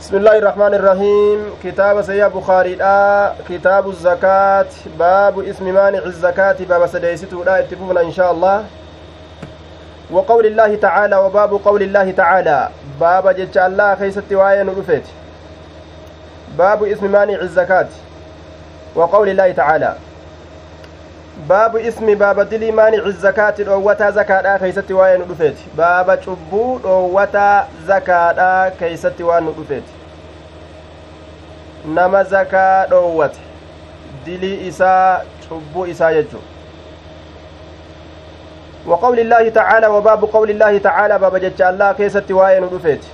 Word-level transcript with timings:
بسم 0.00 0.16
الله 0.16 0.38
الرحمن 0.38 0.74
الرحيم. 0.74 1.38
كتاب 1.64 2.02
سيا 2.02 2.28
بخاري 2.28 2.74
لا 2.74 3.32
كتاب 3.48 3.88
الزكاة. 3.88 4.72
باب 4.98 5.38
اسم 5.44 5.74
مانع 5.74 5.98
الزكاة. 5.98 6.56
باب 6.68 6.86
سديستو 6.86 7.44
لا 7.44 7.58
اتفقنا 7.58 8.00
إن 8.00 8.12
شاء 8.12 8.32
الله. 8.32 8.64
وقول 10.10 10.46
الله 10.46 10.74
تعالى 10.74 11.16
وباب 11.16 11.52
قول 11.64 11.82
الله 11.82 12.10
تعالى. 12.10 12.68
باب 13.00 13.28
جج 13.28 13.58
الله 13.58 13.94
خيست 13.94 14.32
وآية 14.32 14.62
نرفت 14.62 15.04
باب 16.58 16.84
اسم 16.84 17.12
مانع 17.12 17.40
الزكاة. 17.40 17.88
وقول 18.94 19.28
الله 19.28 19.52
تعالى. 19.52 19.94
Baabu 21.48 21.78
ismi 21.78 22.16
baaba 22.16 22.44
dilii 22.44 22.72
maanici 22.72 23.12
zakaati 23.12 23.64
dhoowwataa 23.64 24.10
zakaadhaa 24.10 24.58
keeysatti 24.58 24.92
waa'ee 24.92 25.18
nu 25.18 25.24
dhufeeti 25.24 25.64
baaba 25.76 26.16
cubbuu 26.16 26.78
dhoowwataa 26.78 27.66
zakaadhaa 27.86 28.70
keeysatti 28.70 29.22
waan 29.22 29.44
nu 29.44 29.52
dhufeeti 29.52 29.92
nama 31.94 32.24
zakaa 32.24 32.86
dhoowwate 32.86 33.38
dilii 34.24 34.66
isaa 34.68 35.20
cubbuu 35.48 35.86
isaa 35.86 36.12
jechuu 36.12 36.40
وقول 38.86 39.20
الله 39.20 39.48
تعالى 39.48 39.86
وباب 39.86 40.24
قول 40.24 40.50
الله 40.50 40.78
تعالى 40.78 41.18
باب 41.18 41.36
جج 41.36 41.62
الله 41.62 41.92
كيست 41.92 42.30
واين 42.32 42.68
دفيت 42.68 43.04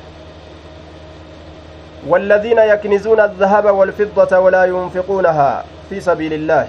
والذين 2.08 2.58
يكنزون 2.58 3.20
الذهب 3.20 3.64
والفضة 3.64 4.38
ولا 4.38 4.64
ينفقونها 4.64 5.64
في 5.90 6.00
سبيل 6.00 6.32
الله 6.32 6.68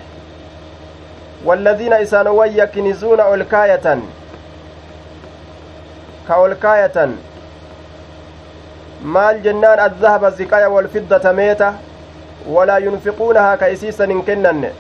والذين 1.46 1.94
إسانوا 1.94 2.46
يكنزون 2.46 3.20
ألكاية 3.22 4.00
كألكاية 6.27 7.10
maal 9.04 9.40
jennaan 9.44 9.80
addahaba 9.80 10.32
ziqaya 10.32 10.70
walfiddata 10.70 11.34
meeta 11.34 11.73
walaa 12.50 12.79
yunfiquunahaa 12.79 13.57
ka 13.57 13.68
isiisan 13.70 14.10
hin 14.10 14.24
kennanne 14.29 14.71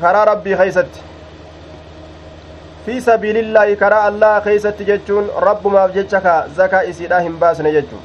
karaa 0.00 0.24
rabbii 0.30 0.56
keeysatti 0.56 1.00
fi 2.86 3.00
sabiilillaahi 3.00 3.76
karaa 3.76 4.02
allaha 4.10 4.40
keeysatti 4.46 4.84
jechuun 4.90 5.30
rabbumaaf 5.46 5.94
jecha 5.94 6.20
ka 6.26 6.34
zakaa 6.56 6.82
isiidha 6.92 7.20
hin 7.26 7.38
baasne 7.44 7.72
jechuun 7.78 8.02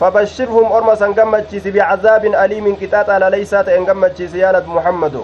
فبشرهم 0.00 0.72
أرمى 0.72 0.96
سنجمتشيس 0.96 1.66
بعذاب 1.66 2.24
أليم 2.24 2.76
قطاط 2.82 3.10
على 3.10 3.30
ليس 3.30 3.50
تنجمتشيس 3.50 4.34
يا 4.34 4.52
نبي 4.52 4.70
محمد 4.70 5.20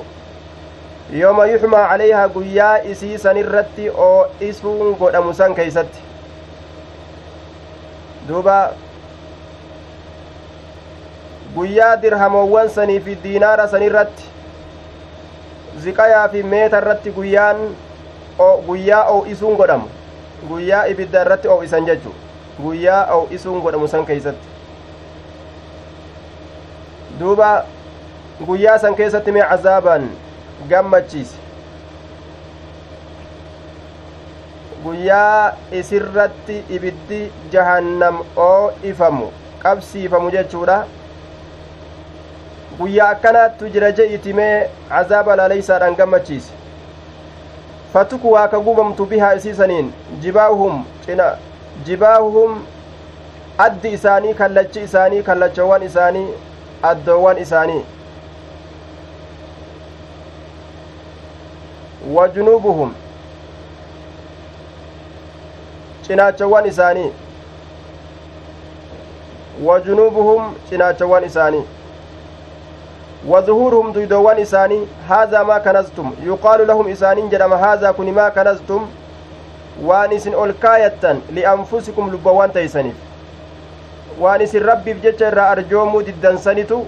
يوم 1.10 1.42
يحمى 1.42 1.76
عليها 1.76 2.26
قيا 2.26 2.90
إسي 2.92 3.18
سنرتي 3.18 3.90
أو 3.90 4.26
إسفون 4.42 4.94
قد 4.94 5.14
أمسان 5.14 5.54
كيست 5.54 5.90
دوبا 8.28 8.70
guyyaa 11.54 11.96
dirhamoowwan 12.02 12.68
sanii 12.70 13.00
fi 13.00 13.14
diinaara 13.22 13.64
san 13.68 13.82
irratti 13.82 14.24
ziqayaa 15.82 16.28
fi 16.28 16.42
meeta 16.52 16.78
irratti 16.78 17.10
guyyaan 17.16 17.64
guyyaa 18.66 19.00
oo'isuun 19.14 19.56
godhamu 19.58 19.88
guyyaa 20.50 20.84
ibidda 20.92 21.24
irratti 21.26 21.50
oo'isan 21.54 21.88
jechu 21.90 22.14
guyyaa 22.62 23.02
oo'isuun 23.16 23.60
godhamu 23.66 23.88
san 23.88 24.06
keeysatti 24.06 24.49
duuba 27.18 27.64
guyyaa 28.46 28.78
san 28.78 28.94
keessatti 28.94 29.32
mee 29.32 29.42
cazaaban 29.50 30.08
gammachiise 30.68 31.36
guyyaa 34.84 35.52
isirratti 35.80 36.56
ibiddi 36.76 37.20
jahannam 37.52 38.22
oo'ifamu 38.46 39.26
qabsiifamu 39.62 40.30
jechuudha 40.36 40.78
guyyaa 42.78 43.08
akkanaattu 43.16 43.68
jira 43.74 43.92
je'itimee 43.98 44.56
cazaaba 44.88 45.36
laaleysaadhaan 45.36 45.96
gammachiise 45.96 46.52
fatuku 47.92 48.32
waa 48.32 48.48
ka 48.48 48.58
gubamtu 48.68 49.06
bihaa 49.06 49.34
isiisaniin 49.40 49.92
jibaahuhum 50.22 50.84
cina 51.06 51.26
jibaahuhum 51.86 52.62
addi 53.58 53.92
isaanii 53.98 54.34
kallachi 54.34 54.80
isaanii 54.88 55.22
kallachawwan 55.22 55.82
isaanii 55.82 56.26
addoowwan 56.82 57.38
isaanii 57.38 57.84
wa 62.12 62.28
junuubuhum 62.28 62.94
cinaachawwan 66.06 66.66
isaanii 66.66 67.10
wa 69.64 69.80
junuubuhum 69.80 70.54
cinaachawwan 70.68 71.24
isaanii 71.24 71.64
وظهورهم 73.28 73.92
دويدوان 73.92 74.38
إساني 74.38 74.86
هذا 75.08 75.42
ما 75.42 75.58
كنزتم 75.58 76.12
يقال 76.22 76.66
لهم 76.66 76.88
إسانين 76.88 77.28
جرم 77.28 77.52
هذا 77.52 77.90
كن 77.90 78.12
ما 78.12 78.28
كنزتم 78.28 78.86
ol 80.36 80.52
kaayattan 80.60 81.20
li'anfusikum 81.32 82.10
lubbawwan 82.10 82.52
teeysaniif 82.52 83.09
waan 84.18 84.40
isin 84.42 84.62
rabbiif 84.70 85.02
jecha 85.02 85.28
irraa 85.32 85.50
arjoomuu 85.56 86.02
diddansanitu 86.08 86.78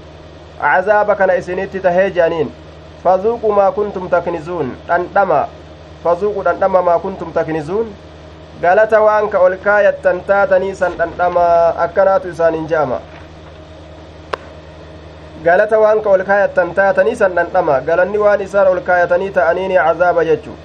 cazaaba 0.60 1.14
kana 1.20 1.34
isinitti 1.42 1.80
tahee 1.86 2.10
jeaniin 2.18 2.50
fazuuqu 3.04 3.52
maa 3.58 3.70
kuntum 3.78 4.08
taknizuun 4.14 4.72
dhandhama 4.88 5.40
fazuuqu 6.04 6.44
dhandhama 6.48 6.82
maa 6.88 6.98
kuntum 7.04 7.32
taknizuun 7.38 7.88
galata 8.62 9.00
waan 9.06 9.28
ka 9.30 9.38
ol 9.46 9.56
kaayattan 9.64 10.20
taatanii 10.30 10.74
san 10.80 10.92
dhandhama 11.00 11.46
akkanaatu 11.86 12.28
isaaniin 12.34 12.68
je'ama 12.72 12.98
galata 15.44 15.78
waan 15.84 16.02
ka 16.02 16.10
ol 16.16 16.24
kaayattan 16.30 16.74
taatanii 16.80 17.16
san 17.22 17.34
dhandhama 17.38 17.80
galanni 17.88 18.18
waan 18.24 18.40
isaan 18.48 18.68
ol 18.74 18.80
kaayatanii 18.90 19.30
ta'aniini 19.38 19.74
cazaaba 19.86 20.24
jechuu 20.30 20.56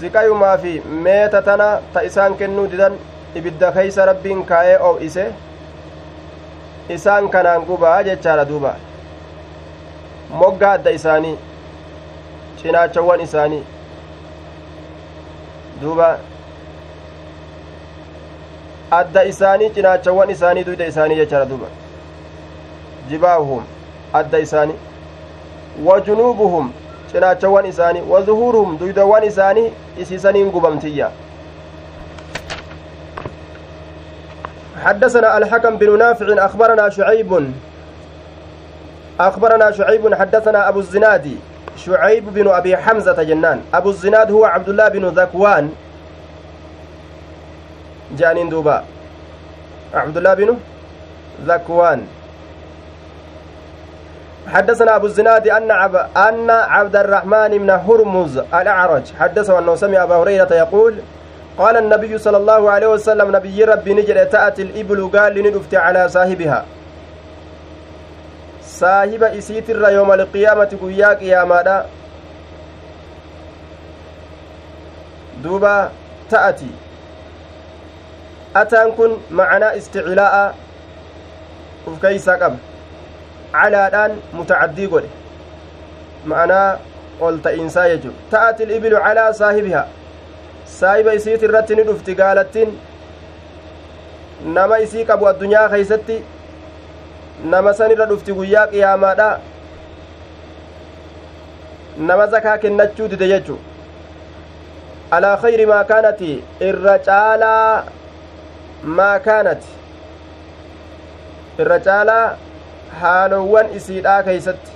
ziqayumaa 0.00 0.56
fi 0.64 0.80
meeta 1.06 1.42
tana 1.42 1.68
ta 1.94 2.00
isaan 2.10 2.34
kennuu 2.42 2.66
didan 2.74 2.94
ibidda 3.34 3.72
keeysa 3.72 4.06
rabbiin 4.06 4.44
kaa'ee 4.46 4.78
oo'ise 4.90 5.24
isaan 6.96 7.28
kanaan 7.28 7.64
gubaa 7.70 8.02
jechaadha 8.02 8.44
duuba 8.48 8.76
moggaa 10.30 10.72
adda 10.78 10.90
isaanii 10.90 11.36
cinaachawwan 12.62 13.20
isaanii 13.20 13.62
duuba 15.82 16.18
adda 18.90 19.24
isaanii 19.24 19.70
cinaachawwan 19.70 20.30
isaanii 20.30 20.64
duyda 20.64 20.86
isaanii 20.86 21.16
jechaadha 21.22 21.46
duuba 21.54 21.66
jibaahuhum 23.10 23.64
adda 24.12 24.38
isaanii 24.38 24.78
wa 25.84 26.00
junuubuhum 26.00 26.72
cinaachawwan 27.12 27.66
isaanii 27.66 28.02
wa 28.10 28.22
zuhuuruhum 28.22 28.78
duydawwan 28.78 29.24
isaanii 29.24 29.72
isiisaniin 29.98 30.50
gubamtiyya 30.50 31.10
حدثنا 34.84 35.38
الحكم 35.38 35.76
بن 35.76 35.98
نافع 35.98 36.44
أخبرنا 36.44 36.88
شعيب 36.88 37.52
أخبرنا 39.20 39.70
شعيب 39.70 40.14
حدثنا 40.14 40.68
أبو 40.68 40.78
الزناد 40.78 41.36
شعيب 41.76 42.34
بن 42.34 42.48
أبي 42.48 42.76
حمزة 42.76 43.22
جنان 43.22 43.60
أبو 43.74 43.90
الزناد 43.90 44.30
هو 44.32 44.44
عبد 44.44 44.68
الله 44.68 44.88
بن 44.88 45.04
ذكوان. 45.08 45.70
جانين 48.18 48.48
دوبا. 48.48 48.84
عبد 49.94 50.16
الله 50.16 50.34
بن 50.34 50.56
ذكوان. 51.46 52.06
حدثنا 54.48 54.96
أبو 54.96 55.06
الزناد 55.06 55.48
أن 55.48 55.70
عب... 55.70 55.96
أن 56.16 56.50
عبد 56.50 56.96
الرحمن 56.96 57.58
بن 57.58 57.70
هرمز 57.70 58.38
الأعرج 58.38 59.02
حدثه 59.20 59.58
أنه 59.58 59.74
سمع 59.74 60.02
أبا 60.02 60.14
هريرة 60.14 60.54
يقول 60.54 60.94
قال 61.58 61.76
النبي 61.76 62.18
صلى 62.18 62.36
الله 62.36 62.70
عليه 62.70 62.86
وسلم 62.86 63.36
نبي 63.36 63.64
ربي 63.64 63.94
نجر 63.94 64.24
تأتي 64.24 64.62
الإبل 64.62 65.10
قال 65.10 65.34
لندفت 65.34 65.74
على 65.74 66.08
صاحبها. 66.08 66.64
صاحب 68.62 69.22
إسيت 69.22 69.68
يوم 69.68 70.12
القيامة 70.12 70.70
قيا 70.82 71.08
قياما 71.14 71.86
دوبا 75.42 75.90
تأتي. 76.30 76.70
أتان 78.56 78.92
كن 78.92 79.16
معنا 79.30 79.76
استعلاء 79.76 80.54
وكيسا 81.86 82.32
قبل 82.32 82.56
calaadhaan 83.52 84.12
mutacaddii 84.36 84.86
godhe 84.92 85.08
ma'anaa 86.30 86.78
ol 87.20 87.38
ta'iinsaa 87.44 87.88
jechu 87.92 88.10
ta'ati 88.30 88.68
ibilu 88.76 89.00
calaa 89.04 89.32
saahibiha 89.40 89.82
saahiba 90.76 91.12
isiit 91.18 91.42
irratti 91.48 91.76
ni 91.76 91.82
dhufti 91.90 92.14
gaalattiin 92.20 92.72
nama 94.56 94.78
isii 94.86 95.04
qabu 95.10 95.28
addunyaa 95.30 95.68
keeysatti 95.74 96.16
nama 97.54 97.72
san 97.78 97.90
irra 97.94 98.06
dhufti 98.10 98.32
guyyaa 98.40 98.66
qiyaamaadha 98.74 99.28
nama 102.10 102.26
zakaa 102.34 102.58
kennachuu 102.64 103.08
dide 103.14 103.28
jechu 103.32 103.56
alaa 105.18 105.36
khayri 105.44 105.66
maa 105.72 105.84
kaanati 105.92 106.30
irra 106.68 106.98
caalaa 107.08 107.84
maa 109.00 109.14
kaanat 109.26 109.62
irra 111.64 111.78
caalaa 111.88 112.26
haalowwan 113.00 113.74
isiidhaa 113.80 114.20
keeysatti 114.28 114.70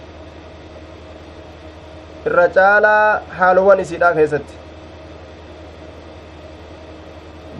irra 2.30 2.48
caalaa 2.58 3.06
haalowwan 3.38 3.80
isiidhaa 3.86 4.12
keessatti 4.18 4.61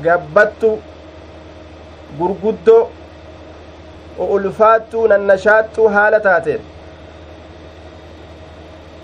gabbattu 0.07 0.71
gurguddoo 2.19 2.83
ulfaattuu 4.19 5.07
nannashaattuu 5.13 5.89
haala 5.97 6.21
taateen 6.21 6.61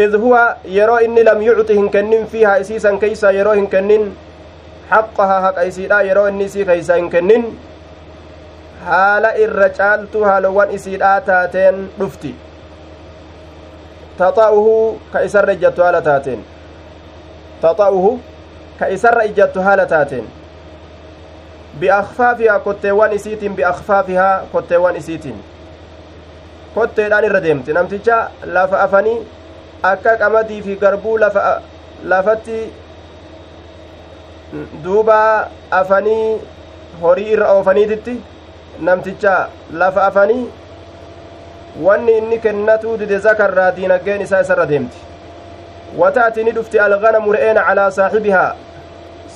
id 0.06 0.16
huwa 0.24 0.42
yeroo 0.78 0.98
inni 1.06 1.22
lam 1.28 1.42
yucxi 1.42 1.74
hin 1.80 1.90
kennin 1.94 2.26
fiihaa 2.34 2.56
isiisan 2.64 2.98
keeysaa 3.04 3.30
yeroo 3.38 3.54
hin 3.60 3.68
kennin 3.76 4.04
haqqahaa 4.90 5.40
haqa 5.46 5.62
isiidha 5.70 6.02
yeroo 6.08 6.26
inni 6.32 6.44
isii 6.50 6.64
keeysaa 6.68 6.96
hin 7.00 7.10
kennin 7.14 7.48
haala 8.86 9.32
irra 9.46 9.68
caaltuu 9.80 10.24
haalowwan 10.30 10.70
isiidhaa 10.80 11.20
taateen 11.30 11.80
dhufti 11.98 12.34
taxa'uhu 14.18 14.76
ka 15.12 15.18
isarra 15.30 15.52
ijjattu 15.58 15.82
haala 15.88 16.02
taateen 16.10 16.44
taxa'uhu 17.66 18.12
ka 18.78 18.86
isarra 18.98 19.22
ijjattu 19.32 19.60
haala 19.68 19.86
taateen 19.94 20.26
kotteewwan 22.64 23.12
isiitiin 23.12 23.56
biakfaafihaa 23.56 24.42
kotteewwan 24.52 24.96
isiitiin 24.96 25.42
kotteedhaan 26.74 27.24
irra 27.24 27.42
deemti 27.42 27.72
namticha 27.72 28.30
lafa 28.44 28.80
afanii 28.82 29.18
akka 29.82 30.16
qamadii 30.16 30.62
fi 30.62 30.76
garbuu 30.76 31.18
lafa 31.18 31.62
lafatti 32.04 32.72
duuba 34.84 35.48
afanii 35.70 36.40
horii 37.02 37.32
irra 37.32 37.52
oofaniititti 37.52 38.20
namticha 38.80 39.48
lafa 39.72 40.06
afanii 40.06 40.48
wanni 41.82 42.18
inni 42.18 42.38
kennatuu 42.38 42.96
dide 42.98 43.18
zakarraa 43.18 43.70
diinaggeen 43.76 44.22
isaa 44.22 44.40
isarra 44.40 44.66
deemti 44.68 44.98
wata'ati 45.98 46.44
ni 46.44 46.52
dhufti 46.52 46.80
alganamu 46.80 47.32
re'een 47.32 47.60
calaa 47.66 47.90
saaxibihaa 47.90 48.54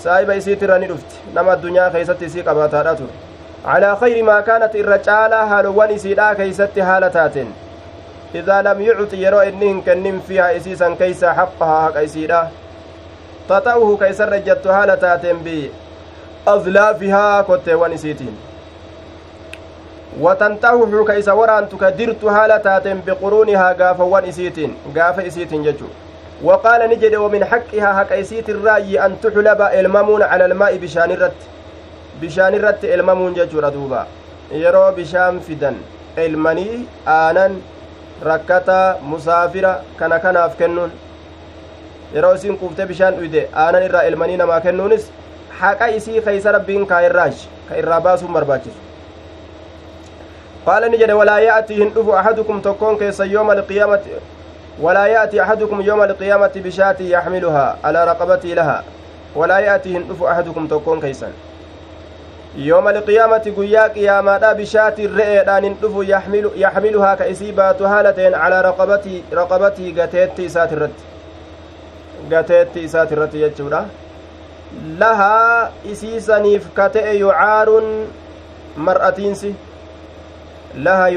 saahiba 0.04 0.34
isiitirra 0.40 0.78
ni 0.82 0.86
dhufti 0.92 1.34
nama 1.34 1.52
addunyaa 1.56 1.90
keeysatti 1.96 2.24
isii 2.30 2.44
qabaataadha 2.48 2.94
ture 3.00 3.14
calaa 3.66 3.96
khayri 4.00 4.22
maa 4.28 4.40
kaanat 4.48 4.74
irra 4.82 4.98
caalaa 5.08 5.42
haalowwan 5.52 5.94
isiidhaa 5.96 6.34
keeysatti 6.40 6.80
haala 6.90 7.10
taateen 7.16 7.50
idaa 8.40 8.60
lam 8.68 8.80
yucxi 8.86 9.22
yeroo 9.24 9.42
inni 9.50 9.68
hin 9.72 9.82
kennin 9.88 10.22
fiihaa 10.28 10.50
isiisan 10.60 10.96
keeysaa 11.02 11.34
haqqahaa 11.40 11.82
haqa 11.86 12.00
isiidha 12.10 12.40
taxa'uhu 13.48 13.96
ka 14.04 14.06
isarra 14.14 14.36
ejjattu 14.42 14.68
haala 14.76 14.96
taateen 15.04 15.44
bi 15.48 15.58
azlaafihaa 16.54 17.42
kotteewwan 17.50 17.92
isiitiin 17.98 18.36
watanxahuhu 20.20 21.04
ka 21.04 21.14
isa 21.24 21.34
waraantu 21.34 21.76
ka 21.82 21.90
dirtu 21.98 22.28
haala 22.28 22.58
taateen 22.60 23.02
biquruunihaa 23.02 23.74
gaafawwan 23.74 24.24
isiitiin 24.32 24.72
gaafa 24.94 25.22
isiitiin 25.30 25.62
jechu 25.64 25.86
وقال 26.42 26.90
نجد 26.90 27.14
ومن 27.14 27.44
حقها 27.44 27.88
حق 27.98 28.12
إسيت 28.12 28.48
الرأي 28.50 29.06
أن 29.06 29.16
تحلب 29.22 29.60
الممون 29.62 30.22
على 30.22 30.44
الماء 30.44 30.76
بشان 30.76 31.10
الرت 31.10 31.40
بشان 32.22 32.54
الرت 32.54 32.84
الممون 32.84 33.34
ججور 33.34 33.68
دوبا 33.68 34.06
يرو 34.52 34.90
بشام 34.98 35.40
فدن 35.40 35.76
المني 36.18 36.70
آنن 37.06 37.52
yeroo 42.14 42.34
isiin 42.34 42.56
quuftee 42.60 42.86
bishaan 42.88 43.14
dhuyde 43.18 43.42
aanan 43.60 43.84
irraa 43.86 44.02
ilmanii 44.08 44.36
namaa 44.40 44.60
kennuunis 44.64 45.04
haqa 45.60 45.86
isii 45.98 46.20
keeysa 46.26 46.52
rabbiin 46.56 46.86
kaayirraash 46.90 47.44
ka 47.68 47.78
irraa 47.82 48.00
baasuun 48.06 48.34
barbaachisu 48.36 48.80
qaala 50.66 50.90
ni 50.92 51.00
jedhe 51.02 51.16
walaa 51.20 51.38
ya'tii 51.44 51.78
hin 51.78 51.94
dhufu 51.94 52.16
ahadukum 52.22 52.60
tokkoon 52.66 52.98
keessa 53.02 53.28
yooma 53.34 53.56
alqiyaamati 53.58 54.20
walaa 54.80 55.06
ya'tii 55.06 55.40
ahadukum 55.40 55.80
yooma 55.80 56.04
alqiyaamati 56.04 56.60
bishaatii 56.60 57.10
yaxmiluhaa 57.10 57.76
alaa 57.82 58.04
raqabatii 58.04 58.54
lahaa 58.54 58.82
walaa 59.36 59.60
ya'tii 59.60 59.92
hin 59.92 60.04
dhufu 60.08 60.26
ahadukum 60.26 60.68
tokkoon 60.68 61.00
keeysan 61.00 61.32
yooma 62.56 62.90
alqiyaamati 62.90 63.50
guyyaa 63.50 63.88
qiyaamaadha 63.88 64.54
bishaatiin 64.54 65.16
re'eedhaan 65.16 65.64
hin 65.64 65.76
dhufu 65.82 66.02
yaxmiluhaa 66.56 67.16
ka 67.16 67.24
isii 67.24 67.52
baatu 67.52 67.84
haala 67.94 68.12
ta'en 68.12 68.32
calaa 68.44 68.62
raqabatii 68.68 69.24
raqabatii 69.40 69.92
gateetti 69.92 70.44
isaati 70.44 70.74
irratti 70.74 71.04
gateetti 72.30 72.84
isaati 72.84 73.14
irratti 73.14 73.44
jechuudha 73.44 73.84
lahaa 75.04 75.70
isiisaniif 75.84 76.72
ka 76.74 76.88
ta'e 76.96 77.14
yucaarun 77.18 77.92
mar'atiinsi 78.76 79.54
laha 80.88 81.08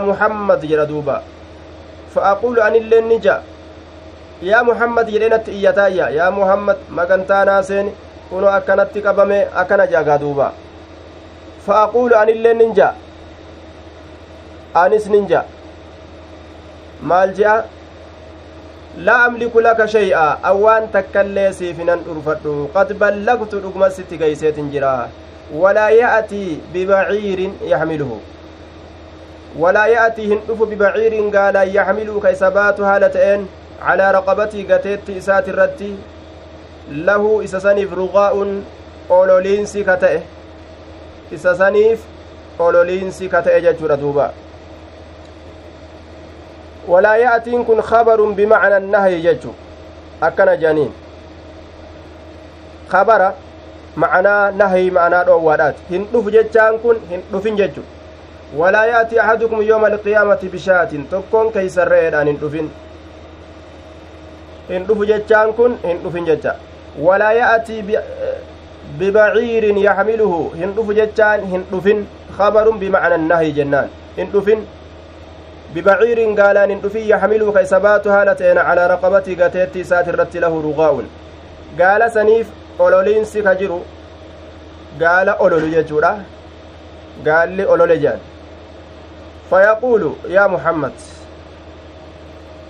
muhammad 0.00 0.60
jedha 0.70 0.86
duuba 0.86 1.22
fa 2.14 2.30
aquulu 2.32 2.62
anilleen 2.62 3.08
ni 3.08 3.18
ja'a 3.18 3.42
yaa 4.42 4.64
muhammad 4.64 5.08
jedheenatti 5.14 5.50
iyyataayya 5.50 6.08
yaa 6.18 6.30
muhammad 6.30 6.76
magantaa 6.98 7.44
naaseen 7.44 7.88
kuno 8.30 8.48
akkanatti 8.58 9.02
qabame 9.06 9.38
akkana 9.62 9.86
jaagaa 9.92 10.18
duuba 10.18 10.52
fa 11.66 11.82
aquulu 11.84 12.14
anillee 12.22 12.54
nin 12.60 12.74
ja'a 12.74 12.94
anis 14.82 15.06
nin 15.14 15.26
ja'a 15.32 15.44
maal 17.12 17.32
je'a 17.38 17.54
laa 19.08 19.24
amliku 19.28 19.60
laka 19.66 19.88
shay'a 19.94 20.24
awwaan 20.50 20.86
takkaillee 20.96 21.48
siifinan 21.60 22.04
dhurfadhu 22.06 22.54
qad 22.76 22.94
ballagtu 23.02 23.60
dhuguma 23.64 23.90
sitti 23.96 24.18
geyseetin 24.22 24.70
jira 24.76 24.92
walaa 25.62 25.90
ya'tii 26.02 26.60
bibaciirin 26.72 27.58
yaxmiluhu 27.72 28.20
haala 32.84 33.10
ta'een 33.16 33.46
calaa 33.80 34.12
raqabatii 34.18 34.64
gateetti 34.70 35.16
isaati 35.20 35.50
irratti 35.50 35.90
lahu 37.10 37.42
isa 37.42 37.60
saniif 37.66 37.92
ruqaa'un 38.00 38.50
ololiinsi 39.18 39.84
ka 39.84 39.96
ta'e 40.06 40.22
isa 41.38 41.54
saniif 41.60 42.00
ololiinsi 42.58 43.28
ka 43.28 43.42
ta'e 43.42 43.60
jechuudha 43.68 43.96
duuba 44.00 44.32
walaa 46.88 47.16
ya'tiin 47.16 47.64
kun 47.64 47.82
kabarun 47.82 48.34
bimacna 48.34 48.76
annahyi 48.82 49.22
jechu 49.22 49.54
akkana 50.20 50.56
janiin 50.56 50.92
kabara 52.90 53.34
macnaa 53.96 54.50
nahyi 54.50 54.90
macnaa 54.90 55.24
dhoowwaadhaati 55.30 55.82
hin 55.90 56.06
dhufu 56.12 56.30
jechaan 56.36 56.78
kun 56.84 57.00
hin 57.10 57.22
dhufin 57.32 57.56
jechu 57.60 57.82
walaa 58.58 58.86
ya'tii 58.86 59.18
ahadukum 59.26 59.62
yooma 59.68 59.86
alqiyaamati 59.92 60.48
bishaatin 60.54 61.06
tokkoon 61.12 61.52
keeysan 61.52 61.88
re'eedhaan 61.92 62.28
hin 62.30 62.38
dhufin 62.42 62.70
hin 64.68 64.86
dhufu 64.88 65.06
jechaan 65.10 65.52
kun 65.58 65.78
hin 65.86 66.02
dhufin 66.04 66.26
jecha 66.30 66.54
walaa 67.06 67.32
ya'atii 67.38 67.82
bibaciirin 68.98 69.78
yaxmiluhu 69.86 70.40
hin 70.60 70.74
dhufu 70.76 70.96
jechaan 71.00 71.46
hin 71.52 71.66
dhufin 71.72 72.06
kabarun 72.38 72.78
bimacna 72.82 73.14
annahyi 73.20 73.52
jennaan 73.58 73.88
hin 74.18 74.30
dhufin 74.34 74.66
bibaciirin 75.74 76.36
gaalaan 76.40 76.70
hin 76.74 76.82
dhufin 76.84 77.08
yaxmiluhu 77.12 77.52
ka 77.56 77.64
isa 77.68 77.80
baatu 77.86 78.12
haala 78.16 78.34
ta'een 78.42 78.60
calaa 78.68 78.88
raqabatii 78.94 79.36
gateetti 79.40 79.80
isaati 79.86 80.14
irratti 80.14 80.44
lahu 80.44 80.62
rugaa'un 80.68 81.08
gaala 81.80 82.10
saniif 82.18 82.46
ololiinsi 82.86 83.42
ka 83.48 83.56
jiru 83.62 83.80
gaala 85.02 85.36
ololu 85.48 85.72
jechuudha 85.74 86.12
gaalli 87.26 87.66
olole 87.76 87.98
jedhan 88.04 88.33
fayaquulu 89.50 90.16
yaa 90.28 90.48
muhammad 90.48 90.92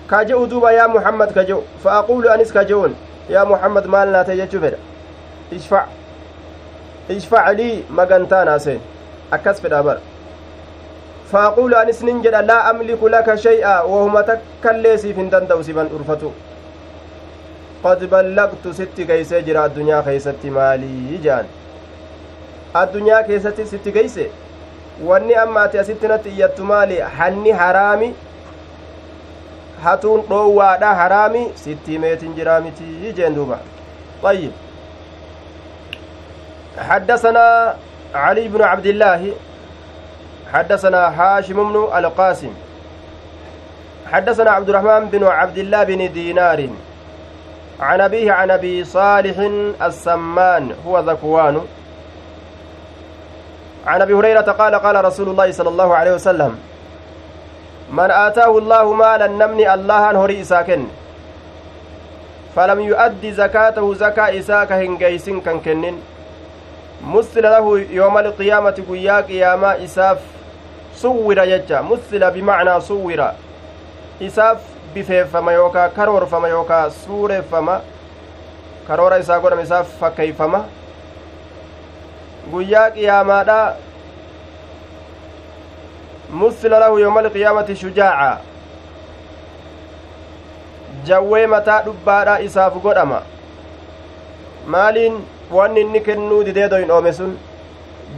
kaje'u 0.07 0.47
duuba 0.47 0.73
yaa 0.73 0.89
muhammad 0.89 1.33
kaje'u 1.35 1.63
fa 1.83 1.99
aquulu 1.99 2.31
anis 2.31 2.53
kaje'uun 2.53 2.95
yaa 3.29 3.45
muhammad 3.45 3.87
maal 3.87 4.09
naa 4.17 4.25
ta'e 4.25 4.37
jechuu 4.37 4.61
fedha 4.61 4.79
ishfac 5.59 5.89
ishfac 7.17 7.55
lii 7.61 7.85
magantaa 8.01 8.45
naaseen 8.45 8.81
akkas 9.31 9.61
fedha 9.67 9.83
bara 9.83 10.01
fa 11.33 11.45
aquulu 11.51 11.77
anis 11.77 12.03
nin 12.03 12.23
jedha 12.23 12.43
laa 12.43 12.65
amliku 12.73 13.09
laka 13.09 13.37
shay'a 13.47 13.77
wahuma 13.93 14.23
takkallee 14.33 14.97
siif 15.05 15.17
hin 15.17 15.31
danda'u 15.37 15.65
siban 15.65 15.89
dhurfatu 15.89 16.33
qad 17.83 18.07
ballaqtu 18.17 18.75
sitti 18.81 19.05
geeysee 19.13 19.43
jira 19.49 19.65
addunyaa 19.71 20.03
keeysatti 20.03 20.51
maalii 20.51 21.21
wanni 25.03 25.35
amma 25.35 25.63
ati 25.63 25.79
asitti 25.79 26.09
natti 26.09 26.29
iyyattu 26.29 26.65
maali 26.65 26.99
hanni 27.19 27.51
haraami 27.53 28.15
hatuun 29.85 30.23
dhoowwaadha 30.29 30.95
haraami 30.95 31.51
sitti 31.55 31.99
meetin 31.99 32.35
jiraa 32.35 32.61
miti 32.61 33.13
jeen 33.13 33.35
duuba 33.35 33.59
طيب 34.23 34.53
حدثنا 36.79 37.75
علي 38.15 38.49
بن 38.49 38.63
عبد 38.63 38.87
الله 38.87 39.33
حدثنا 40.53 41.01
هاشم 41.21 41.73
بن 41.73 41.77
القاسم 41.99 42.53
حدثنا 44.13 44.51
عبد 44.51 44.69
الرحمن 44.69 45.05
بن 45.13 45.25
عبد 45.25 45.59
الله 45.59 45.85
بن 45.85 46.13
دينار 46.13 46.69
عن 47.81 48.01
أبيه 48.01 48.33
عن 48.33 48.51
أبي 48.51 48.85
صالح 48.85 49.37
السمان 49.83 50.75
هو 50.87 51.01
ذكوان 51.01 51.61
عن 53.87 54.03
أبي 54.03 54.15
هريرة 54.15 54.41
قال 54.41 54.75
قال 54.75 55.05
رسول 55.05 55.29
الله 55.29 55.53
صلى 55.53 55.69
الله 55.69 55.95
عليه 55.95 56.13
وسلم 56.13 56.59
من 57.93 58.11
آتاه 58.11 58.59
الله 58.59 58.93
مالا 58.93 59.27
نمني 59.27 59.75
الله 59.75 60.25
هري 60.25 60.45
ساكن 60.45 60.85
فلم 62.57 62.81
يؤدي 62.81 63.33
زكاته 63.33 63.95
زكاة 63.95 64.39
إساك 64.39 64.73
هنجيسن 64.73 65.41
كان 65.41 65.61
كنن. 65.61 65.99
مثل 67.05 67.43
له 67.43 67.87
يوم 67.91 68.19
القيامة 68.19 68.77
قيا 68.89 69.21
قياما 69.21 69.85
إساف 69.85 70.19
صور 70.97 71.39
يجا 71.39 71.81
مثل 71.81 72.31
بمعنى 72.31 72.81
صور 72.81 73.21
إساف 74.23 74.59
bifeeffama 74.95 75.53
yookaa 75.53 75.89
karoorfama 75.89 76.49
yookaa 76.49 76.91
suureeffama 76.91 77.81
karoora 78.89 79.19
isaa 79.19 79.41
godhame 79.41 79.63
isaaf 79.63 79.89
fakkeeyfama 80.01 80.65
guyyaa 82.53 82.91
qiyaamaadha 82.97 83.59
musila 86.41 86.79
lahu 86.85 86.99
yooma 86.99 87.21
alqiyaamati 87.21 87.77
shujaaca 87.83 88.31
jawwee 91.09 91.47
mataa 91.55 91.83
dhubbaadha 91.87 92.35
isaaf 92.47 92.75
godhama 92.87 93.23
maaliin 94.77 95.17
wanni 95.59 95.81
inni 95.81 96.01
kennuu 96.09 96.45
didee 96.45 96.69
doyin 96.69 96.91
oome 96.91 97.13
sun 97.13 97.37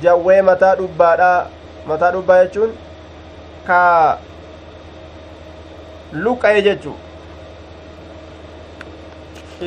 jawwee 0.03 0.43
mataa 0.51 0.75
dhubbaadha 0.81 1.31
mataa 1.89 2.11
dhubbaa 2.17 2.39
jechuun 2.45 2.73
ka 3.67 3.81
luqqa'e 6.25 6.63
jechu 6.69 6.93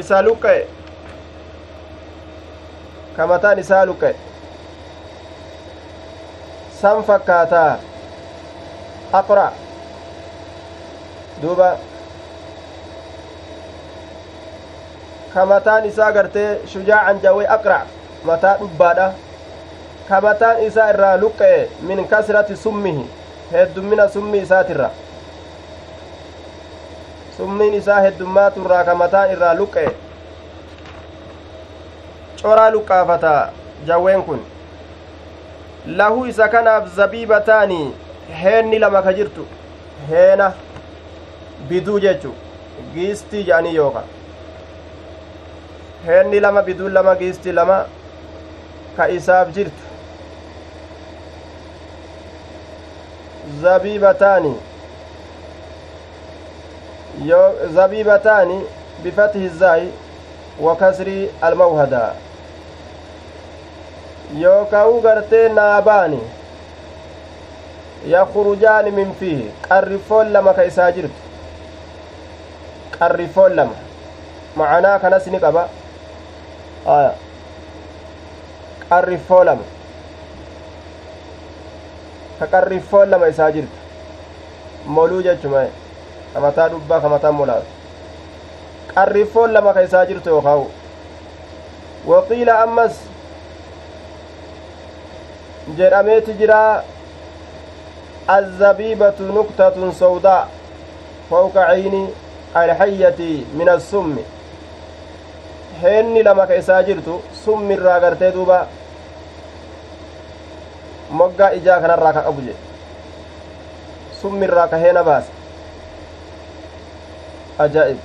isa 0.01 0.21
luqqa'e 0.29 0.61
ka 3.17 3.27
mataan 3.33 3.59
isaa 3.65 3.85
luqqa'e 3.91 4.28
san 6.81 7.03
fakkaataa 7.03 7.77
aqra 9.19 9.48
duuba 11.41 11.69
ka 15.33 15.45
mataan 15.45 15.86
isaa 15.86 16.12
gartee 16.12 16.50
shujaacan 16.74 17.21
jawee 17.24 17.48
aqra 17.57 17.79
mataa 18.31 18.57
dhubbaadha 18.62 19.07
ka 20.09 20.21
mataan 20.27 20.63
isaa 20.67 20.89
irraa 20.93 21.17
luqqa'e 21.24 21.59
min 21.89 22.07
kasrati 22.13 22.55
summihi 22.65 23.03
heddummina 23.51 24.07
summii 24.15 24.41
isaatirra 24.48 24.89
summiin 27.38 27.74
isaa 27.81 28.00
heddummaatu 28.05 28.63
irraa 28.65 28.83
ka 28.88 28.95
mataan 29.01 29.31
irraa 29.36 29.53
luqqe 29.59 29.86
coraa 32.41 32.69
luqqaafata 32.77 33.33
jawween 33.88 34.24
kun 34.24 34.41
lahu 35.88 36.25
isa 36.27 36.48
kanaaf 36.48 36.95
zabiibataani 36.95 37.93
heenni 38.41 38.79
lama 38.79 39.01
ka 39.01 39.13
jirtu 39.13 39.45
heena 40.09 40.53
biduu 41.69 42.00
jechu 42.00 42.33
giistii 42.93 43.43
jedhanii 43.43 43.75
yooka 43.75 44.03
heenni 46.05 46.39
lama 46.39 46.62
biduun 46.62 46.93
lama 46.93 47.15
giistii 47.15 47.51
lama 47.51 47.86
ka 48.98 49.09
isaaf 49.09 49.51
jirtu 49.51 49.83
zabiibataani 53.62 54.55
zabiibataani 57.75 58.62
bifathi 59.03 59.50
zaayi 59.50 59.89
wa 60.62 60.75
kasri 60.75 61.29
almawhada 61.41 62.13
yookaa'u 64.38 65.01
gartee 65.01 65.50
naabaani 65.50 66.19
yakhrujaani 68.07 68.91
min 68.91 69.13
fiihi 69.19 69.51
qarrifoon 69.69 70.31
lama 70.33 70.53
ka 70.53 70.63
isaa 70.63 70.91
jirtu 70.91 71.15
qarrifoon 73.00 73.55
lama 73.55 73.75
macanaa 74.55 75.00
kanas 75.00 75.27
ni 75.27 75.39
qaba 75.39 75.67
aya 76.98 77.12
qarrifoo 78.89 79.43
lama 79.43 79.63
ka 82.39 82.48
qarrifoon 82.48 83.09
lama 83.09 83.27
isaa 83.27 83.51
jirtu 83.51 83.77
moluu 84.86 85.21
jechumae 85.21 85.69
kamataa 86.33 86.69
dubbaa 86.69 87.00
kamataa 87.01 87.31
molaatu 87.31 87.67
qarrifoon 88.95 89.51
lama 89.53 89.74
ka 89.74 89.81
isaa 89.89 90.05
jirtu 90.05 90.29
yookaa'u 90.29 90.65
waqiila 92.07 92.59
ammas 92.63 92.93
jedhameeti 95.77 96.33
jira 96.39 96.83
الزبيبة 98.29 99.17
نكتة 99.19 99.91
سوداء 99.91 100.47
فوق 101.29 101.57
عين 101.57 101.95
الحية 102.57 103.19
من 103.57 103.69
السم 103.69 104.17
heenni 105.81 106.23
lama 106.23 106.45
ka 106.47 106.55
isaa 106.55 106.83
jirtu 106.83 107.21
summi 107.45 107.73
irraa 107.73 107.99
gartee 108.03 108.31
duuba 108.35 108.67
moggaa 111.09 111.51
ijaa 111.57 111.79
kanarraa 111.81 112.13
ka 112.13 112.21
qabu 112.27 112.41
jedhe 112.41 112.59
summi 114.21 114.45
irraa 114.45 114.67
ka 114.67 114.77
heena 114.77 115.03
baase 115.07 115.31
ajaa'ib 117.65 117.99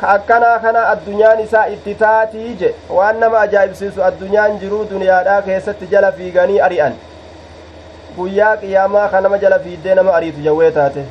ka 0.00 0.08
akkanaa 0.14 0.58
kana 0.62 0.80
addunyaan 0.92 1.40
isaa 1.40 1.66
itti 1.74 1.94
taatii 2.00 2.54
je 2.62 2.70
waan 2.96 3.20
nama 3.20 3.38
ajaa'ibsiisu 3.46 4.02
addunyaan 4.08 4.58
jiruu 4.62 4.84
duniyaadhaa 4.90 5.42
keessatti 5.42 5.86
jala 5.92 6.10
fiiganii 6.12 6.60
ari'an. 6.66 6.94
Guyyaa 8.16 8.56
qiyaamaa 8.56 9.08
ka 9.14 9.20
nama 9.20 9.38
jala 9.44 9.58
fiiddee 9.58 9.94
nama 9.94 10.12
ariitu 10.18 10.40
jawwee 10.48 10.70
taate. 10.80 11.04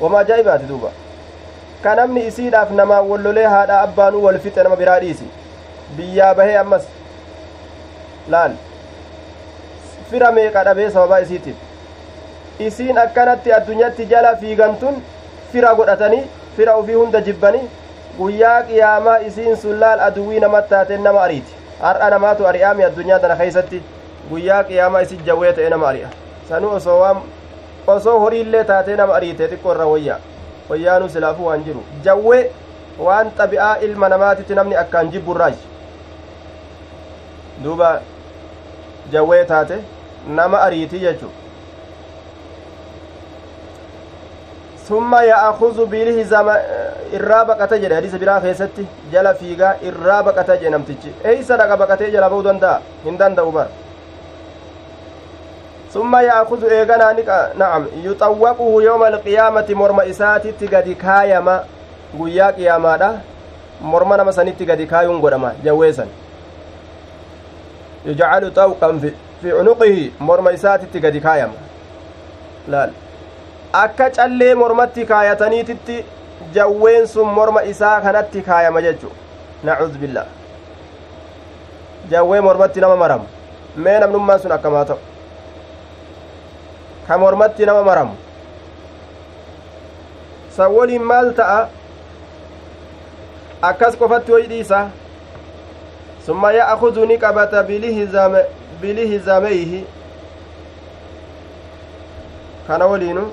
Wama 0.00 0.18
ajaa'ibaati 0.18 0.64
duuba. 0.70 0.90
Ka 1.82 1.94
namni 2.00 2.26
isiidhaaf 2.30 2.70
namaa 2.80 3.00
wollolee 3.10 3.44
haadha 3.54 3.80
abbaanuu 3.88 4.22
wal 4.24 4.38
fixe 4.46 4.62
nama 4.62 4.76
biraa 4.76 4.98
dhiisi. 5.04 5.28
Biyyaa 5.96 6.34
bahee 6.34 6.56
ammas 6.62 6.88
laal. 8.34 8.52
Fira 10.10 10.32
meeqa 10.32 10.64
dhabee 10.64 10.90
sababaa 10.90 11.20
isiitiif? 11.20 11.56
Isiin 12.66 12.98
akkanatti 12.98 13.52
addunyatti 13.52 14.06
jala 14.12 14.36
fiigantun 14.42 15.02
fira 15.52 15.74
godhatanii 15.74 16.24
fira 16.56 16.76
ufii 16.82 16.94
hunda 17.00 17.20
jibbanii 17.20 17.68
guyyaa 18.18 18.62
qiyaamaa 18.68 19.18
isiin 19.28 19.56
sun 19.56 19.78
laal 19.80 20.00
aduwwii 20.08 20.40
namatti 20.40 20.70
taateen 20.74 21.02
nama 21.08 21.20
ariiti 21.22 21.54
har'a 21.80 22.10
namaatu 22.10 22.46
ari'aami 22.52 22.84
addunyaa 22.88 23.18
tana 23.24 23.36
keeysatti 23.40 23.82
guyyaa 24.30 24.62
qiyaamaa 24.70 25.02
isin 25.08 25.24
jawwee 25.26 25.52
ta'e 25.58 25.68
nama 25.74 25.88
ari'a 25.88 26.08
sanuu 26.48 26.70
osoo 26.78 26.98
waan 27.00 27.20
osoo 27.94 28.18
horiillee 28.24 28.64
taatee 28.70 28.96
nama 29.02 29.14
ariite 29.20 29.48
xiqqoo 29.52 29.72
irra 29.74 29.86
wayyaa 29.94 30.18
wayyaanuu 30.70 31.08
silaafuu 31.16 31.46
waan 31.50 31.64
jiru 31.64 31.82
jawwee 32.04 32.42
waan 33.08 33.30
xabi'aa 33.38 33.74
ilma 33.88 34.08
namaatitti 34.14 34.54
namni 34.60 34.76
akkaan 34.84 35.10
jibburraaji 35.16 35.64
duuba 37.64 37.90
jawwee 39.12 39.44
taate 39.44 39.78
nama 40.38 40.60
ariitii 40.60 40.98
jechuu 41.00 41.30
summa 44.88 45.22
ya'akuzu 45.24 45.86
bilihi 45.86 46.24
zama 46.24 46.58
irraa 47.12 47.44
baqata 47.44 47.78
jedhe 47.78 47.94
hadiisa 47.94 48.18
biraa 48.18 48.40
keessatti 48.40 48.86
jala 49.12 49.34
fiigaa 49.34 49.74
irraa 49.82 50.22
baqata 50.22 50.56
jedhe 50.56 50.70
namtichi 50.70 51.14
eeysa 51.24 51.56
dhaqa 51.56 51.76
baqatee 51.76 52.10
jala 52.10 52.30
ba'uu 52.30 52.44
danda'a 52.48 52.80
hin 53.04 53.18
danda'u 53.18 53.52
bar 53.52 53.66
summa 55.94 56.20
ya'akuzu 56.22 56.70
eeganaa 56.76 57.12
na'am 57.62 57.88
yuxawwaquhu 58.04 58.80
yooma 58.82 59.06
alqiyaamati 59.06 59.74
morma 59.74 60.04
isaatitti 60.12 60.68
gadi 60.68 60.94
kaayama 60.94 61.56
guyyaa 62.18 62.52
qiyaamaadha 62.52 63.10
morma 63.80 64.16
nama 64.16 64.32
sanitti 64.32 64.66
gadi 64.66 64.86
kaayuun 64.86 65.20
godhama 65.20 65.52
jawweesan 65.64 66.08
yujcalu 68.06 68.52
xawqan 68.60 69.00
fi 69.00 69.50
cunuqihi 69.50 70.12
morma 70.20 70.52
isaatitti 70.52 71.00
gadi 71.00 71.20
kaayama 71.20 71.54
laal 72.68 72.94
akka 73.82 74.10
callee 74.16 74.54
mormatti 74.54 75.02
kaayataniititti 75.10 75.96
jawween 76.54 77.06
sun 77.14 77.28
morma 77.38 77.60
isaa 77.72 78.00
kanatti 78.00 78.42
kaayama 78.48 78.80
jechu 78.86 79.08
nacuudhu 79.68 79.98
billaa 80.02 80.26
jawwee 82.10 82.40
mormatti 82.48 82.80
nama 82.84 82.96
maramu 82.96 83.26
mee 83.86 83.98
namnummaan 84.04 84.40
sun 84.44 84.52
akkamaa 84.56 84.84
ta'u 84.90 85.00
ka 87.08 87.18
mormatti 87.24 87.66
nama 87.70 87.82
maramu 87.88 88.14
san 90.56 90.70
woliin 90.76 91.04
maal 91.12 91.28
ta'a 91.40 91.58
akkas 93.70 93.94
qofatti 94.02 94.32
hoy 94.36 94.44
dhiisa 94.52 94.78
summa 96.26 96.48
ya'kudu 96.58 97.06
ni 97.10 97.16
qabata 97.24 97.62
bilihizaameyhi 98.82 99.80
kana 102.68 102.86
woliinu 102.92 103.24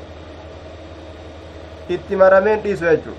itti 1.89 2.15
marameen 2.15 2.59
dhiisu 2.63 2.85
jechu 2.85 3.13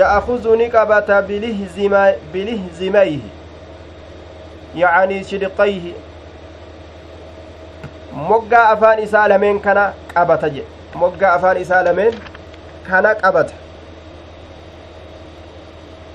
ya'akuzu 0.00 0.56
ni 0.56 0.68
qabata 0.70 1.22
bilihzimayhi 2.32 3.22
yacanii 4.74 5.24
shidqayhi 5.30 5.94
moggaa 8.28 8.68
afaan 8.74 8.98
isaa 9.02 9.28
lameen 9.28 9.60
kana 9.60 9.92
qabata 10.14 10.48
jedhe 10.48 10.66
moggaa 10.94 11.32
afaan 11.38 11.56
isaa 11.62 11.82
lameen 11.88 12.14
kana 12.90 13.14
qabata 13.14 13.54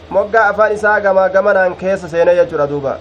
moggaa 0.10 0.46
afaan 0.50 0.74
isaa 0.78 1.00
gamaa 1.08 1.30
gamanaan 1.30 1.76
keessa 1.76 2.10
seene 2.10 2.36
jechuudha 2.36 2.68
duuba 2.68 2.94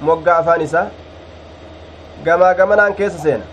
moggaa 0.00 0.36
afaan 0.42 0.60
isaa 0.68 0.86
gamaa 2.24 2.54
gamanaan 2.54 2.94
keessa 2.94 3.18
seena 3.18 3.44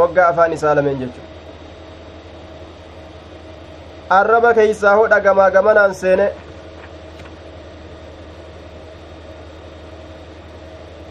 moggaa 0.00 0.28
afaan 0.32 0.52
isaa 0.58 0.74
lameen 0.78 0.98
jechuudha 1.02 1.34
arraba 4.18 4.50
keeysaa 4.58 4.94
hodha 5.00 5.18
gamaa 5.28 5.50
gamanaan 5.56 5.94
seene 6.02 6.26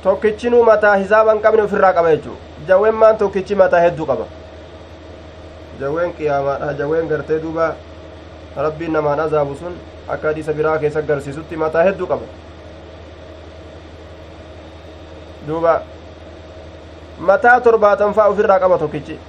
tokkichinuu 0.03 0.63
mataa 0.63 0.95
hisaaban 0.95 1.39
qabne 1.45 1.61
ofirraa 1.67 1.93
qaba 1.97 2.09
jechuu 2.15 2.37
jawween 2.67 2.95
maan 3.03 3.17
tokkichi 3.21 3.55
mataa 3.61 3.79
hedduu 3.85 4.05
qaba 4.11 4.25
jawween 5.79 6.13
qiyaamaadha 6.19 6.73
jawween 6.79 7.07
gartee 7.11 7.39
duuba 7.45 7.67
rabbiin 8.67 8.93
namaan 8.97 9.19
azaabu 9.25 9.55
sun 9.61 9.73
akka 10.15 10.27
hadiisa 10.27 10.53
biraa 10.59 10.77
keessa 10.83 10.99
agarsiisutti 11.05 11.55
mataa 11.63 11.83
hedduu 11.89 12.07
qaba 12.13 12.25
duuba 15.47 15.73
mataa 17.19 17.59
torbaatan 17.61 18.13
faa 18.13 18.27
ofirraa 18.33 18.59
qaba 18.59 18.77
tokkichi 18.77 19.19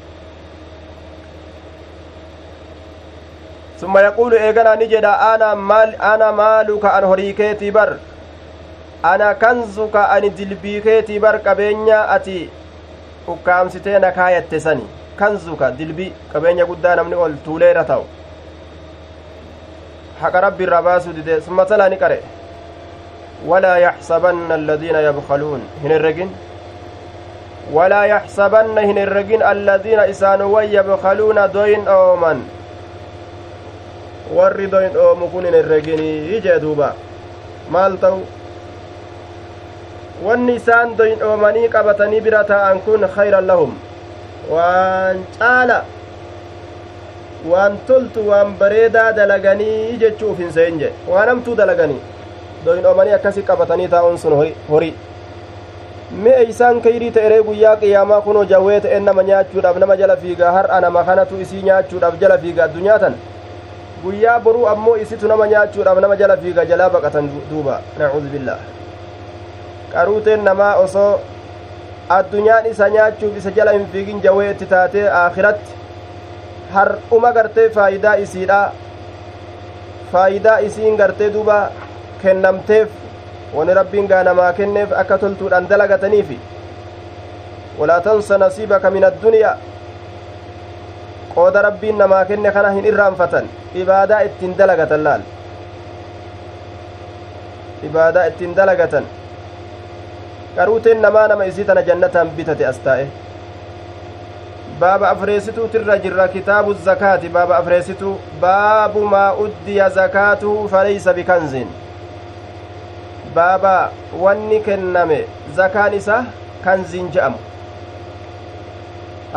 summa 3.81 4.00
yaquulu 4.02 4.37
eeganaa 4.37 4.76
ni 4.76 4.87
jedha 4.88 5.14
ana 6.11 6.33
maaluka 6.33 6.93
an 6.95 7.05
horii 7.05 7.33
keetii 7.40 7.71
bar 7.71 7.88
ana 9.02 9.35
kanzuka 9.35 10.09
ani 10.11 10.31
dilbii 10.31 10.81
keetii 10.87 11.19
bar 11.21 11.38
qabeenya 11.43 11.99
ati 12.16 12.50
ukkaamsitee 13.35 13.99
na 13.99 14.12
kaayatte 14.12 14.61
sani 14.61 14.87
kanzuka 15.16 15.71
dilbii 15.71 16.12
qabeenya 16.33 16.64
guddaa 16.66 16.97
namni 16.97 17.14
ol 17.26 17.35
tuuleera 17.45 17.85
ta'u 17.85 18.05
haqa 20.23 20.40
rabbi 20.40 20.64
irraa 20.64 20.83
baasuu 20.83 21.12
dide 21.12 21.40
summa 21.40 21.66
salaa 21.69 21.88
ni 21.88 21.97
qare 22.02 22.19
walaa 23.47 23.78
yaxsabanna 23.78 24.55
alladiina 24.55 25.00
yabkaluun 25.09 25.62
hin 25.83 25.90
herregin 25.93 26.31
yabkaluuna 30.62 31.49
doyin 31.49 31.88
ooman 31.88 32.38
warri 34.37 34.66
doyin 34.70 34.96
oomu 34.96 35.28
kun 35.28 35.44
hin 35.44 35.54
herreginii 35.54 36.40
jee 36.44 36.61
duuba 36.62 36.94
maal 37.70 37.96
ta'u 38.04 38.20
wanni 40.26 40.54
isaan 40.61 40.94
doyndhoomanii 40.99 41.68
qabatanii 41.75 42.20
bira 42.28 42.44
taa'an 42.44 42.80
kun 42.87 43.08
khayran 43.16 43.46
lahum 43.46 43.75
waan 44.50 45.25
caala 45.38 45.78
waan 47.50 47.78
toltu 47.87 48.28
waan 48.30 48.54
bareedaa 48.62 49.11
dalaganii 49.16 49.99
jechuuf 50.04 50.38
hin 50.38 50.52
seen 50.52 50.78
jedhe 50.85 51.12
waan 51.16 51.28
hamtuu 51.35 51.56
dalaganii 51.62 52.00
doyndhoomanii 52.64 53.18
akkasi 53.18 53.42
qabatanii 53.50 53.88
taa'uun 53.96 54.18
sun 54.25 54.38
horii 54.70 54.94
mi'a 56.10 56.42
isaan 56.48 56.80
kayrii 56.80 57.10
ta'eree 57.10 57.42
guyyaa 57.42 57.76
qiyaamaa 57.76 58.20
kunoo 58.26 58.44
jawwee 58.44 58.80
ta'en 58.80 59.04
nama 59.04 59.22
nyaachuudhaaf 59.22 59.76
nama 59.82 59.96
jala 59.96 60.16
fiigaa 60.16 60.52
har'a 60.56 60.80
nama 60.80 61.04
kanatu 61.04 61.40
isii 61.40 61.62
nyaachuudhaaf 61.68 62.20
jala 62.20 62.38
fiiga 62.38 62.64
addunyaa 62.64 62.99
tan. 62.99 63.14
Guyyaa 64.02 64.40
boruu 64.40 64.66
ammoo 64.73 64.97
isitu 64.97 65.28
nama 65.28 65.47
nyaachuudhaaf 65.52 65.99
nama 66.00 66.16
jala 66.16 66.36
fiiga 66.36 66.64
jalaa 66.64 66.90
baqatan 66.90 67.30
duuba. 67.50 67.80
Nacuudu 67.99 68.28
billaah. 68.34 68.58
Qaruuteen 69.92 70.45
namaa 70.45 70.75
osoo 70.84 71.21
addunyaan 72.08 72.66
isa 72.71 72.88
nyaachuuf 72.90 73.36
isa 73.36 73.50
jala 73.50 73.73
hin 73.73 73.86
fiigin 73.92 74.21
jawee 74.23 74.50
itti 74.50 74.66
taatee 74.66 75.08
aakiratti 75.21 75.73
har'uma 76.75 77.32
gartee 77.32 77.69
faayidaa 77.76 78.14
isiidha 78.25 78.60
faayidaa 80.12 80.58
isiin 80.69 80.97
gartee 80.97 81.30
duuba 81.34 81.58
kennamteef 82.23 82.88
wani 83.54 83.75
rabbiin 83.75 84.06
gaa 84.09 84.23
namaa 84.28 84.52
kenneef 84.52 84.93
akka 85.02 85.19
toltuudhaan 85.19 85.69
dalagataniifi 85.69 86.39
walaa 87.78 88.00
tansa 88.00 88.39
nasiibaka 88.39 88.91
min 88.91 89.04
adduniyaa 89.11 89.56
qooda 91.35 91.63
rabbiin 91.69 91.99
namaa 91.99 92.25
kenne 92.25 92.50
kana 92.56 92.71
hin 92.78 92.85
irraanfatan 92.93 93.49
ibaadaa 93.82 94.21
ittiin 94.30 94.59
dalagatan 94.59 95.04
laal 95.04 95.23
ibaadaa 97.91 98.25
ittiin 98.32 98.56
dalagatan 98.56 99.04
qaruuteen 100.56 101.02
namaa 101.06 101.28
nama 101.28 101.45
isii 101.52 101.65
tana 101.71 101.82
jannataan 101.89 102.30
bitate 102.41 102.67
as 102.67 102.78
taa'e 102.89 103.06
baaba 104.80 105.11
afreessituutirra 105.11 105.99
jirra 106.04 106.28
kitaabu 106.28 106.75
zakaati 106.87 107.28
baaba 107.28 107.56
afreessituu 107.56 108.15
baabu 108.41 109.04
maa 109.17 109.32
uddiya 109.45 109.91
zakaatuhu 109.99 110.69
faleysa 110.69 111.15
bikanzin 111.15 111.69
baaba 113.36 113.75
wanni 114.25 114.60
kenname 114.66 115.18
zakaan 115.56 115.94
isa 115.94 116.25
kanzin 116.64 117.10
je'amu 117.14 117.38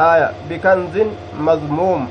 aya 0.08 0.32
bikanzin 0.50 1.10
mazmuum 1.48 2.08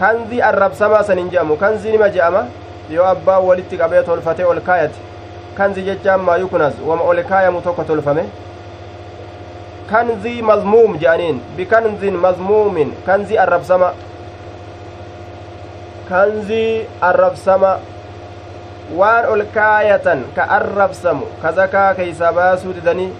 kanzii 0.00 0.42
arrabsamaa 0.50 1.02
san 1.04 1.18
hin 1.18 1.30
je'amu 1.30 1.56
kanzii 1.62 1.92
nima 1.96 2.08
je'ama 2.16 2.44
yoo 2.90 3.06
abbaan 3.14 3.44
walitti 3.48 3.76
qabee 3.80 4.02
tolfatee 4.10 4.46
ol 4.52 4.60
kaayate 4.68 4.98
kanzi 5.56 5.82
jechaan 5.88 6.20
maa 6.28 6.36
yukunas 6.44 6.74
wama 6.86 7.04
ol 7.04 7.22
kaayamu 7.32 7.60
tokko 7.66 7.84
tolfame 7.84 8.24
kanzii 9.90 10.42
mazmuum 10.42 10.98
je'aniin 11.02 11.40
bikanzin 11.56 12.16
mazmuumin 12.26 12.92
kanzii 13.06 13.38
arrabsama 13.44 13.92
kanzii 16.08 16.86
arrabsama 17.00 17.78
waan 18.98 19.24
ol 19.32 19.42
kaayatan 19.54 20.24
ka 20.34 20.48
arrabsamu 20.58 21.26
ka 21.42 21.52
zakaa 21.52 21.94
keeysaa 21.94 22.32
baasuu 22.32 22.74
didanii 22.78 23.12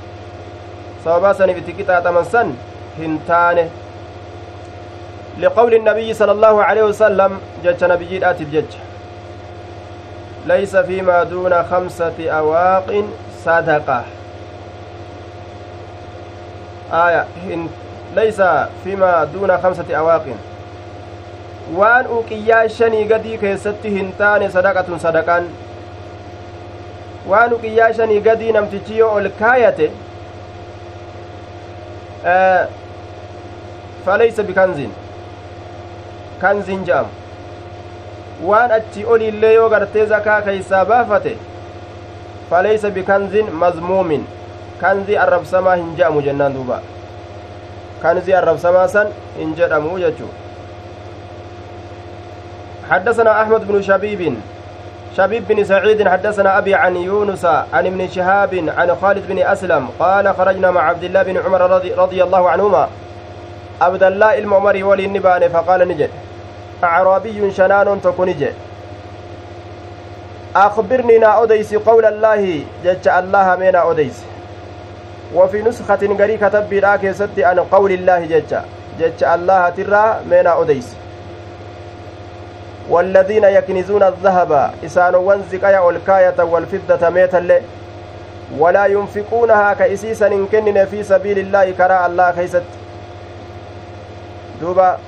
sababaa 1.04 1.34
saniif 1.34 1.62
itti 1.62 1.78
qixaaxaman 1.78 2.26
san 2.34 2.56
hin 2.98 3.20
taane 3.30 3.64
liqawli 5.40 5.76
النبي 5.76 6.14
صلى 6.14 6.32
الله 6.32 6.64
عليه 6.64 6.82
وسلم 6.82 7.40
جج 7.64 7.84
نبيجي 7.84 8.30
آتف 8.30 8.48
جج 8.52 8.72
ليس 10.46 10.76
فيما 10.76 11.22
دون 11.22 11.62
خمسة 11.64 12.18
أواق 12.30 13.04
صدقة 13.44 14.04
آية 16.92 17.24
ليس 18.14 18.42
فيما 18.84 19.24
دون 19.24 19.58
خمسة 19.58 19.88
أواق 19.96 20.26
waan 21.78 22.06
uqiyyaa 22.18 22.68
shanii 22.76 23.04
gadii 23.14 23.38
keessatti 23.42 23.90
hin 23.96 24.12
taane 24.20 24.50
sadaqatun 24.56 25.00
sadaqaan 25.06 25.44
waan 27.32 27.52
uqiyyaa 27.58 27.92
shanii 27.98 28.20
gadii 28.28 28.52
namtichi 28.58 28.98
yoo 28.98 29.10
ol 29.20 29.28
kaayate 29.42 29.90
faleysa 34.04 34.42
bikanzin 34.48 34.92
kanzin 36.40 36.84
je'amu 36.84 37.08
waan 38.50 38.70
achi 38.78 39.04
oliillee 39.06 39.52
yoo 39.54 39.68
gartee 39.70 40.06
zakaa 40.06 40.42
keeysaa 40.42 40.84
baafate 40.92 41.36
faleysa 42.50 42.90
bikanzin 42.90 43.52
mazmuumin 43.62 44.26
kanzii 44.80 45.16
arrabsamaa 45.24 45.74
hin 45.82 45.96
je'amu 45.96 46.22
jennaan 46.28 46.54
duuba 46.54 46.80
kanzii 48.02 48.34
arrabsamaa 48.42 48.88
san 48.88 49.08
hin 49.38 49.54
jedhamu 49.56 49.98
jechuu 50.04 50.30
حدثنا 52.90 53.42
أحمد 53.42 53.68
بن 53.68 53.82
شبيب 53.82 54.34
شبيب 55.16 55.48
بن 55.48 55.64
سعيد 55.64 56.08
حدثنا 56.08 56.58
أبي 56.58 56.74
عن 56.74 56.96
يونس 56.96 57.44
عن 57.44 57.86
ابن 57.86 58.08
شهاب 58.08 58.64
عن 58.76 58.96
خالد 59.02 59.28
بن 59.28 59.38
أسلم 59.38 59.88
قال 59.98 60.34
خرجنا 60.34 60.70
مع 60.70 60.82
عبد 60.82 61.04
الله 61.04 61.22
بن 61.22 61.36
عمر 61.38 61.70
رضي, 61.70 61.94
رضي 61.94 62.22
الله 62.22 62.50
عنهما. 62.50 62.88
عبد 63.80 64.02
الله 64.02 64.38
المعمر 64.38 64.84
ولي 64.84 65.04
النبان 65.04 65.48
فقال 65.48 65.88
نجد. 65.88 66.10
أعرابي 66.84 67.50
شنان 67.50 68.00
تكونج 68.02 68.44
أخبرني 70.56 71.18
نا 71.18 71.42
أديس 71.42 71.74
قول 71.74 72.04
الله 72.04 72.64
جج 72.84 73.08
الله 73.08 73.56
من 73.56 73.76
أديس. 73.76 74.24
وفي 75.34 75.62
نسخة 75.62 76.02
غري 76.18 76.36
كتب 76.36 76.70
براك 76.70 77.10
ست 77.10 77.38
عن 77.38 77.58
قول 77.60 77.92
الله 77.92 78.20
جج 78.26 78.52
جج 78.98 79.24
الله 79.24 79.68
ترى 79.68 80.20
من 80.30 80.46
أديس. 80.46 80.88
والذين 82.90 83.44
يكنزون 83.44 84.02
الذهب 84.02 84.70
إسان 84.84 85.14
وانزقيا 85.14 85.78
والكاية 85.78 86.42
والفضة 86.42 87.08
ميتا 87.08 87.60
ولا 88.58 88.86
ينفقونها 88.86 89.74
كإسيسا 89.74 90.26
إن 90.26 90.46
كنن 90.46 90.84
في 90.84 91.02
سبيل 91.02 91.38
الله 91.38 91.70
كراء 91.70 92.06
الله 92.06 92.30
كيست 92.30 92.62
duuba 94.60 94.98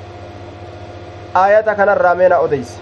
aayata 1.34 1.74
kanarraa 1.74 2.14
meena 2.14 2.38
odeyse 2.40 2.78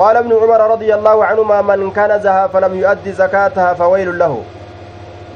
قال 0.00 0.16
ابن 0.16 0.32
عمر 0.32 0.70
رضي 0.70 0.94
الله 0.94 1.24
عنهما 1.24 1.62
من 1.62 1.90
كنزها 1.90 2.46
فلم 2.46 2.74
يؤدي 2.80 3.12
زكاتها 3.12 3.74
فويل 3.74 4.18
له. 4.18 4.42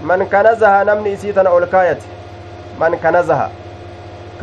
من 0.02 0.24
كنزها 0.26 0.84
نمني 0.84 1.14
إسيتنا 1.14 1.50
أولكايت 1.50 1.98
من 2.80 2.96
كنزها 2.96 3.50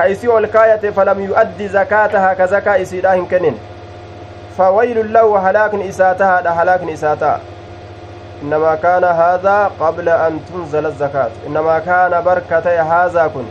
كايسي 0.01 0.27
أولكايت 0.27 0.85
فلم 0.85 1.19
يؤدي 1.19 1.67
زكاتها 1.67 2.33
كزكاة 2.33 2.81
إسيدا 2.81 3.13
هنكنين 3.13 3.57
فويل 4.57 5.13
له 5.13 5.49
هلاك 5.49 5.73
إساتها 5.75 6.41
ده 6.41 6.49
هلاك 6.49 6.81
إساتها 6.89 7.39
إنما 8.43 8.75
كان 8.75 9.03
هذا 9.03 9.71
قبل 9.79 10.09
أن 10.09 10.39
تنزل 10.49 10.85
الزكاة. 10.85 11.29
إنما 11.47 11.79
كان 11.79 12.23
بركة 12.23 12.81
هذا 12.81 13.31
كن. 13.33 13.45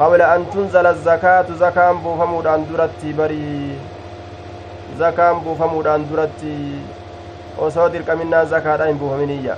قبل 0.00 0.22
أن 0.22 0.50
تنزل 0.50 0.86
الزكاة 0.86 1.44
زكاة 1.60 1.92
بوفمود 1.92 2.46
أن 2.46 2.66
درتي 2.72 3.12
بري. 3.12 3.78
زكاة 4.98 5.32
بوفمود 5.32 5.86
أن 5.86 6.06
osoo 7.58 7.88
dirqaminnaan 7.92 8.46
zakaadha 8.46 8.86
hin 8.86 8.98
buufaminiyya 8.98 9.56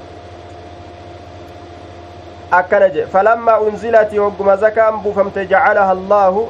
akkana 2.59 2.89
jedhe 2.89 3.07
falammaa 3.15 3.59
unzilati 3.69 4.19
hogguma 4.19 4.57
zakaan 4.57 5.01
buufamte 5.03 5.47
jacalaha 5.47 5.91
allaahu 5.99 6.49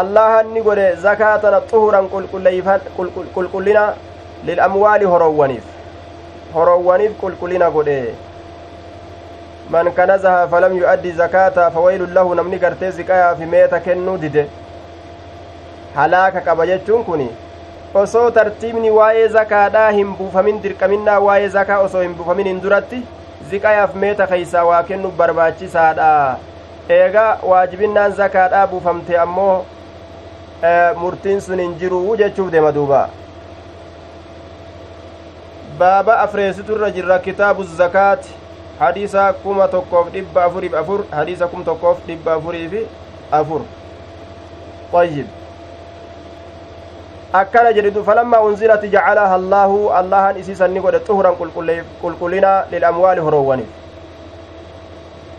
allahan 0.00 0.46
ni 0.54 0.62
godhe 0.62 0.86
zakaatana 1.04 1.60
xuhuran 1.70 2.08
qulqullina 3.34 3.84
lil'amwaali 4.46 5.04
horowwaniif 5.14 5.64
horowwaniif 6.54 7.12
qulqullina 7.20 7.70
godhe 7.70 8.14
man 9.70 9.92
kanazaha 9.98 10.48
falam 10.48 10.76
yu'addi 10.78 11.12
zakaataa 11.20 11.70
fawaylun 11.70 12.14
lahu 12.14 12.34
namni 12.34 12.58
gartee 12.58 12.90
ziqayaa 12.90 13.46
meeta 13.54 13.80
kennuu 13.80 14.18
dide 14.24 14.46
halaaka 15.94 16.40
qaba 16.40 16.66
jechuun 16.66 17.04
kun 17.04 17.28
osoo 17.94 18.30
tartiibni 18.30 18.90
waa'ee 18.90 19.28
zakaadhaa 19.28 19.90
hin 19.96 20.14
buufamin 20.18 20.62
dirqaminnaa 20.62 21.18
waa'ee 21.26 21.48
zakaa 21.56 21.78
osoo 21.86 22.00
hin 22.02 22.14
buufamin 22.20 22.46
hin 22.50 22.60
duratti 22.62 23.00
ziqayaaf 23.50 23.94
meeta 24.04 24.26
keeysaa 24.30 24.64
waa 24.68 24.82
kennu 24.90 25.10
barbaachisaadha 25.18 26.12
eegaa 26.98 27.38
waajibinnaan 27.50 28.12
zakaadhaa 28.20 28.66
buufamte 28.70 29.18
ammoo 29.24 29.64
murtiin 31.02 31.40
sun 31.48 31.60
hin 31.64 31.74
jiruu 31.82 32.16
jechuuf 32.22 32.50
deema 32.54 32.72
duuba 32.78 33.02
baaba 35.78 36.18
afreesitu 36.24 36.72
irra 36.78 36.90
jirra 36.96 37.18
kitaabu 37.28 37.64
zakaati 37.82 38.30
hadiisa 38.80 39.32
kuma 39.44 39.68
tokkoof 39.76 40.10
dhibba 40.16 40.44
afuriif 40.44 40.74
afur 40.82 41.04
hadiisa 41.10 41.46
kum 41.54 41.64
tokkoof 41.70 41.98
dhibba 42.06 42.34
afuriifi 42.40 42.86
afur 43.42 43.60
طيب 44.92 45.26
akkana 47.40 47.72
jedhidu 47.72 48.04
falammaa 48.04 48.40
unzilati 48.40 48.88
jacalaha 48.88 49.34
allaahu 49.34 49.90
allahan 49.98 50.36
isiisan 50.40 50.70
ni 50.70 50.80
godhe 50.80 50.98
xuhuran 51.06 51.36
qulqullina 52.02 52.50
lilamwaali 52.72 53.20
horoowwaniif 53.26 53.70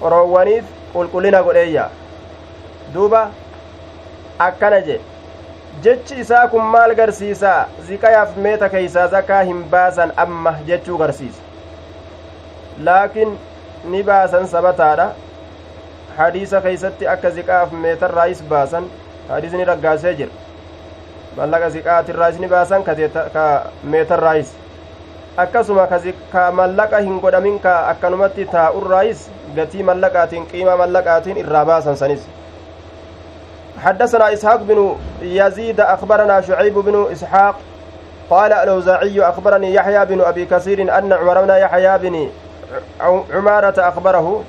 horoowwaniif 0.01 0.65
qulqullina 0.93 1.41
godheeyya 1.47 1.85
duuba 2.93 3.21
akkana 4.47 4.79
jedhe 4.87 5.01
jechi 5.87 6.19
isaa 6.23 6.47
kun 6.53 6.65
maal 6.75 6.95
garsiisa 7.01 7.51
ziqayaaf 7.89 8.37
meeta 8.47 8.69
keeysaa 8.75 9.07
zakaa 9.15 9.41
hin 9.49 9.63
baasan 9.75 10.13
amma 10.25 10.53
jechuu 10.69 10.97
garsiisa 10.97 11.41
laakiin 12.89 13.37
ni 13.95 14.03
baasan 14.09 14.47
sabataadha 14.55 15.07
hadiisa 16.17 16.61
keeysatti 16.61 17.07
akka 17.17 17.29
ziqaaf 17.37 17.71
meetarraayis 17.85 18.43
baasan 18.55 18.89
hadiisni 19.29 19.65
raggaasee 19.71 20.15
jira 20.21 20.42
mallaqa 21.37 21.69
ziqaatirraayis 21.69 22.39
ni 22.39 22.47
baasan 22.47 22.83
ka 22.83 22.93
meetarraayis 23.83 24.53
akkasuma 25.37 25.87
ka 26.31 26.51
mallaqa 26.51 27.01
hin 27.01 27.19
godhamin 27.19 27.59
ka 27.59 27.89
akkanumatti 27.89 28.45
taa'urraayis 28.45 29.29
gatii 29.55 29.83
mallaqaatiin 29.83 30.45
qiima 30.45 30.77
mallaqaatiin 30.77 31.37
irraa 31.37 31.65
baasan 31.65 31.97
sanis 31.97 32.23
حدثنا 33.83 34.33
إسحاق 34.33 34.61
بن 34.63 34.95
يزيد 35.21 35.79
أخبرنا 35.79 36.41
شعيب 36.41 36.73
بن 36.73 37.07
إسحاق 37.11 37.55
قال 38.29 38.53
الأوزاعي 38.53 39.21
أخبرني 39.21 39.73
يحيى 39.73 40.05
بن 40.05 40.21
أبي 40.21 40.45
كثير 40.45 40.97
أن 40.97 41.13
عمر 41.13 41.41
بن 41.41 41.49
يحيى 41.49 41.97
بن 41.97 42.29
عمارة 43.33 43.87
أخبره 43.87 44.43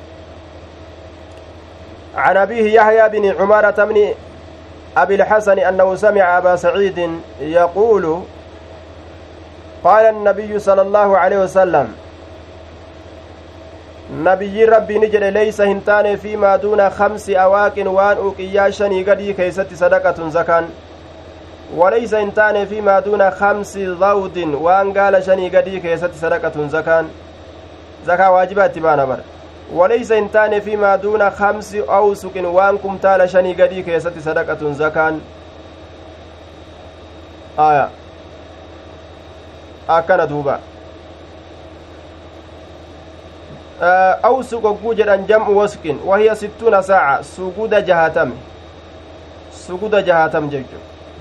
عن 2.17 2.37
أبيه 2.37 2.75
يحيى 2.75 3.09
بن 3.09 3.41
عمارة 3.41 3.85
بن 3.85 4.15
أبي 4.97 5.15
الحسن 5.15 5.59
أنه 5.59 5.95
سمع 5.95 6.39
أبا 6.39 6.57
سعيد 6.57 7.11
يقول 7.41 8.21
قال 9.85 10.05
النبي 10.07 10.59
صلى 10.59 10.83
الله 10.83 11.19
عليه 11.19 11.39
وسلم 11.39 11.95
hin 15.65 15.81
taane 15.85 16.17
fiimaa 16.17 16.59
duuna 16.59 16.91
kamsi 16.91 17.37
awaaqin 17.37 17.89
waan 17.89 18.19
uqiyyaa 18.19 18.71
shanii 18.79 19.05
gadii 19.05 19.35
keeysatti 19.35 19.77
sadaqatun 19.77 20.31
zakaan 20.31 20.67
waleysa 21.77 22.19
hin 22.19 22.33
taane 22.33 22.67
fiimaa 22.67 23.01
duuna 23.05 23.31
kamsi 23.31 23.87
zawdin 24.01 24.55
waan 24.67 24.93
gaala 24.93 25.23
shanii 25.23 25.51
gadii 25.51 25.81
keessatti 25.81 26.19
sadaqatun 26.19 26.69
zakaan 26.71 27.09
zakaa 28.07 28.31
waajibaa 28.31 28.67
itti 28.67 28.81
baana 28.81 29.07
bara 29.07 29.34
waleysa 29.73 30.15
hin 30.15 30.29
taane 30.29 30.61
fiimaa 30.61 30.97
duuna 31.03 31.31
kamsi 31.31 31.83
awsuqin 31.99 32.47
waan 32.47 32.79
kumtaala 32.79 33.29
shanii 33.29 33.55
gadii 33.55 33.83
keessatti 33.83 34.23
sadaqatun 34.23 34.75
zakaan 34.75 35.21
aya 37.57 37.89
akkana 39.89 40.27
duuba 40.27 40.59
awsu 44.23 44.61
gogguu 44.61 44.95
jedhan 44.95 45.27
jam'u 45.27 45.57
wasqin 45.59 45.99
wahiya 46.07 46.37
sittuuna 46.37 46.83
saaca 46.83 47.25
suguda 47.25 47.81
jahatam 47.83 48.33
suguda 49.67 50.03
jahatam 50.03 50.51
jechu 50.51 50.77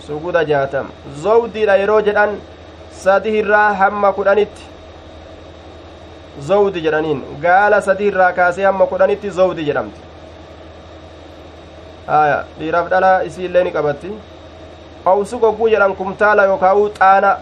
suguda 0.08 0.46
jahatam 0.46 0.92
zowdiidha 1.24 1.76
yeroo 1.78 2.02
jedhan 2.02 2.38
sadi 2.92 3.38
irraa 3.40 3.74
hamma 3.74 4.14
kudhanitti 4.14 4.73
zowdi 6.42 6.82
jedhaniin 6.82 7.24
gaala 7.42 7.82
sadi 7.82 8.06
irraa 8.08 8.32
kaasee 8.34 8.66
hamma 8.66 8.86
kudhanitti 8.88 9.30
zowdi 9.30 9.66
jedhamti 9.66 10.02
aya 12.08 12.44
dhiiraaf 12.60 12.90
dhala 12.90 13.24
isii 13.24 13.46
illee 13.46 13.64
ni 13.64 13.72
qabatti 13.72 14.12
awsu 15.06 15.40
gogguu 15.40 15.70
jedhan 15.70 15.96
kumtaala 15.96 16.46
yookaa'u 16.46 16.90
xaana 17.00 17.38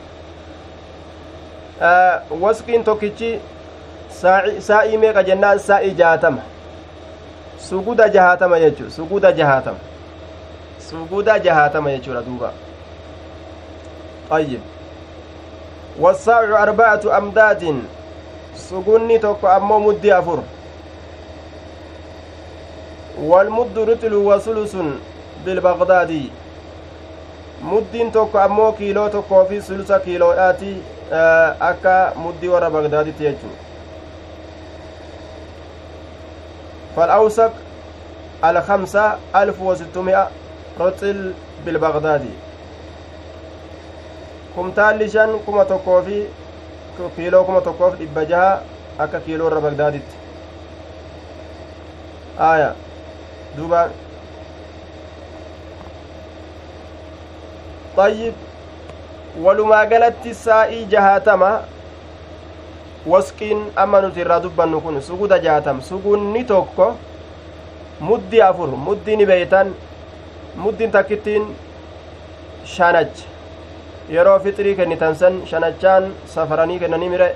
wasqiin 2.41 2.83
tokkichi 2.83 3.39
saa'ii 4.59 4.97
meeqa 4.97 5.23
jennaan 5.23 5.59
saa'ii 5.59 5.93
jahatama 6.01 6.41
suguda 7.69 8.09
jahatama 8.09 8.59
jechu 8.59 8.91
suguda 8.91 9.31
jahatama 9.31 9.79
suguda 10.89 11.39
jahatama 11.39 11.91
jechuudha 11.91 12.21
duuba 12.21 12.51
ayyib 14.31 14.61
wassaacu 15.99 16.55
arba'atu 16.57 17.13
amdaadin 17.13 17.81
sugunni 18.55 19.19
tokko 19.19 19.47
ammoo 19.47 19.79
muddi 19.79 20.11
afur 20.11 20.39
walmuddu 23.29 23.85
rixlu 23.85 24.27
wa 24.27 24.39
sulusun 24.41 24.99
bilbaqdaadi 25.45 26.21
muddiin 27.61 28.11
tokko 28.11 28.39
ammoo 28.39 28.71
kiiloo 28.71 29.09
tokkoo 29.09 29.45
fi 29.45 29.61
sulusa 29.61 29.99
kiiloodhaati 29.99 30.71
akka 31.59 32.13
muddii 32.15 32.49
warra 32.49 32.69
bagdaaditti 32.69 33.23
jechuu 33.23 33.55
فالأوسق 36.95 37.51
الخمسة 38.45 39.17
ألف 39.35 39.61
وستمائة 39.61 40.27
رطل 40.79 41.33
بالبغدادي 41.65 42.33
shan 45.11 45.39
kuma 45.45 45.65
tokkoo 45.65 46.01
fi 46.03 46.27
kiiloo 47.09 47.43
kuma 47.43 47.61
tokkoof 47.61 47.97
dhibba 47.99 48.25
jaha 48.25 48.61
akka 48.99 49.19
kiiloo 49.25 49.47
irra 49.47 49.61
bagdaaditti 49.61 50.15
aya 52.51 52.69
duuba 53.57 53.89
طيب 57.97 58.33
walumaa 59.43 59.85
galatti 59.85 60.33
saa'ii 60.33 60.85
jahaatama 60.91 61.49
wasqiin 63.07 63.59
amma 63.75 64.01
nuti 64.01 64.19
irraa 64.23 64.39
dubbannu 64.43 64.81
kun 64.81 65.01
suguda 65.01 65.39
jaatam 65.39 65.81
sugunni 65.81 66.43
tokko 66.43 66.87
muddi 68.09 68.41
afur 68.41 68.67
muddi 68.87 69.15
ni 69.15 69.25
beeytan 69.25 69.73
muddin 70.55 70.91
takkittiin 70.91 71.45
shanach 72.75 73.23
yeroo 74.11 74.39
fixrii 74.45 74.75
kennitan 74.75 75.15
san 75.15 75.41
shanachaan 75.49 76.13
safaranii 76.35 76.79
kennanii 76.79 77.09
mire 77.09 77.27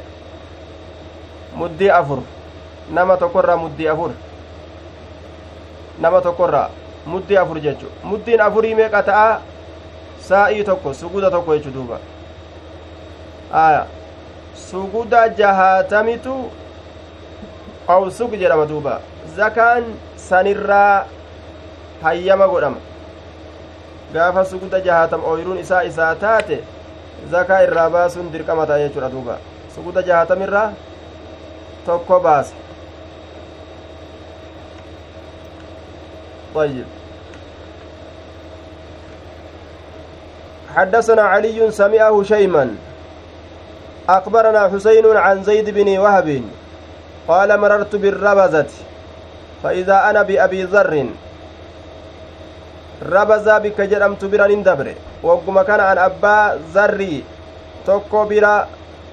muddii 1.59 1.89
afur 1.99 2.19
nama 2.97 3.17
tokko 3.17 3.39
irraa 3.43 3.57
muddii 3.65 3.88
afur 3.93 4.11
nama 5.99 6.21
tokkorraa 6.21 6.69
muddii 7.13 7.38
afur 7.38 7.59
jechu 7.65 7.88
muddiin 8.03 8.41
afurii 8.47 8.75
meeqa 8.75 9.03
ta'a 9.09 9.41
saa'ii 10.29 10.63
tokko 10.69 10.93
suguda 10.93 11.31
tokko 11.31 11.55
jechu 11.57 11.71
duuba 11.77 11.99
aya 13.63 13.85
suguda 14.69 15.21
jahaatamitu 15.39 16.35
awsug 17.88 18.35
jedhama 18.41 18.65
duuba 18.73 18.99
zakaan 19.38 19.83
sanirraa 20.27 21.05
hayyama 22.03 22.47
godhama 22.47 22.77
gaafa 24.15 24.45
suguda 24.51 24.82
jahaatam 24.88 25.25
ooyiruun 25.32 25.60
isaa 25.63 25.82
isaa 25.91 26.15
taate 26.25 26.60
zakaa 27.32 27.62
irraa 27.67 27.89
baasuun 27.95 28.32
dirqama 28.36 28.67
ta'a 28.69 28.84
jechuudha 28.84 29.10
duuba 29.15 29.39
suguda 29.75 30.08
jahaatamirraa 30.12 30.69
tokko 31.86 32.19
baase 32.28 32.56
طيب 36.56 36.86
حدثنا 40.75 41.21
علي 41.21 41.71
سمعه 41.71 42.23
شيما 42.23 42.75
أخبرنا 44.10 44.69
حسين 44.69 45.17
عن 45.17 45.43
زيد 45.43 45.69
بن 45.69 45.97
وهب 45.97 46.41
قال 47.28 47.60
مررت 47.60 47.95
بالربزة 47.95 48.71
فإذا 49.63 50.10
أنا 50.10 50.21
بأبي 50.21 50.63
ذر 50.63 51.10
ربزة 53.03 53.58
بك 53.58 53.81
جرمت 53.81 54.25
برا 54.25 54.47
ندبر 54.47 54.88
وقم 55.23 55.62
كان 55.62 55.79
عن 55.79 55.97
أبا 55.97 56.60
ذري 56.75 57.23
tokko 57.86 58.25
bira 58.29 58.67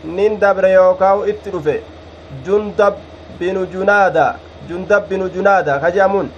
nin 0.04 0.38
dabre 0.40 0.70
yookaa 0.72 1.26
itti 1.32 1.50
dhufe 1.54 1.74
jundab 2.44 2.94
binu 3.38 3.66
junaada 3.72 4.24
jundab 4.68 5.08
binu 5.10 5.28
junaada 5.34 5.78
ka 5.82 5.90
je'amuun 5.96 6.28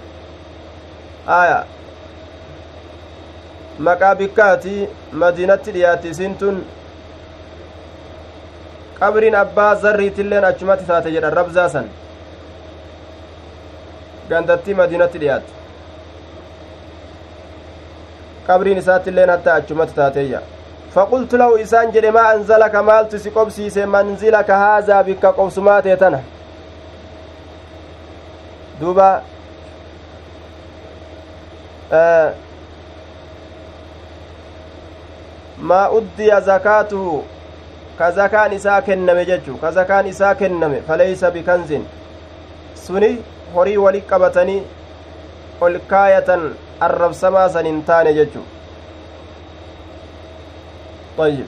aya 1.37 1.59
maqaa 3.87 4.15
bikkaati 4.21 4.75
madiinatti 5.23 5.71
dhiyaatti 5.75 6.09
isin 6.15 6.35
tun 6.41 6.59
qabriin 8.99 9.35
abbaa 9.43 9.71
zarriitilleen 9.87 10.45
achumatti 10.51 10.85
taate 10.91 11.09
jedhan 11.15 11.33
rabzaa 11.39 11.69
san 11.75 11.87
gandattii 14.29 14.75
madiinatti 14.81 15.19
dhiyaatti 15.23 15.54
qabriin 18.47 18.77
isaattilleen 18.77 19.29
hatta 19.29 19.53
achumatti 19.53 19.95
taateeyya. 19.95 20.41
فقلت 20.95 21.33
له 21.35 21.61
إسان 21.61 21.91
جري 21.91 22.11
ما 22.11 22.33
أنزلك 22.33 22.75
مال 22.75 23.09
تسقبسيس 23.09 23.77
منزلك 23.77 24.49
هذا 24.51 25.01
بك 25.01 25.25
قوسمات 25.25 25.87
تنا 25.87 26.21
دوبا 28.81 29.21
آه 31.93 32.33
ما 35.59 35.97
أدي 35.97 36.41
زكاته 36.41 37.23
كزكان 37.99 38.53
إساء 38.53 38.79
كنم 38.79 39.19
ججو 39.19 39.55
كزكان 39.63 40.07
إساء 40.07 40.33
كنم 40.33 40.81
فليس 40.87 41.23
بكنز 41.25 41.71
سني 42.75 43.17
horii 43.55 43.77
wali 43.77 44.01
qabatanii 44.01 44.63
ol 45.61 45.79
kaayatan 45.87 46.41
arrabsamaa 46.79 47.49
san 47.49 47.65
hin 47.65 47.83
taane 47.83 48.13
jechu 48.13 48.39
طيب. 51.17 51.45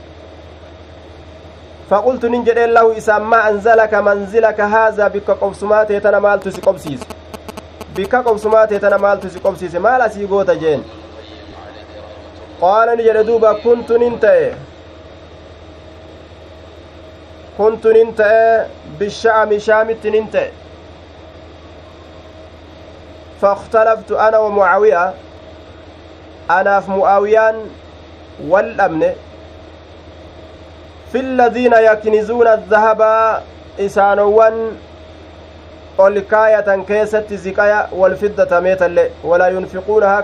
فقلت 1.89 2.25
ننجد 2.25 2.59
له 2.59 2.97
إسام 2.97 3.29
ما 3.29 3.49
أنزلك 3.49 3.93
منزلك 3.93 4.61
هذا 4.61 5.07
بك 5.07 5.31
قبسمات 5.31 5.91
يتنا 5.91 6.19
مال 6.19 6.39
تسي 6.39 6.61
بك 7.95 8.15
قبسمات 8.15 8.71
يتنا 8.71 8.97
مال 8.97 9.19
تسي 9.19 9.39
قبسيس. 9.39 9.75
مال 9.75 10.01
أسي 10.01 10.25
قوت 10.25 10.51
جين. 10.51 10.83
qaala 12.61 12.95
ni 12.95 13.03
jedhe 13.03 13.23
duuba 13.23 13.53
kuntu 13.63 13.97
nin 14.01 14.19
ta'e 14.19 14.53
kuntu 17.57 17.93
nin 17.93 18.13
ta'e 18.15 18.65
bisha'ami 18.99 19.59
shaamitti 19.67 20.11
nin 20.15 20.29
ta'e 20.35 20.49
فاختلفت 23.41 24.11
أنا 24.11 24.37
ومعاوية 24.37 25.13
أنا 26.51 26.79
في 26.79 26.91
معاويان 26.91 27.55
والأمن 28.47 29.13
في 31.11 31.19
الذين 31.19 31.73
يكنزون 31.73 32.47
الذهب 32.47 33.01
olkaayatan 35.97 36.85
keessatti 36.85 37.37
ziqaya 37.37 37.89
walfiddata 37.91 38.61
meetalle 38.61 39.11
walaa 39.23 39.47
yunfiquunahaa 39.49 40.23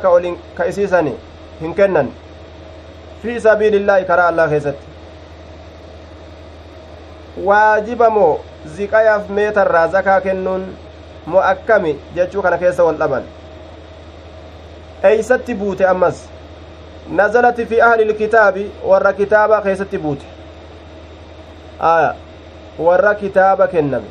ka 0.56 0.66
isiisani 0.72 1.14
hin 1.62 1.74
kennan 1.80 2.12
fi 3.24 3.40
sabiilillaahi 3.46 4.06
karaa 4.06 4.28
allah 4.34 4.50
keessatti 4.50 4.86
waajiba 7.50 8.10
moo 8.10 8.40
ziqayaaf 8.78 9.30
meetarraa 9.40 9.88
zakaa 9.98 10.20
kennuun 10.22 10.68
moo 11.26 11.42
akkami 11.42 12.00
jechuu 12.16 12.42
kana 12.42 12.58
keessa 12.58 12.84
wal 12.84 12.98
dhaban 12.98 13.24
eeysatti 15.10 15.54
buute 15.56 15.88
ammas 15.88 16.24
nazalati 17.22 17.66
fi 17.66 17.82
ahli 17.82 18.04
ilkitaabi 18.04 18.72
warra 18.92 19.14
kitaaba 19.14 19.62
keessatti 19.62 19.98
buute 19.98 20.26
aya 21.80 22.14
warra 22.80 23.16
kitaaba 23.16 23.68
kenname 23.68 24.08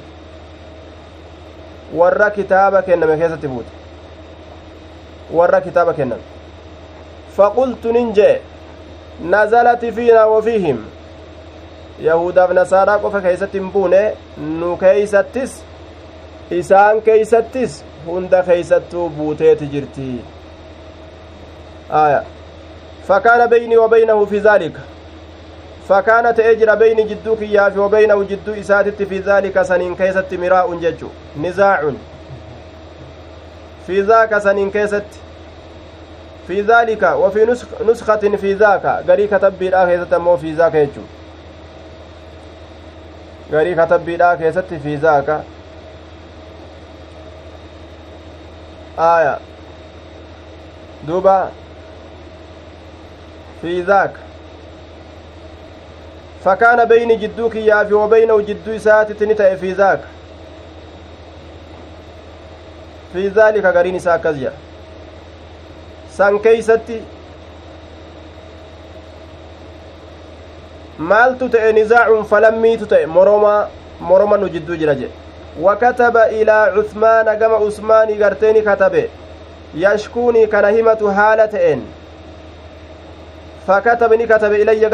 warra 2.00 2.30
kitaaba 2.30 2.82
kenname 2.82 3.16
keessatti 3.16 3.48
buute 3.48 3.70
warra 5.40 5.60
kitaaba 5.60 5.94
kenname 5.94 6.22
faqultu 7.36 7.92
nin 7.92 8.12
jee 8.12 8.40
nazalati 9.34 9.92
fiinaa 9.92 10.26
wafiihim 10.26 10.84
yahudaaf 12.00 12.50
nasaaraa 12.60 12.98
qofa 12.98 13.20
keeysatti 13.20 13.58
hin 13.58 13.70
buune 13.72 14.00
nu 14.60 14.76
keeysattis 14.76 15.62
isaan 16.50 17.02
keeysattis 17.02 17.84
hunda 18.06 18.42
keeysattuu 18.42 19.08
buuteeti 19.10 19.66
jirti 19.66 20.24
aya 21.90 22.22
fakaana 23.08 23.48
beynii 23.48 23.76
wa 23.76 23.88
beynahu 23.88 24.26
fi 24.26 24.40
dhaalika 24.44 24.80
fakaana 25.88 26.32
ta'ee 26.32 26.54
jira 26.56 26.76
beyni 26.76 27.04
jidduu 27.04 27.36
kiyyaa 27.36 27.70
fi 27.70 27.78
wabeynahu 27.78 28.24
jidduu 28.24 28.54
isaatitti 28.54 29.06
fi 29.06 29.18
dhaalika 29.26 29.64
saniin 29.64 29.96
keessatti 29.96 30.38
miraa'un 30.38 30.80
jechu 30.80 31.10
nizaacun 31.36 31.98
fi 33.86 34.02
dhaaka 34.12 34.40
saniin 34.40 34.72
keessatti 34.72 35.22
في 36.48 36.60
ذلك 36.60 37.02
وفي 37.02 37.56
نسخة 37.86 38.16
في 38.16 38.54
ذاك 38.54 39.04
غري 39.08 39.26
كتب 39.26 39.62
لا 39.62 39.86
كيست 39.86 40.14
مو 40.14 40.36
في 40.36 40.52
ذاك 40.52 40.74
يجو 40.74 41.02
غري 43.52 43.74
كتب 43.74 44.08
لا 44.08 44.34
كيست 44.34 44.74
في 44.82 44.96
ذاك 44.96 45.42
آية 48.98 49.38
دوبا 51.06 51.50
في 53.62 53.82
ذاك 53.82 54.12
فكان 56.44 56.84
بين 56.84 57.18
جدوك 57.18 57.54
يافي 57.54 57.94
وبينه 57.94 58.40
جدو 58.40 58.78
سات 58.78 59.12
تنتهي 59.12 59.56
في 59.56 59.72
ذاك 59.72 60.00
في 63.12 63.28
ذلك 63.28 63.64
غرين 63.64 63.98
ساكزيا 63.98 64.52
san 66.16 66.38
keeysatti 66.44 66.96
maaltu 71.10 71.48
ta'e 71.54 71.72
nizaacun 71.72 72.24
falammiitu 72.32 72.86
ta'e 72.86 73.06
moroma 73.06 73.52
moroma 74.10 74.36
nu 74.42 74.48
jidduu 74.56 74.76
jira 74.82 74.94
jedhe 74.94 75.21
وكتب 75.60 76.16
إلى 76.16 76.52
عثمان 76.76 77.34
كما 77.34 77.54
عثمان 77.54 78.22
غرتين 78.22 78.74
كتب 78.74 79.08
يشكوني 79.74 80.46
كان 80.46 80.64
همة 80.64 81.14
حالتين 81.14 81.86
فكتبني 83.66 84.26
كتب 84.26 84.52
إلي 84.52 84.90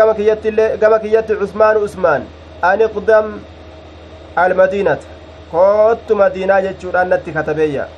كما 0.77 0.99
كيت 0.99 1.31
عثمان 1.31 1.77
عثمان. 1.85 2.25
أن 2.65 2.83
اقدم 2.83 3.39
المدينة. 4.39 4.99
كنت 5.53 6.13
مدينة 6.13 6.61
جتشور 6.61 7.03
أنت 7.03 7.31
كتبيا 7.31 7.89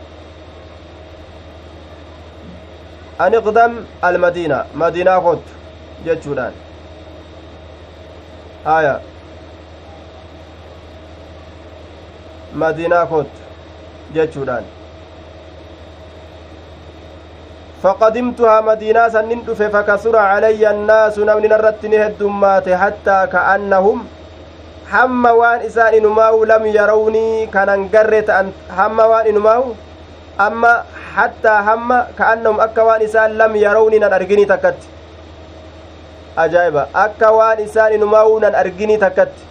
an 3.21 3.35
iqdam 3.37 3.73
almadiina 4.09 4.59
madiinaa 4.83 5.21
kottu 5.21 5.53
jechuudhaan 6.05 6.55
aya 8.75 8.95
madiinaa 12.55 13.07
kottu 13.07 13.41
jechuudhaan 14.15 14.65
فقدمتها 17.83 18.61
مدينة 18.61 19.09
سنين 19.09 19.41
دفه 19.49 19.69
فكسر 19.73 20.13
علي 20.17 20.61
الناس 20.71 21.17
نمن 21.19 21.53
الرتن 21.53 21.93
هدمات 21.95 22.69
حتى 22.69 23.19
كأنهم 23.33 23.99
هم 24.93 25.25
وان 25.25 25.61
إسان 25.65 25.95
إنماو 25.97 26.45
لم 26.45 26.65
يروني 26.67 27.47
كان 27.49 27.69
انقرت 27.69 28.29
هم 28.79 28.99
وان 29.01 29.25
إنماو 29.33 29.65
أما 30.41 30.85
hattaa 31.17 31.63
hamma 31.67 31.99
ka'annahum 32.19 32.61
akka 32.63 32.85
waan 32.87 33.03
isaan 33.03 33.35
lam 33.41 33.55
yarawni 33.57 33.99
nan 34.03 34.13
arginii 34.19 34.47
takkatti 34.47 34.87
ajaa'iba 36.43 36.87
akka 37.05 37.31
waan 37.35 37.63
isaan 37.67 37.97
inumaa'uu 37.99 38.39
nan 38.45 38.55
arginii 38.55 38.99
takkatti 39.05 39.50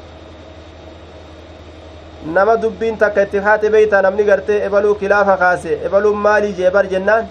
nama 2.26 2.58
dubbiin 2.58 2.98
takka 2.98 3.22
itti 3.24 3.38
haate 3.48 3.70
beeyta 3.72 4.02
namni 4.02 4.24
gartee 4.30 4.60
ebaluu 4.66 4.96
kilaafa 4.96 5.38
kaase 5.38 5.80
ebaluun 5.86 6.18
maalii 6.26 6.54
jee 6.58 6.70
bar 6.72 6.86
jennaan 6.94 7.28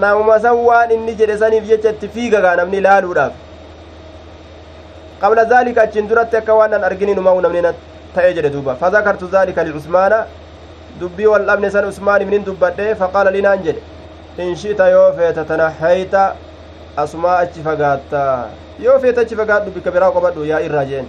namuma 0.00 0.38
san 0.40 0.56
waan 0.68 0.90
inni 0.96 1.14
jedhe 1.20 1.38
saniif 1.42 1.64
jecha 1.70 1.90
itti 1.96 2.08
fiigagaa 2.16 2.56
namni 2.60 2.80
laaluudhaaf 2.86 3.32
qabla 5.20 5.44
zaalika 5.52 5.82
achin 5.82 6.08
duratti 6.08 6.36
akka 6.40 6.54
waan 6.60 6.70
nan 6.76 6.84
argini 6.90 7.14
numaa'u 7.20 7.40
namni 7.46 7.62
ta'ee 8.14 8.32
jedhe 8.38 8.50
duuba 8.56 8.76
fazakartu 8.82 9.28
zaalika 9.34 9.64
licusmaana 9.70 10.24
dubbii 11.00 11.26
wal 11.32 11.44
dhabne 11.50 11.70
san 11.70 11.84
usmaan 11.92 12.22
ibnin 12.22 12.44
dubbadhe 12.50 12.94
faqaala 13.02 13.30
linaan 13.38 13.62
jedhe 13.66 13.82
in 14.46 14.54
shi'ta 14.56 14.88
yoo 14.94 15.12
feeta 15.18 15.44
tanaxayta 15.44 16.22
asumaa 16.96 17.38
achi 17.44 17.62
fagaatta 17.68 18.22
yoo 18.86 18.98
feeta 19.04 19.20
achi 19.26 19.36
fagaadhu 19.40 19.70
bikka 19.76 19.90
biraa 19.96 20.10
qobadhu 20.16 20.44
yaa 20.52 20.60
irraa 20.68 20.84
jeen 20.90 21.06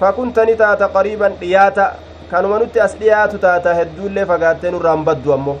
fakuntani 0.00 0.56
taata 0.56 0.88
qariiban 0.96 1.32
dhiyaata 1.40 1.84
kanuma 2.30 2.58
nutti 2.58 2.80
as 2.80 2.96
dhiyaatu 3.00 3.38
taata 3.38 3.74
hedduullee 3.78 4.26
fagaattee 4.32 4.70
nurraan 4.74 5.04
baddu 5.04 5.32
ammoo 5.36 5.56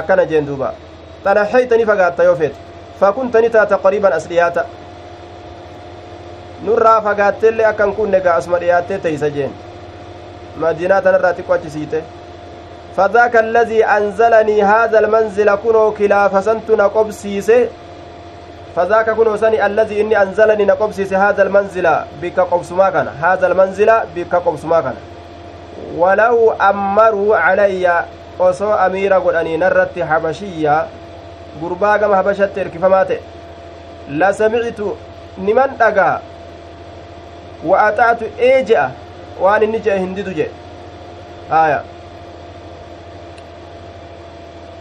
akkana 0.00 0.24
jeen 0.32 0.46
duuba 0.46 0.72
tanaxaytani 1.24 1.86
fagaatta 1.92 2.22
yoo 2.28 2.36
feete 2.36 2.56
fakuntani 3.00 3.50
taata 3.56 3.78
qariiban 3.84 4.12
as 4.12 4.28
dhiyaata 4.28 4.64
nurraa 6.68 7.00
fagaatteellee 7.08 7.66
akkan 7.72 7.92
kunne 7.98 8.20
gaa 8.20 8.34
asuma 8.40 8.58
dhiyaattee 8.64 8.98
teeysa 9.04 9.28
jeen 9.36 9.52
madiinaa 10.64 11.02
tanarraa 11.02 11.36
xiqqo 11.38 11.52
achisiite 11.60 12.02
فذاك 12.96 13.36
الذي 13.36 13.84
أنزلني 13.84 14.62
هذا 14.62 14.98
المنزل 14.98 15.54
كنو 15.54 15.92
كلا 15.98 16.40
سنت 16.40 16.70
نقبسيسه 16.70 17.68
فذاك 18.76 19.10
كنو 19.10 19.36
سني 19.36 19.66
الذي 19.66 20.00
إني 20.00 20.22
أنزلني 20.22 20.64
نقبسيس 20.64 21.12
هذا 21.12 21.42
المنزل 21.42 21.86
بك 22.22 22.40
قبسما 22.40 22.90
كان 22.90 23.08
هذا 23.22 23.46
المنزل 23.46 23.90
بك 24.16 24.34
قبسما 24.34 24.80
كان 24.80 24.94
ولو 25.96 26.50
أمروا 26.50 27.36
علي 27.36 28.04
gama 31.98 32.16
habashatti 32.16 32.60
erkifamaa 32.60 33.04
ta'e 33.04 33.20
la 34.22 34.32
samictu 34.32 34.96
niman 35.38 35.70
dhagaa 35.78 36.20
wa 37.64 37.80
axaatu 37.86 38.24
ee 38.38 38.62
je'a 38.70 38.90
waan 39.40 39.62
inni 39.62 39.80
je'e 39.86 39.98
hin 39.98 40.14
didu 40.14 40.32
jedhe 40.38 40.54
haya 41.50 41.82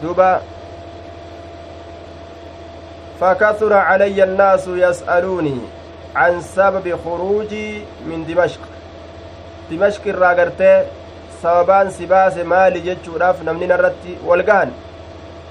duuba 0.01 0.29
فكثر 3.21 3.73
علي 3.73 4.23
الناس 4.23 4.67
يسألوني 4.67 5.57
عن 6.15 6.41
سبب 6.41 6.95
خروجي 7.05 7.81
من 8.07 8.25
دمشق 8.25 8.59
دمشق 9.71 10.01
الراغرتي 10.07 10.83
baase 12.09 12.43
maali 12.43 12.81
jechuudhaaf 12.81 13.43
namni 13.43 13.67
narratti 13.67 14.17
wal 14.27 14.43
gahan 14.43 14.71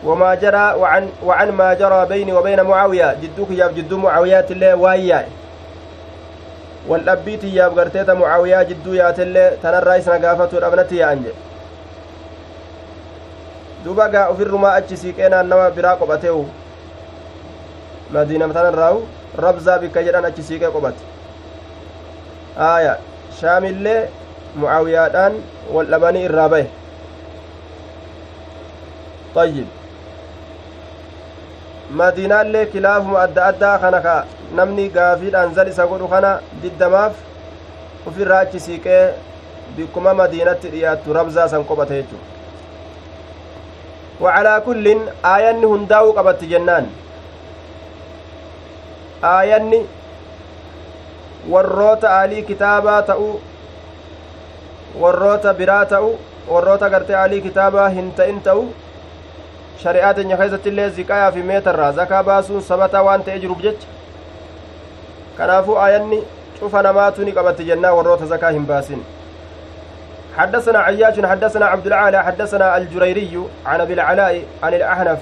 wamaa 0.04 0.36
jaraa 0.36 0.76
wacan 0.76 1.08
wacan 1.28 1.52
maa 1.52 1.74
jaraa 1.74 2.06
bayni 2.06 2.32
wa 2.32 2.42
bayna 2.42 2.64
mucaawiyaa 2.64 3.14
jidduu 3.14 3.46
kiyyaaf 3.46 3.72
jidduu 3.78 3.98
mucaawiyaattillee 3.98 4.74
waan 4.82 5.06
yaa'e 5.06 5.28
wal 6.88 7.04
dhabbii 7.08 7.38
tiyyaaf 7.44 7.74
garteeta 7.74 8.14
mucaawiyaa 8.14 8.64
jidduu 8.64 8.94
yaatellee 9.00 9.50
tanarraa 9.62 9.96
isna 10.02 10.18
gaafatuudhaaf 10.18 10.74
natti 10.80 11.00
yaa'an 11.00 11.24
jedhe 11.24 11.36
duba 13.84 14.08
gaa 14.08 14.28
ufirrumaa 14.30 14.74
achi 14.82 14.96
siiqee 14.96 15.28
naannawa 15.28 15.70
biraa 15.70 15.96
qophateewu 15.96 16.46
madiinam 18.16 18.52
tanarraawu 18.56 19.00
rabzaa 19.44 19.78
bikka 19.84 20.02
jedhan 20.06 20.24
achi 20.30 20.42
siiqee 20.48 20.70
qophate 20.76 21.02
aaya 22.68 22.94
shaamillee 23.40 24.00
mucaawiyaadhaan 24.60 25.34
wal 25.74 25.86
dhabanii 25.94 26.24
irraa 26.30 26.48
bahe 26.54 26.66
طيب 29.34 29.66
madiinaallee 32.00 32.66
kilaafuma 32.72 33.18
adda 33.26 33.44
addaa 33.50 33.78
kana 33.82 34.00
ka 34.06 34.14
namni 34.60 34.88
gaafiidhaan 34.96 35.54
zal 35.54 35.68
isa 35.72 35.86
godhu 35.90 36.08
kana 36.14 36.30
diddamaaf 36.62 37.14
ufirraa 38.08 38.40
achi 38.46 38.60
siiqee 38.66 39.02
bikkuma 39.76 40.14
madiinatti 40.20 40.68
dhiyaattu 40.74 41.12
rabzaa 41.20 41.48
san 41.54 41.64
qophate 41.70 41.94
jechu 42.00 42.18
وعلى 44.20 44.62
كل 44.66 44.86
آيانni 45.34 45.66
hundaa'uu 45.72 46.12
qabatti 46.18 46.46
jennaan 46.52 46.86
aayanni 49.22 49.86
warroota 51.50 52.10
aalii 52.10 52.42
kitaabaa 52.42 53.02
ta'uu 53.02 53.40
warroota 55.00 55.54
biraa 55.54 55.84
ta'u 55.86 56.10
warroota 56.50 56.90
gartee 56.90 57.16
aalii 57.16 57.40
kitaabaa 57.40 57.88
hin 57.88 58.12
ta'in 58.20 58.40
ta'u 58.48 58.64
shari'aa 59.82 60.14
teenya 60.14 60.36
keessatti 60.36 60.68
illee 60.74 60.88
ziqayaa 60.98 61.32
fi 61.32 61.42
meetarraa 61.52 61.92
zakaa 62.00 62.22
baasuun 62.30 62.62
sabataa 62.70 63.02
waan 63.10 63.22
ta'e 63.28 63.38
jiruuf 63.44 63.62
jecha 63.62 63.88
kanaafuu 65.38 65.76
aayanni 65.84 66.24
cufa 66.60 66.82
namaatu 66.88 67.24
ni 67.24 67.32
qabatti 67.38 67.64
jennaa 67.70 67.94
warroota 68.00 68.26
zakaa 68.34 68.50
hin 68.58 68.66
baasin 68.72 69.06
حدثنا 70.38 70.78
عياش 70.78 71.20
حدثنا 71.20 71.66
عبد 71.66 71.86
العالى 71.86 72.22
حدثنا 72.24 72.76
الجريري 72.76 73.42
عن 73.66 73.80
ابي 73.80 73.92
العلاء 73.94 74.42
عن 74.62 74.74
الاحنف 74.74 75.18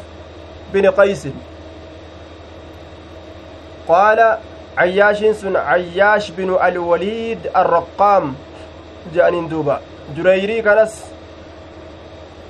بن 0.73 0.91
قيس 0.91 1.29
قال 3.89 4.39
عياش 4.77 5.25
سن 5.25 5.57
عياش 5.57 6.31
بن 6.31 6.59
الوليد 6.65 7.39
الرقام. 7.57 8.35
جانين 9.15 9.49
دوبا. 9.49 9.81
جريري 10.17 10.63
كنس 10.63 11.05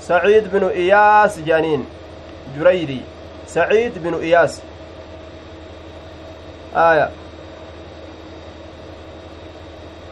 سعيد 0.01 0.49
بن 0.53 0.69
إياس 0.69 1.39
جانين. 1.39 1.87
جريري. 2.59 3.01
سعيد 3.47 3.93
بن 3.97 4.15
إياس. 4.15 4.63
آية. 6.77 7.11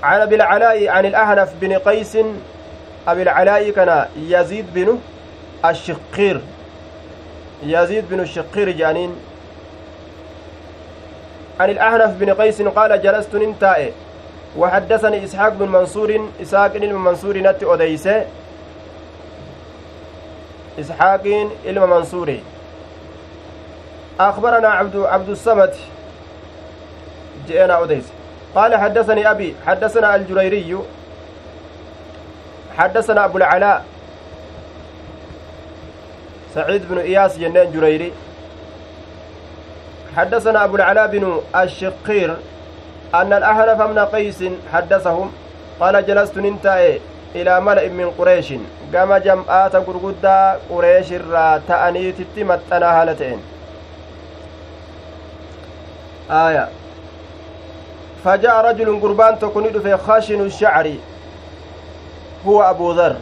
عن 0.03 0.21
أبي 0.21 0.35
العلاء 0.35 0.89
عن 0.89 1.07
الأحنف 1.07 1.53
بن 1.61 1.79
قيس. 1.79 2.19
أبي 3.09 3.23
العلاء 3.23 3.71
كان 3.71 4.07
يزيد 4.17 4.67
بن 4.75 4.99
الشقير. 5.65 6.41
يزيد 7.63 8.05
بن 8.11 8.21
الشقير 8.21 8.71
جانين. 8.71 9.17
عن 11.61 11.71
الأحنف 11.71 12.11
بن 12.11 12.31
قيس 12.35 12.63
قال 12.63 13.03
جلست 13.03 13.35
ننتائي 13.35 13.93
وحدثني 14.59 15.25
إسحاق 15.25 15.49
بن 15.49 15.69
منصور 15.69 16.29
إسحاق 16.43 16.77
بن 16.77 16.95
منصور 16.95 17.39
نت 17.39 17.63
أديسه 17.63 18.27
إسحاق 20.81 21.49
إلما 21.67 21.87
منصور. 21.87 22.37
أخبرنا 24.21 24.69
عبد 24.69 24.97
عبد 24.97 25.29
الصمد. 25.29 25.75
جئنا 27.49 27.83
أديس 27.85 28.05
قال 28.55 28.77
حدثني 28.77 29.31
أبي 29.31 29.55
حدثنا 29.67 30.15
الجريري. 30.15 30.79
حدثنا 32.77 33.25
أبو 33.25 33.39
العلاء. 33.39 33.85
سعيد 36.55 36.89
بن 36.89 36.99
إياس 36.99 37.39
جنان 37.39 37.73
جريري. 37.73 38.13
حدثنا 40.17 40.65
أبو 40.65 40.77
العلاء 40.77 41.07
بن 41.07 41.41
الشقير 41.57 42.37
أن 43.15 43.33
الأهنف 43.33 43.81
من 43.83 43.99
قيس 43.99 44.45
حدثهم 44.73 45.33
قال 45.81 46.07
جلست 46.07 46.39
ننتهي 46.39 46.99
إلى 47.35 47.61
ملئ 47.61 47.89
من 47.89 48.11
قريش. 48.19 48.53
قام 48.95 49.17
جمعات 49.17 49.77
قرقدا 49.77 50.59
قريش 50.71 51.13
را 51.13 51.61
تأني 51.69 52.13
تتمتنا 52.13 53.03
هالتين. 53.03 53.39
آية. 56.31 56.69
فجاء 58.25 58.65
رجل 58.65 59.01
قربان 59.01 59.39
تكون 59.39 59.81
في 59.83 59.97
خاشن 59.97 60.41
الشعر 60.41 60.95
هو 62.47 62.63
أبو 62.63 62.93
ذر. 62.93 63.17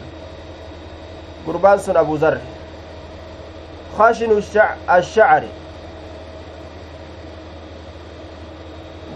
قربان 1.47 1.77
سن 1.77 1.97
أبو 1.97 2.15
ذر. 2.15 2.37
خاشن 3.97 4.41
الشعر. 4.89 5.43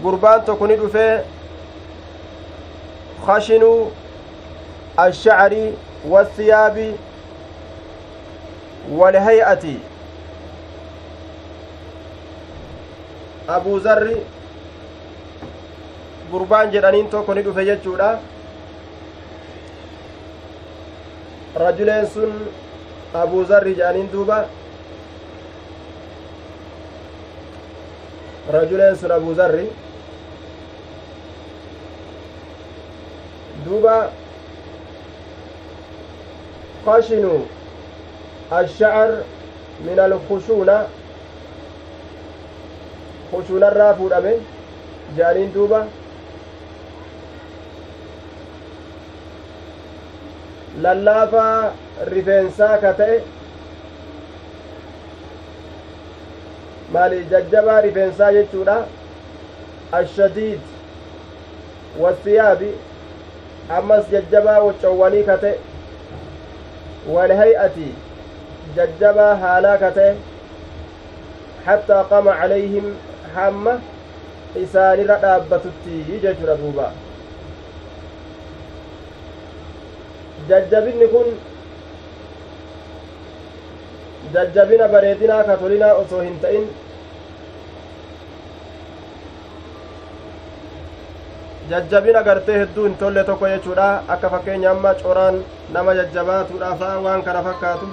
Gurbaan 0.02 0.44
tokko 0.44 0.66
ni 0.66 0.76
dhufee 0.80 1.24
khashinuu 3.26 3.90
ashacri 5.04 5.62
wathiyaabi 6.12 6.88
walhay'ati 9.00 9.74
abuu 13.56 13.78
zarri 13.86 14.16
gurbaan 16.30 16.70
jedhaniin 16.76 17.10
tokko 17.16 17.34
ni 17.34 17.42
dhufe 17.48 17.64
jechuudha 17.70 18.08
rajuleen 21.64 22.06
sun 22.14 22.32
abuu 23.24 23.44
jedhaniin 23.74 24.08
duuba 24.12 24.38
rajuleen 28.56 28.96
sun 28.96 29.10
abuu 29.18 29.34
duuba 33.64 34.10
khashinu 36.84 37.46
الشعر 38.52 39.10
من 39.86 39.98
الخشونة 39.98 40.86
خشونة 43.32 43.66
irraa 43.70 43.94
fuudhame 43.94 44.32
jedhaniin 45.16 45.52
duuba 45.54 45.80
lallaafaa 50.82 51.72
rifeensaa 52.12 52.78
ka 52.84 52.92
ta'e 53.00 53.20
maali 56.92 57.24
jajjabaa 57.30 57.80
rifeensaa 57.80 58.32
jechuudha 58.32 58.76
ashadiid 60.00 60.60
wasiyaabi 62.00 62.70
ammas 63.76 64.04
jajjabaa 64.12 64.60
waccowwanii 64.66 65.24
ka 65.28 65.36
ta'e 65.44 65.58
walhay'ati 67.14 67.88
jajjabaa 68.76 69.34
haalaa 69.42 69.76
ka 69.82 69.90
ta'e 69.98 70.14
hattaa 71.66 72.04
qama 72.12 72.36
calayhim 72.40 72.88
hamma 73.34 73.74
isaanirra 74.62 75.16
dhaabbatutti 75.26 76.00
jechuudha 76.24 76.56
duuba 76.62 76.88
jajjabinni 80.48 81.08
kun 81.14 81.28
jajjabina 84.34 84.88
bareedinaa 84.94 85.42
ka 85.48 85.56
tolinaa 85.62 85.94
osoo 86.02 86.20
hin 86.28 86.38
ta'in 86.44 86.68
jajjabina 91.70 92.22
gartee 92.28 92.58
hedduu 92.58 92.84
hin 92.84 92.96
tolle 93.02 93.24
tokko 93.30 93.48
jechuudha 93.52 93.86
akka 94.14 94.30
fakkeenya 94.34 94.70
amma 94.70 94.92
coraan 95.02 95.36
nama 95.76 95.94
jajjabaatuudhaafa 95.98 96.88
waan 97.06 97.22
kana 97.28 97.42
fakkaatu 97.48 97.88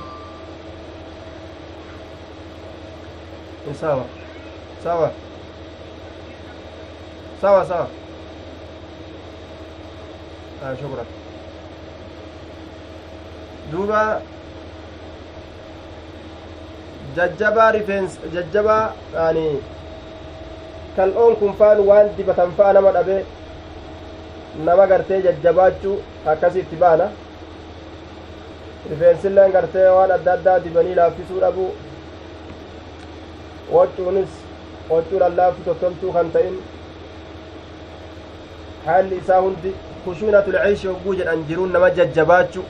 sawa 3.82 4.06
sawa 4.84 5.12
sawa 7.42 7.66
sawa 7.74 7.88
shukran 10.82 11.08
duuba 13.72 14.02
jajjabaa 17.16 17.72
rifeensa 17.72 18.20
jajjabaa 18.34 18.84
yani 19.16 19.48
kal'oon 20.96 21.36
kun 21.42 21.54
faanu 21.60 21.88
waan 21.90 22.08
dibatan 22.18 22.52
fa'a 22.60 22.74
nama 22.78 22.92
dhabe 22.98 23.18
nama 24.64 24.88
gartee 24.88 25.22
jajjabaachuu 25.22 25.98
akkasitti 26.34 26.76
baana 26.76 27.10
rifeensilleen 28.90 29.52
gartee 29.52 29.88
waan 29.98 30.12
adda 30.12 30.34
addaa 30.34 30.60
dibanii 30.60 30.96
laaffisuu 31.00 31.40
dhabu 31.40 31.66
waccuunis 33.74 34.30
waccuu 34.90 35.20
lallaaftu 35.20 35.64
tottoltuu 35.66 36.14
kan 36.14 36.32
ta'in 36.38 36.58
haalli 38.86 39.18
isaa 39.24 39.40
hundi 39.48 39.76
kushuunatul 40.06 40.58
ciishi 40.66 40.88
hogguu 40.88 41.16
jedhan 41.22 41.44
jiruun 41.52 41.72
nama 41.78 41.90
jajjabaachuu 42.00 42.66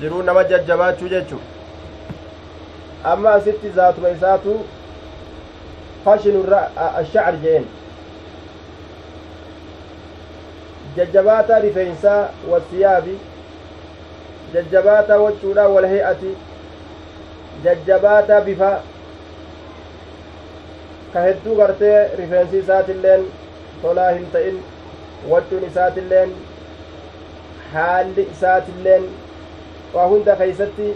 jiruun 0.00 0.24
nama 0.26 0.44
jajjabaachuu 0.54 1.08
jechuu 1.08 1.40
amma 3.04 3.32
asitti 3.32 3.70
zaatuma 3.76 4.08
isaatu 4.18 4.60
fashinu 6.04 6.44
ashacr 6.98 7.36
jeen 7.42 7.64
jajjabaataa 10.96 11.58
rifeensaa 11.58 12.28
wasiyaabi 12.50 13.18
jajjabaataa 14.54 15.18
waccuudha 15.24 15.68
wal 15.74 15.88
he'ati 15.94 16.36
jajjabaataa 17.64 18.40
bifa 18.48 18.70
ka 21.12 21.20
hedduu 21.28 21.56
gartee 21.56 21.98
rifeensi 22.20 22.58
isaatilleen 22.58 23.26
tolaa 23.82 24.10
hin 24.10 24.26
ta'in 24.36 24.62
waccuun 25.34 25.64
isaatilleen 25.70 26.34
haalli 27.74 28.28
isaatilleen 28.36 29.04
waa 29.94 30.06
hunda 30.14 30.36
keeysatti 30.36 30.88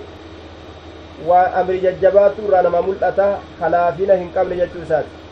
waa 1.28 1.44
amri 1.60 1.80
jajjabaatu 1.84 2.48
irraa 2.48 2.62
nama 2.68 2.82
mul'ata 2.88 3.28
kalaafina 3.60 4.14
hin 4.24 4.34
qabne 4.38 4.56
jechuu 4.64 4.82
isaati 4.88 5.24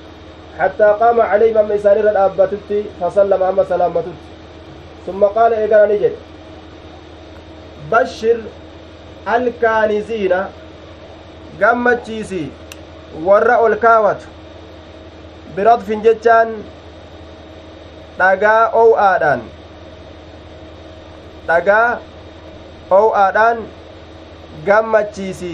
قام 1.00 1.20
عليهم 1.20 1.58
أما 1.58 1.74
إسان 1.74 1.96
رد 2.06 2.16
أبتت 2.16 2.70
فسلم 3.00 3.42
أما 3.42 3.64
سلامتت 3.64 4.33
ثم 5.06 5.24
قال 5.24 5.52
إيقنا 5.54 5.86
نجد 5.86 6.14
بشر 7.92 8.38
الكانزين 9.28 10.34
gammachiisi 11.60 12.50
warra 13.26 13.58
ol 13.62 13.76
kaawatu 13.84 14.26
biradfin 15.56 16.00
jechaan 16.06 16.48
dhagaa 18.18 18.62
ow'aadhaan 18.80 19.40
dhagaa 21.46 22.00
ow'aadhaan 22.98 23.58
gammachiisi 24.66 25.52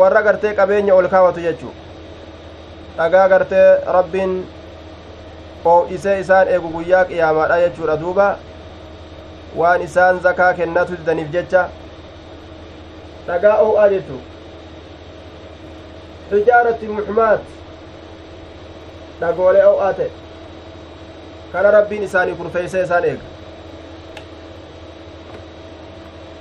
warra 0.00 0.22
gartee 0.26 0.52
qabeenya 0.58 0.94
ol 0.98 1.08
kaawatu 1.14 1.40
jechuu 1.46 1.72
dhagaa 2.98 3.28
gartee 3.32 3.68
rabbiin 3.98 4.34
oo'isee 5.72 6.18
isaan 6.24 6.48
eegu 6.56 6.68
guyyaa 6.76 7.04
qiyaamaadha 7.12 7.60
jechuudha 7.64 7.96
duuba 8.04 8.28
waan 9.56 9.82
isaan 9.82 10.20
zakaa 10.28 10.52
kennatu 10.60 10.96
didaniif 11.00 11.30
jecha 11.36 11.62
dhagaa 13.26 13.56
ow'aa 13.66 13.88
jechuu 13.94 14.20
hijaarati 16.32 16.86
muxmaat 16.98 17.42
dhagoolee 19.20 19.64
o'aa 19.72 19.92
ta'e 20.00 20.10
kana 21.52 21.70
rabbiin 21.78 22.02
isaanii 22.08 22.34
kurfeeysee 22.40 22.82
isaan 22.88 23.04
eega 23.10 23.24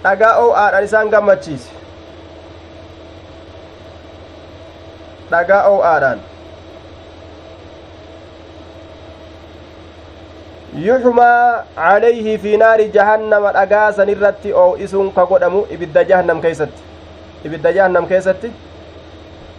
dhagaa 0.04 0.34
o'aadhaan 0.46 0.84
isaan 0.90 1.10
gammachiise 1.16 1.70
dhagaa 5.32 5.62
o'aadhaan 5.74 6.20
naari 12.58 12.90
jahannama 12.92 13.52
dhagaa 13.54 13.94
san 13.94 14.10
irratti 14.10 14.54
oo'isuun 14.54 15.12
ka 15.16 15.26
godhamu 15.26 15.66
ibidda 15.72 16.04
jahannam 16.04 16.42
keeysatti 16.42 16.82
ibidda 17.46 17.72
jahannam 17.78 18.08
keessatti 18.08 18.52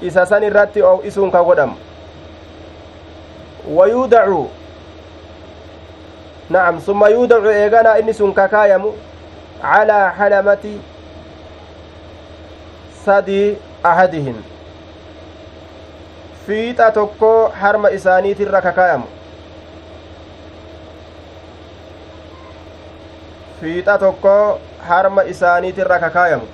isa 0.02 0.26
san 0.26 0.42
irratti 0.42 0.82
oo'isuun 0.82 1.30
ka 1.30 1.42
godhamu 1.42 1.76
wayuudacu 3.78 4.42
nacam 6.50 6.80
summa 6.80 7.08
yuudacu 7.08 7.50
eeganaa 7.50 7.96
inni 7.98 8.14
sun 8.14 8.34
kakaayamu 8.34 8.92
calaa 9.62 10.12
xalamati 10.18 10.74
sadii 13.04 13.58
ahadihim 13.82 14.36
fiixa 16.46 16.90
tokko 16.98 17.32
harma 17.60 17.90
isaaniitirra 17.90 18.60
kakaayamu 18.62 19.06
fiixa 23.60 23.98
tokko 24.04 24.60
harma 24.88 25.22
isaaniitirra 25.32 25.98
kakaayamu 26.04 26.46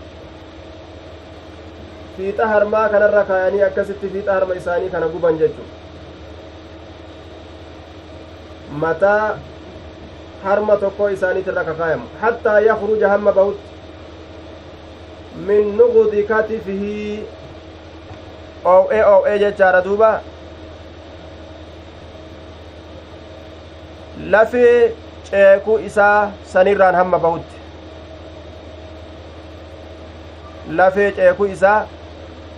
fiixa 2.17 2.45
harmaa 2.53 2.89
kanarra 2.93 3.25
kaayanii 3.31 3.63
akkasitti 3.69 4.07
fiixa 4.17 4.33
harma 4.37 4.55
isaanii 4.61 4.91
kana 4.95 5.09
guban 5.15 5.39
jechu 5.43 5.65
mataa 8.85 9.39
harma 10.45 10.77
tokko 10.87 11.09
isaaniitirra 11.19 11.65
kakaayamu 11.71 12.07
hattaa 12.23 12.59
yakruja 12.69 13.09
hamma 13.15 13.33
bahutti 13.33 13.67
min 15.47 15.77
nuqudi 15.79 16.23
katifihi 16.31 16.97
oo'ee 18.75 19.05
oo'ee 19.13 19.39
jechaadha 19.45 19.81
duuba 19.85 20.11
lafee 24.35 24.95
ceekuu 25.33 25.79
isaa 25.89 26.31
sanirraan 26.53 26.95
hamma 26.95 27.19
bahutti 27.19 27.57
lafee 30.81 31.11
ceekuu 31.19 31.47
isaa 31.57 31.87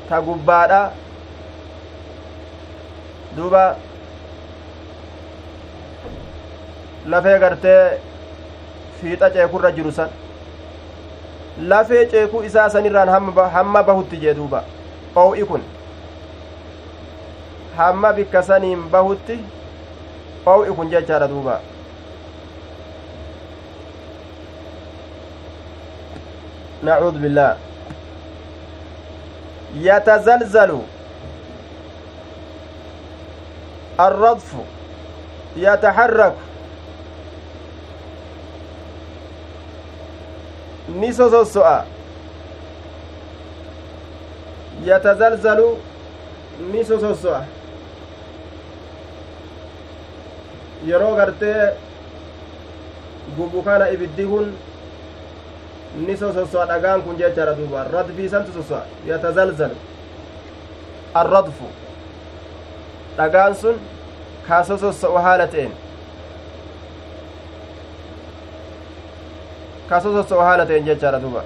ta 0.09 0.21
gubbaadha. 0.23 0.81
Duuba. 3.37 3.63
Lafee 7.07 7.39
gartee 7.39 7.99
fiixa 9.01 9.31
ceekurra 9.37 9.71
jiru 9.79 9.93
san 9.93 10.11
lafee 11.73 12.07
ceekuu 12.15 12.43
isaa 12.51 12.69
sanirraan 12.71 13.09
hamma 13.59 13.83
bahutti 13.83 14.17
jee 14.25 14.35
duuba. 14.35 14.65
Oo'i 15.17 15.45
kun. 15.45 15.63
Hamma 17.77 18.13
bikka 18.13 18.43
saniin 18.43 18.83
bahutti 18.91 19.39
oo'i 20.47 20.73
kun 20.77 20.91
jechaadha 20.91 21.29
duuba 21.29 21.61
نعوذ 26.85 27.13
بالله 27.19 27.57
يتزلزل 29.75 30.79
الرضف 34.01 34.53
يتحرك 35.57 36.35
yatazalzalu 44.87 45.79
ni 46.73 46.85
sososso'a 46.85 47.45
yeroo 50.87 51.15
gartee 51.17 51.73
gubu 53.37 53.63
kana 53.63 53.89
ibiddi 53.91 54.25
kun 54.27 54.53
ni 55.97 56.17
sososso'a 56.17 56.67
dhagaan 56.67 57.03
kun 57.03 57.17
jechaadha 57.19 57.55
duuba 57.59 57.85
radfiisantu 57.93 58.53
sosso'a 58.53 58.83
yatazalzalu 59.07 59.77
arradfu 61.15 61.67
dhagaan 63.17 63.55
sun 63.55 63.77
kaa 64.49 64.63
sosossa'u 64.65 65.15
haala 65.27 65.47
ta'een 65.47 65.73
ka 69.89 70.01
sosossa'u 70.01 70.41
haala 70.41 70.67
ta'een 70.67 70.85
jechaadha 70.91 71.21
duuba 71.27 71.43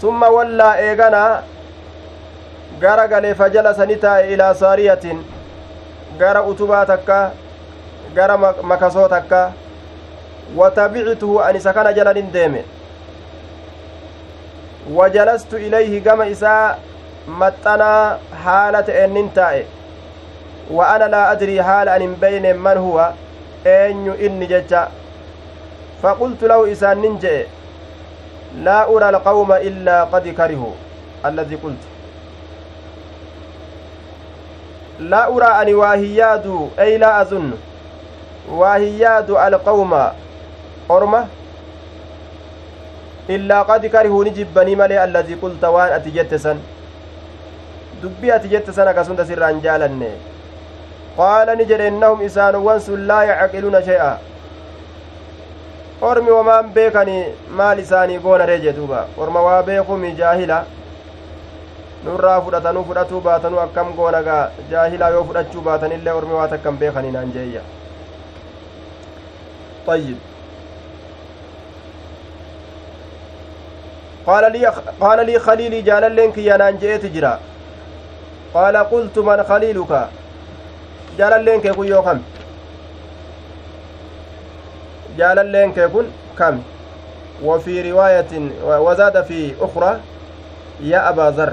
summa 0.00 0.28
wallaa 0.30 0.74
eeganaa 0.88 1.42
gara 2.80 3.06
galee 3.08 3.34
fajala 3.34 3.74
sani 3.74 3.96
taa'e 3.96 4.32
ilaa 4.34 4.54
saariyatin 4.54 5.24
gara 6.18 6.42
utubaa 6.42 6.86
takka 6.86 7.18
gara 8.14 8.36
makasoo 8.62 9.08
takka 9.08 9.52
watabictuhu 10.56 11.40
an 11.40 11.56
isa 11.56 11.72
kana 11.72 11.92
jalanin 11.92 12.32
deeme 12.32 12.64
wajalastu 14.96 15.58
ilayhi 15.58 16.00
gama 16.00 16.26
isaa 16.26 16.76
maxxanaa 17.26 18.18
haala 18.44 18.82
ta'eennin 18.82 19.30
taa'e 19.38 19.64
wa 20.70 20.88
ana 20.94 21.08
laa 21.08 21.28
adrii 21.28 21.58
haala 21.58 21.94
an 21.94 22.02
hin 22.02 22.14
beyne 22.20 22.52
man 22.52 22.78
huwa 22.78 23.06
eenyu 23.64 24.14
inni 24.28 24.46
jecha 24.46 24.88
faqultu 26.02 26.48
lahu 26.48 26.66
isaannin 26.76 27.18
je'e 27.18 27.46
laa 28.64 28.86
ura 28.94 29.08
alqawma 29.08 29.60
illaa 29.60 30.06
qad 30.14 30.32
karihu 30.40 30.72
alladii 31.30 31.56
qultu 31.56 31.86
laa 35.12 35.28
uraa 35.36 35.54
ani 35.60 35.74
waa 35.74 35.94
hin 35.94 36.16
yaadu 36.16 36.70
ey 36.86 36.98
laa 36.98 37.14
azunnu 37.22 37.58
hin 38.48 38.98
yaadu 38.98 39.38
alqawma 39.46 40.02
orma 40.88 41.20
illaa 43.28 43.64
qad 43.64 43.88
karihuu 43.96 44.24
ni 44.24 44.30
jibbanii 44.38 44.76
malee 44.76 44.98
alladii 45.06 45.36
qulta 45.42 45.70
waan 45.70 45.92
ati 45.96 46.10
jette 46.16 46.38
san 46.38 46.58
dubbii 48.02 48.30
ati 48.36 48.48
jette 48.48 48.72
san 48.72 48.88
akkasumta 48.88 49.24
sirraan 49.30 49.60
jaalanne 49.66 50.10
qaala 51.16 51.54
ni 51.56 51.64
jedhe 51.70 51.86
innahum 51.92 52.22
isaanuwwan 52.28 52.80
sun 52.86 53.06
laa 53.10 53.24
yacqiluuna 53.30 53.82
shay'a 53.88 54.10
ormi 56.10 56.30
wamaan 56.36 56.68
beekanii 56.74 57.22
maal 57.60 57.78
isaanii 57.84 58.18
goonaree 58.24 58.58
jee 58.64 58.72
duuba 58.78 59.06
orma 59.26 59.42
waa 59.46 59.62
beekumi 59.68 60.12
jaahila 60.20 60.58
nurraa 62.04 62.40
fudhatanuu 62.48 62.84
fudhatuu 62.90 63.20
baatanuu 63.28 63.60
akkam 63.64 63.92
goonagaa 64.00 64.42
jaahilaa 64.70 65.08
yoo 65.16 65.24
fudhachuu 65.30 65.60
baatanillee 65.70 66.12
ormi 66.20 66.34
waa 66.40 66.48
takkan 66.54 66.76
beekanii 66.82 67.10
naan 67.16 67.32
jeeyya 67.38 67.62
طيب. 69.86 70.16
قال 74.26 74.52
لي 74.52 74.72
قال 75.00 75.26
لي 75.26 75.38
خليلي 75.38 75.82
جال 75.82 76.12
لين 76.12 76.32
كيانان 76.32 76.78
جئت 76.78 77.06
جرا. 77.06 77.40
قال 78.54 78.76
قلت 78.76 79.18
من 79.18 79.42
خليلك؟ 79.42 80.08
yoo 81.18 82.02
kam 82.02 82.18
jaalalleen 85.18 85.72
kee 85.74 85.88
kun 85.88 86.06
kam 86.36 86.62
وفي 87.42 87.92
رواية 87.92 88.32
وزاد 88.62 89.24
في 89.24 89.54
أخرى 89.60 90.00
يا 90.80 91.08
أبا 91.08 91.30
ذر. 91.36 91.52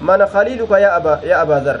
من 0.00 0.26
خليلك 0.26 0.70
يا 0.70 0.96
أبا 0.96 1.20
يا 1.24 1.42
أبا 1.42 1.54
ذر. 1.64 1.80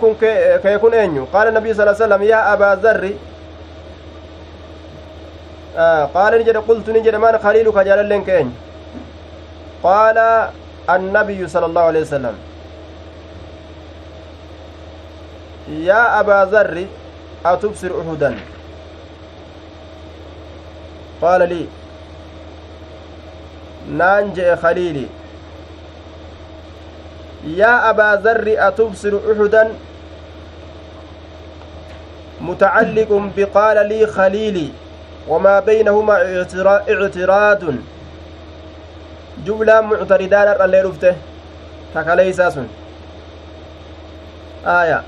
Kun 0.00 0.14
kee 0.20 0.78
kun 0.82 0.92
eenyu 0.94 1.26
qaala 1.32 1.50
nabii 1.50 1.74
sala 1.74 1.94
salam 1.94 2.22
yaa 2.22 2.44
abaa 2.52 2.76
zarri 2.76 3.16
qaala 6.14 6.38
ni 6.38 6.44
jedhe 6.44 6.60
qultu 6.68 6.92
ni 6.92 7.00
jedhe 7.08 7.18
man 7.18 7.38
khaliiluka 7.44 7.84
jaalalleen 7.88 8.24
kee 8.24 8.38
eenyu 8.42 8.54
qaala 9.82 10.28
النبي 10.90 11.48
صلى 11.48 11.66
الله 11.66 11.82
عليه 11.82 12.00
وسلم 12.00 12.34
يا 15.68 16.20
أبا 16.20 16.48
ذر 16.52 16.86
أتبصر 17.46 17.90
أحدا 18.00 18.38
قال 21.22 21.48
لي 21.48 21.66
نانجي 23.90 24.56
خليلي 24.56 25.06
يا 27.46 27.90
أبا 27.90 28.20
ذر 28.24 28.54
أتبصر 28.68 29.18
أحدا 29.32 29.72
متعلق 32.40 33.30
بقال 33.36 33.88
لي 33.88 34.06
خليلي 34.06 34.68
وما 35.28 35.60
بينهما 35.60 36.14
اعتراض 36.14 37.72
jublaa 39.44 39.82
muctaridaan 39.82 40.48
har'allee 40.48 40.82
dhufte 40.86 41.10
takaleeysaa 41.94 42.50
sun 42.50 42.68
aaya 44.74 45.02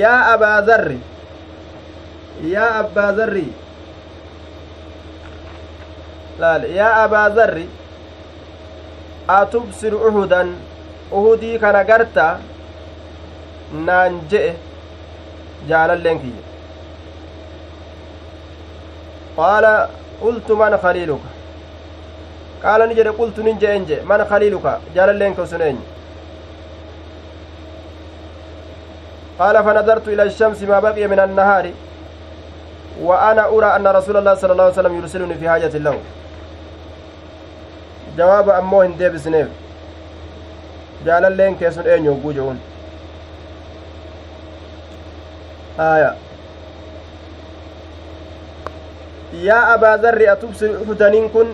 yaa 0.00 0.18
abaa 0.34 0.58
zarri 0.68 1.00
yaa 2.52 2.68
abbaa 2.82 3.12
zarri 3.20 3.46
laal 6.44 6.68
yaa 6.78 6.92
abaa 7.04 7.30
zarri 7.40 7.66
garta 11.90 12.26
naan 13.88 14.20
je'e 14.30 14.52
jaalalleen 15.70 16.18
kiyya 16.22 16.42
qaala 19.36 19.72
qultu 20.22 20.56
man 20.62 20.78
khaliiluka 20.84 21.28
qaala 22.64 22.86
ni 22.86 22.94
jedhe 23.00 23.12
qultu 23.20 23.42
nin 23.48 23.56
je'en 23.62 23.86
je 23.90 24.00
man 24.10 24.20
khaliiluka 24.30 24.72
jaalalleen 24.96 25.34
kee 25.38 25.46
sun 25.54 25.62
eenyu 25.68 25.84
قال 29.38 29.56
فنظرت 29.64 30.08
إلى 30.08 30.22
الشمس 30.22 30.62
ما 30.62 30.78
بقي 30.80 31.06
من 31.06 31.18
النهار 31.26 31.70
وأنا 33.02 33.42
أرى 33.54 33.66
أن 33.76 33.86
رسول 33.86 34.16
الله 34.16 34.34
صلى 34.34 34.52
الله 34.52 34.64
عليه 34.64 34.72
وسلم 34.78 34.94
يرسلني 34.98 35.34
في 35.34 35.48
حاجة 35.48 35.74
له 35.86 35.96
جواب 38.18 38.50
أمو 38.50 38.82
هندي 38.82 39.08
بسنيف 39.08 39.48
جعل 41.06 41.24
اللين 41.24 41.54
كيسون 41.56 41.86
أين 41.86 42.04
يوجون 42.04 42.58
آية 45.80 46.14
yaa 49.32 49.74
abaa 49.74 49.98
darri 49.98 50.26
atubsir 50.28 50.70
hudaniin 50.88 51.28
kun 51.30 51.48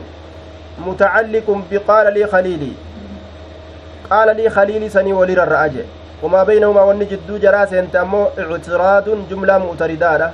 mutacalliqun 0.79 1.63
biqaala 1.71 2.11
lii 2.17 2.27
khaliilii 2.33 2.77
qaala 4.09 4.33
lii 4.39 4.49
khaliilii 4.57 4.91
sanii 4.97 5.13
walirra 5.21 5.45
ra'a 5.55 5.69
jee 5.75 5.87
wamaa 6.23 6.45
baynahumaa 6.51 6.85
wanni 6.91 7.07
jidduu 7.13 7.39
jaraa 7.45 7.67
seente 7.73 7.99
ammoo 7.99 8.27
ictiraadun 8.57 9.27
jumlaa 9.31 9.59
mu'taridaadha 9.65 10.29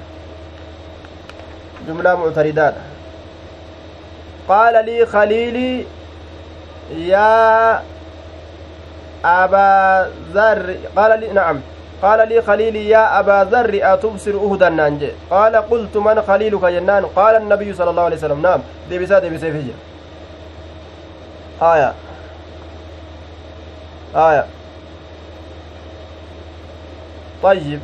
jumlaa 1.86 2.16
mu'taridaadha 2.24 2.82
qaala 4.50 4.82
lii 4.90 5.06
khaliilii 5.14 5.86
yaa 6.96 7.82
abaa 9.22 10.06
darri 10.34 10.76
qaala 10.94 11.16
lii 11.16 11.32
nacam 11.32 11.60
قال 12.00 12.28
لي 12.28 12.40
خليلي 12.42 12.88
يا 12.88 13.20
أبا 13.20 13.44
ذر 13.52 13.76
أتبصر 13.92 14.32
أهدا 14.32 14.68
نانجي؟ 14.68 15.12
قال 15.30 15.56
قلت 15.56 15.96
من 15.96 16.22
خليلك 16.22 16.64
جنان 16.64 17.04
قال 17.06 17.36
النبي 17.36 17.74
صلى 17.74 17.90
الله 17.90 18.02
عليه 18.02 18.16
وسلم. 18.16 18.42
نعم. 18.42 18.60
دي 18.88 18.98
بسيف 18.98 19.44
هجر 19.44 19.76
آية. 21.62 21.92
aya 24.14 24.44
طيب. 27.42 27.80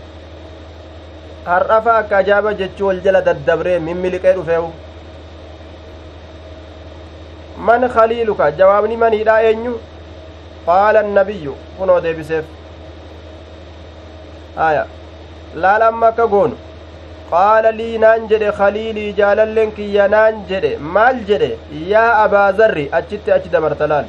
har'afa 1.46 1.92
akka 2.02 2.16
ajaaba 2.18 2.54
jechuu 2.60 2.86
wal 2.88 3.00
jala 3.04 3.22
daddabree 3.22 3.78
mimmiliqee 3.78 4.34
khaliiluka 7.64 8.50
jawaabni 8.52 8.96
maniidha 8.96 9.42
eenyu 9.42 9.74
qaala 10.66 11.00
annabiyyu 11.00 11.54
kunoo 11.78 12.00
deebiseef 12.00 12.44
aya 14.68 14.86
laala 15.54 15.88
amma 15.88 16.06
akka 16.08 16.26
goonu 16.26 16.56
qaala 17.30 17.70
lii 17.80 17.98
naan 18.04 18.28
jedhe 18.28 18.50
khaliilii 18.60 19.12
jaalalleen 19.20 19.72
kiyya 19.72 20.08
naan 20.08 20.44
jedhe 20.50 20.76
maal 20.78 21.16
jedhe 21.30 21.50
yaa 21.92 22.12
abaazarri 22.24 22.88
achitti 22.98 23.32
achi 23.36 23.48
dabarta 23.54 23.86
laal 23.92 24.06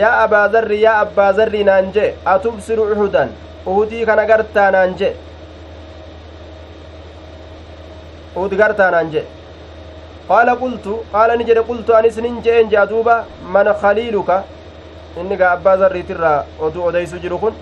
yaa 0.00 0.16
abaazarri 0.24 0.82
yaa 0.82 0.98
abbaazarri 1.04 1.64
naan 1.70 1.92
jedhe 1.96 2.14
atubsiru 2.34 2.82
uhudan 2.92 3.28
uhudii 3.66 4.04
kana 4.06 4.24
gartaa 4.30 4.70
naan 4.70 4.94
jedhe 5.00 5.16
uhud 8.36 8.54
gartaa 8.62 8.90
naan 8.90 9.10
jedhe 9.10 9.28
qaala 10.28 10.52
qultu 10.62 10.92
qaala 11.14 11.36
ni 11.40 11.44
jedhe 11.48 11.62
qultu 11.70 11.90
anis 11.98 12.16
nin 12.24 12.36
je'een 12.44 12.70
je'a 12.72 12.86
duuba 12.92 13.14
man 13.54 13.68
khaliiluka 13.82 14.36
inni 15.20 15.36
gaa 15.40 15.52
abbaa 15.56 15.76
zarriitirraa 15.82 16.38
oduu 16.66 16.84
odeysu 16.88 17.20
jiru 17.24 17.38
kun 17.44 17.54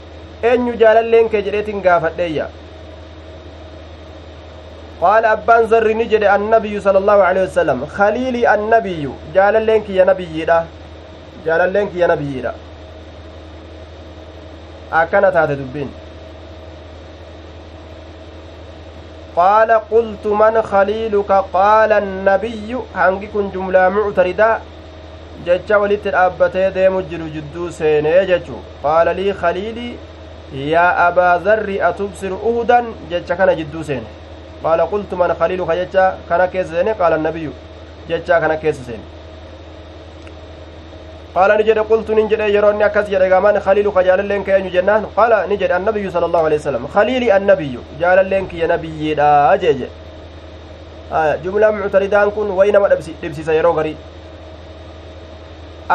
eenyu 0.50 0.72
jaalalleen 0.82 1.28
kee 1.32 1.42
jedheetin 1.46 1.82
gaafadheeyya 1.86 2.46
qaala 5.02 5.30
abbaan 5.36 5.68
zarri 5.72 5.94
ni 6.00 6.06
jedhe 6.12 6.28
annabiyyu 6.36 6.80
sala 6.86 6.98
allahu 7.02 7.22
alehi 7.28 7.46
wasalam 7.48 7.80
khaliilii 7.96 8.46
annabiyyu 8.54 9.12
jaalalleen 9.36 9.82
kiyya 9.88 10.04
nabiyyiidha 10.10 10.58
jaalalleen 11.46 11.88
kiyya 11.92 12.08
nabiyyiidha 12.12 12.52
akkana 15.00 15.30
taate 15.36 15.54
dubbiin 15.62 15.90
qaala 21.52 21.96
annabiyyu 22.02 22.80
hangi 22.94 23.26
kun 23.34 23.50
jumlaa 23.54 23.90
muctaridaa 23.96 24.60
jecha 25.46 25.78
walitti 25.78 26.10
dhaabbatee 26.14 26.68
deemu 26.76 27.02
jiru 27.10 27.26
jidduu 27.34 27.70
seenee 27.78 28.20
jechu 28.30 28.56
qaala 28.84 29.12
lii 29.18 29.32
khaliilii 29.40 29.98
yaa 30.72 30.90
abaa 31.06 31.34
zarri 31.48 31.76
atubsiru 31.88 32.36
uhudan 32.50 32.86
jecha 33.10 33.36
kana 33.40 33.54
jidduu 33.60 33.84
seene 33.90 34.06
qaala 34.62 34.86
qultu 34.92 35.16
man 35.22 35.34
khaliiluka 35.40 35.76
jecha 35.80 36.04
kana 36.28 36.48
keessa 36.54 36.74
seene 36.78 36.94
qaala 37.00 37.14
annabiyyu 37.20 37.52
jecha 38.08 38.40
kana 38.40 38.56
keessa 38.62 38.84
seene 38.88 39.04
qultu 41.36 42.14
nin 42.14 42.28
jedhe 42.28 42.48
yeroo 42.50 42.72
inni 42.72 42.84
akkas 42.84 43.08
jedhe 43.10 43.28
gaman 43.28 43.60
khaliiluka 43.60 44.02
jaalalleen 44.04 44.44
kee 44.44 44.54
eenyu 44.58 44.70
jennaan 44.70 45.06
qaala 45.16 45.46
ni 45.46 45.56
jedhe 45.58 45.74
annabiyyu 45.74 46.10
sala 46.10 46.26
allahu 46.26 46.46
alehi 46.46 46.60
wasalam 46.60 46.88
khaliili 46.94 47.30
annabiyyu 47.38 47.80
jaalalleen 48.00 48.48
kiyya 48.48 48.68
nabiyyiidha 48.68 49.58
jee 49.62 49.74
je 49.80 49.88
jumlaa 51.44 51.72
muctaridaan 51.72 52.30
kun 52.36 52.50
wayi 52.58 52.72
nama 52.72 52.88
dhibsisa 52.88 53.52
yeroo 53.58 53.72
garii 53.78 53.96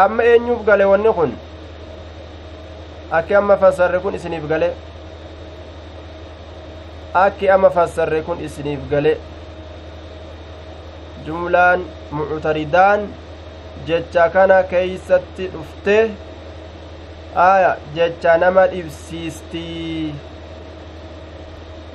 amma 0.04 0.24
eenyuuf 0.34 0.62
gale 0.70 0.86
wanni 0.92 1.14
kun 1.14 1.34
akki 3.20 3.36
amma 3.36 3.58
fassarre 3.58 4.00
kun 4.00 4.16
isiniif 4.16 4.46
gale 4.54 4.70
akki 7.24 7.50
amma 7.50 7.70
fassarre 7.70 8.22
kun 8.30 8.40
isiniif 8.50 8.86
gale 8.94 9.18
jumlaan 11.26 11.84
muctaridaan 12.12 13.10
jecha 13.88 14.26
kana 14.36 14.58
keeysatti 14.74 15.48
dhufte 15.54 15.96
aya 17.46 17.72
jecha 17.96 18.38
nama 18.44 18.64
dhibsiistii 18.74 20.14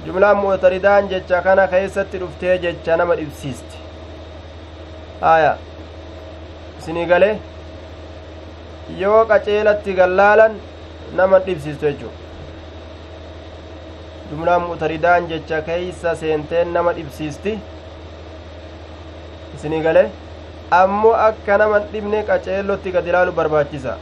jumlaan 0.06 0.36
muctaridaan 0.42 1.08
jecha 1.12 1.40
kana 1.48 1.66
keeysatti 1.74 2.18
dhuftee 2.24 2.58
jecha 2.64 2.96
nama 3.02 3.14
dhibsiisti 3.20 3.76
aya 5.32 5.52
isinii 6.78 7.06
gale 7.14 7.30
yoo 9.02 9.24
qaceelatti 9.32 9.92
gallaalan 10.00 10.52
nama 11.20 11.38
dhibsiistu 11.46 11.86
jechuu 11.90 12.12
jumlaan 14.30 14.62
mu'taridaan 14.68 15.26
jecha 15.32 15.58
keeysa 15.70 16.14
seenteen 16.20 16.72
nama 16.76 16.92
dhibsiisti 16.98 17.52
isinii 19.56 19.82
gale 19.88 20.02
ammoo 20.70 21.12
akka 21.28 21.56
nama 21.62 21.78
dhibne 21.92 22.22
qaceellotti 22.28 22.90
gad 22.96 23.06
ilaalu 23.10 23.32
barbaachisa 23.38 23.92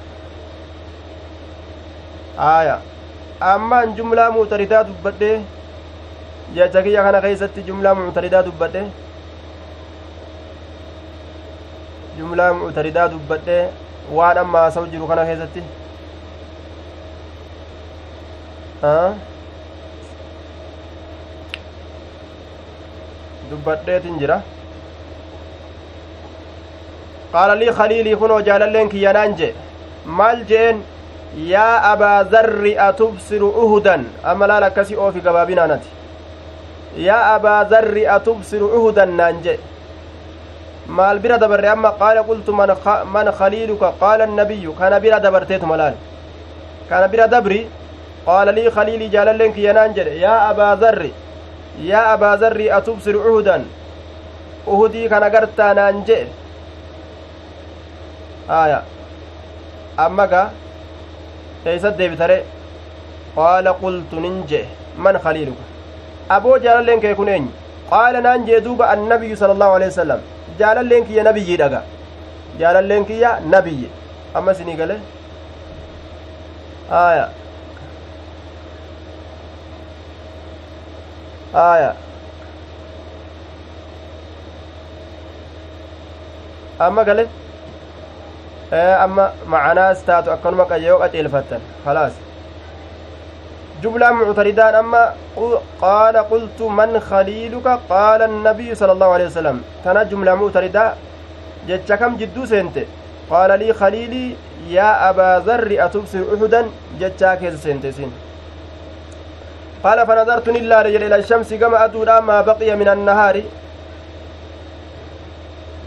aaya 2.51 2.77
ammaan 3.53 3.95
jumlaa 3.99 4.31
mu'taridaa 4.37 4.83
dubbadhe 4.91 5.31
jecha 6.59 6.83
kiyya 6.87 7.03
kana 7.07 7.21
keeysatti 7.25 7.61
jumlaa 7.69 7.95
mu'taridaa 8.01 8.43
dubbadhe 8.49 8.83
jumlaa 12.19 12.53
mu'taridaa 12.63 13.09
dubbadhe 13.17 13.59
waan 14.19 14.39
amma 14.45 14.59
haasa'u 14.65 14.87
jiru 14.95 15.07
kana 15.13 15.25
keessatti 15.31 15.63
dubbadheetin 23.51 24.19
jira 24.21 24.37
qaala 27.35 27.55
lii 27.61 27.73
khaliilii 27.79 28.17
kunoo 28.23 28.41
jaalalleen 28.49 28.89
kiyyanaan 28.95 29.37
jee 29.39 29.53
maal 30.19 30.41
jeen 30.51 30.83
yaa 31.53 31.77
abaa 31.93 32.25
zarri 32.33 32.73
atubsiru 32.89 33.49
uhudan 33.65 34.03
amma 34.33 34.47
laal 34.51 34.65
akkasi 34.71 34.97
oofi 35.05 35.21
gabaabinaanati 35.27 35.89
yaa 37.07 37.23
abaa 37.35 37.61
zarri 37.73 38.05
atubsiru 38.17 38.67
uhudan 38.79 39.17
naan 39.21 39.41
jee 39.47 39.59
maal 40.99 41.19
bira 41.25 41.39
dabarre 41.45 41.69
amma 41.75 41.91
qaala 42.03 42.23
qultu 42.29 42.53
man 43.15 43.33
khaliiluka 43.39 43.93
qaala 44.03 44.25
annabiyyu 44.29 44.73
kana 44.81 45.01
bira 45.07 45.21
dabarteetu 45.27 45.67
malaal 45.73 45.95
kana 46.89 47.09
bira 47.09 47.27
dabri 47.35 47.61
qaala 48.27 48.53
lii 48.59 48.71
khaliilii 48.77 49.11
jaalalleen 49.17 49.53
kiyyanaan 49.57 49.95
jedhe 49.99 50.15
yaa 50.25 50.39
abaa 50.51 50.77
zarri 50.77 51.13
yaa 51.91 52.07
abaa 52.15 52.37
zarri 52.43 52.71
atubsiru 52.79 53.21
uhudan 53.31 53.63
uhudii 54.67 55.09
kana 55.09 55.31
gartaa 55.35 55.75
naan 55.81 56.05
jedhe 56.09 56.44
aya 58.49 58.83
amma 59.97 60.27
ga 60.27 60.43
eeysat 61.67 61.97
deebitare 61.99 62.39
qaala 63.37 63.73
qultu 63.83 64.21
nin 64.25 64.37
jedhe 64.51 64.69
man 65.05 65.17
khaliiluka 65.25 65.63
aboo 66.37 66.59
jaalalleen 66.65 67.01
kee 67.05 67.15
kun 67.21 67.29
eenyu 67.35 67.51
qaala 67.91 68.21
naan 68.27 68.47
jee 68.49 68.61
duuba 68.67 68.89
annabiyyu 68.95 69.37
sala 69.43 69.53
allahu 69.57 69.77
alehi 69.79 69.91
wasalam 69.93 70.21
jaalalleen 70.61 71.07
kiyya 71.09 71.23
nabiyyi 71.29 71.57
dhaga 71.63 71.81
jaalalleen 72.61 73.05
kiyya 73.11 73.31
nabiyyi 73.55 73.89
amma 74.41 74.53
isinii 74.57 74.77
gale 74.81 74.97
aya 77.05 77.27
aya 81.65 81.91
amma 86.87 87.05
gale 87.09 87.25
amma 88.73 89.33
macanaas 89.47 90.05
taatu 90.05 90.31
akkanuma 90.31 90.65
qayyoo 90.65 90.99
qaceelfattan 91.03 91.61
khalaas. 91.85 92.15
جملة 93.85 94.11
معتردان 94.11 94.75
أما 94.75 95.13
قال 95.81 96.17
قلت 96.17 96.61
من 96.63 97.01
خليلك 97.01 97.67
قال 97.89 98.21
النبي 98.23 98.75
صلى 98.75 98.93
الله 98.93 99.11
عليه 99.13 99.27
وسلم 99.27 99.57
تنا 99.85 100.03
جملة 100.03 100.35
معتردة 100.35 100.95
جتش 101.69 101.93
كم 101.93 102.17
جدو 102.17 102.49
سنت 102.49 102.77
قال 103.31 103.51
لي 103.61 103.73
خليلي 103.73 104.37
يا 104.73 105.11
أبا 105.11 105.45
ذر 105.47 105.69
أتبصر 105.85 106.23
أحدا 106.33 106.61
جتش 107.01 107.23
كيس 107.41 107.55
سنت 107.61 107.87
سن 107.87 108.11
قال 109.85 109.99
فنظرت 110.07 110.49
إلا 110.49 110.83
رجل 110.83 111.03
إلى 111.05 111.17
الشمس 111.17 111.55
كما 111.55 111.85
أدورا 111.85 112.21
ما 112.21 112.41
بقي 112.41 112.73
من 112.81 112.89
النهار 112.89 113.37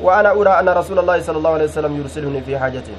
وأنا 0.02 0.32
أرى 0.32 0.50
أن 0.50 0.70
رسول 0.70 1.00
الله 1.00 1.22
صلى 1.22 1.38
الله 1.38 1.54
عليه 1.54 1.66
وسلم 1.66 1.98
يرسلني 2.02 2.41
في 2.41 2.60
حاجته. 2.60 2.93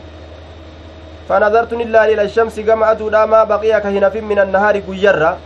فنظرت 1.29 1.73
إلا 1.73 2.05
إلى 2.05 2.23
الشمس 2.23 2.61
كما 2.61 2.91
أدودا 2.91 3.27
ما 3.27 3.45
بقي 3.45 3.81
كهنف 3.81 4.17
من 4.17 4.39
النهار 4.39 4.79
قيرا 4.81 5.39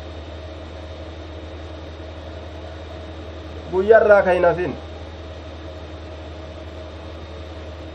قيرا 3.73 4.21
كهنفين 4.21 4.75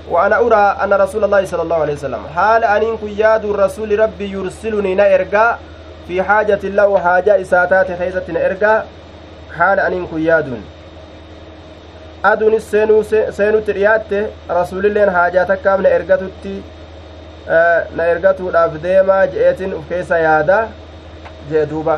وأنا 0.10 0.38
أرى 0.40 0.78
أن 0.84 0.94
رسول 0.94 1.24
الله 1.24 1.46
صلى 1.46 1.62
الله 1.62 1.76
عليه 1.76 1.94
وسلم 1.94 2.28
حال 2.36 2.64
أن 2.64 2.98
كياد 2.98 3.46
الرسول 3.46 4.00
ربي 4.00 4.32
يرسلني 4.32 4.96
نأرقا 4.96 5.60
في 6.08 6.24
حاجة 6.24 6.60
له 6.64 7.00
حاجة 7.00 7.42
إساتات 7.42 8.00
خيزة 8.00 8.24
نأرقا 8.28 8.86
حال 9.58 9.80
أن 9.80 10.08
كياد 10.08 10.62
aduunis 12.30 12.66
seenutti 13.38 13.74
dhiyaatte 13.78 14.20
rasuulilleen 14.60 15.10
haajaa 15.18 15.46
takkaaf 15.52 15.80
na 15.86 15.90
ergatutti 15.98 16.54
na 17.98 18.04
ergatuudhaaf 18.14 18.74
deemaa 18.86 19.24
je'eetin 19.34 19.74
uf 19.80 19.86
keessa 19.90 20.18
yaada 20.26 20.58
jee 21.52 21.66
duuba 21.74 21.96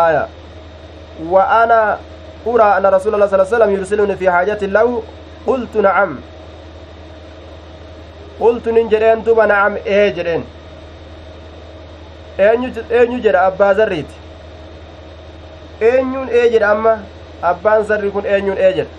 aya 0.00 0.24
wa 1.34 1.42
ana 1.60 1.78
uraa 2.46 2.72
anna 2.76 2.90
rasuula 2.96 3.16
allah 3.16 3.30
sala 3.34 3.46
sallam 3.52 3.70
yursiluni 3.76 4.16
fi 4.22 4.26
xaajatin 4.34 4.72
lahu 4.78 5.02
qultu 5.46 5.82
nacam 5.86 6.16
qultu 8.40 8.72
nin 8.78 8.88
jedheen 8.94 9.24
duba 9.28 9.46
nacam 9.52 9.74
ee 9.98 10.06
jedheen 10.18 10.42
eenyu 12.90 13.18
jedha 13.26 13.40
abbaa 13.50 13.74
zarriiti 13.74 14.16
eenyuun 15.92 16.28
ee 16.40 16.44
jedha 16.54 16.68
amma 16.76 16.92
abbaan 17.42 17.84
zarri 17.84 18.10
kun 18.10 18.24
eenyuun 18.26 18.58
ee 18.58 18.72
jedha 18.76 18.90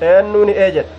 eennuuni 0.00 0.52
ee 0.56 0.70
jedha 0.76 0.92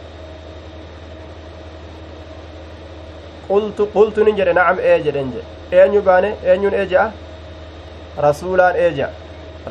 qultu 3.47 3.83
qultu 3.93 4.23
nin 4.25 4.35
jedhe 4.39 4.53
nacam 4.53 4.77
ee 4.89 4.97
jedhen 5.05 5.27
jedhe 5.33 5.81
eenyu 5.81 6.01
baane 6.07 6.29
eenyuun 6.45 6.73
ee 6.81 6.85
je'a 6.91 7.05
rasuulaan 8.25 8.75
ee 8.83 8.91
je'a 8.97 9.09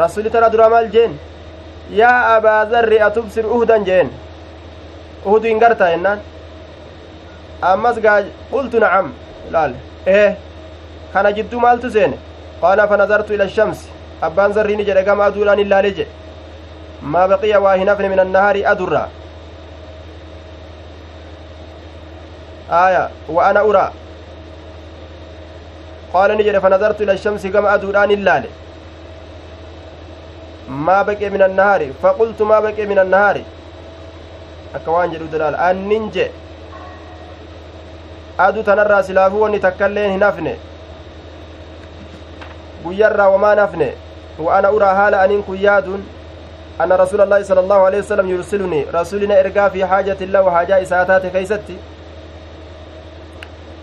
rasuli 0.03 0.31
tana 0.31 0.49
dura 0.53 0.69
maal 0.75 0.89
jeen 0.95 1.13
yaa 2.01 2.37
abaa 2.37 2.63
zarri 2.73 2.99
atubsir 3.09 3.45
uhdan 3.57 3.85
jeen 3.89 4.09
uhudu 5.27 5.47
hin 5.49 5.59
gartaa 5.65 5.91
jennaan 5.95 6.19
ammas 7.73 7.97
gaa 8.07 8.19
qultu 8.53 8.81
nacam 8.85 9.13
ilaal 9.49 9.73
ee 10.07 10.29
kana 11.13 11.33
jidduu 11.37 11.61
maaltu 11.67 11.91
seene 11.97 12.17
qaala 12.61 12.89
fanazartu 12.89 13.35
ila 13.35 13.49
shamsi 13.49 13.89
abbaan 14.23 14.53
zarriini 14.53 14.85
jedhe 14.85 15.05
gama 15.05 15.25
aduudhaan 15.25 15.59
ilaale 15.59 15.91
jedhe 15.93 16.11
maa 17.03 17.29
baqiya 17.29 17.61
waa 17.61 17.77
hin 17.77 17.89
hafne 17.89 18.09
min 18.09 18.19
annahaari 18.27 18.65
adurraa 18.75 19.09
aya 22.71 23.11
wa 23.29 23.49
ana 23.49 23.65
uraa 23.65 23.91
qaala 26.13 26.35
ni 26.35 26.45
jedhe 26.45 26.61
fanazartu 26.61 27.03
ila 27.03 27.17
shamsi 27.19 27.51
gama 27.51 27.71
aduudhaan 27.77 28.11
ilaale 28.11 28.49
maa 30.69 31.05
baqee 31.05 31.31
min 31.31 31.43
annahaari 31.43 31.93
faqultu 32.03 32.45
maa 32.45 32.61
baqee 32.61 32.87
min 32.87 32.99
annahaari 32.99 33.45
akka 34.75 34.91
waan 34.91 35.11
jedhu 35.13 35.29
dalaal 35.33 35.55
annin 35.69 36.11
je 36.17 36.27
adu 38.47 38.63
tanarraa 38.63 39.03
guyyarraa 42.89 43.29
wamaan 43.35 43.59
hafne 43.65 43.89
wa 44.47 44.57
ana 44.57 44.73
uraa 44.79 44.95
haala 45.01 45.21
aniin 45.27 45.43
kun 45.51 45.61
yaaduun 45.67 46.03
anna 46.79 46.97
rasuula 47.03 47.25
allaahi 47.29 47.45
sala 47.51 47.61
allahu 47.67 47.87
alehi 47.91 48.03
wasalam 48.03 48.29
yursilunii 48.35 48.83
rasulina 48.99 49.39
ergaa 49.45 49.71
fi 49.77 49.87
xaajatin 49.93 50.33
lahu 50.39 50.51
haajaa 50.57 50.83
isaa 50.89 51.05
taate 51.13 51.31
keeysatti 51.39 51.79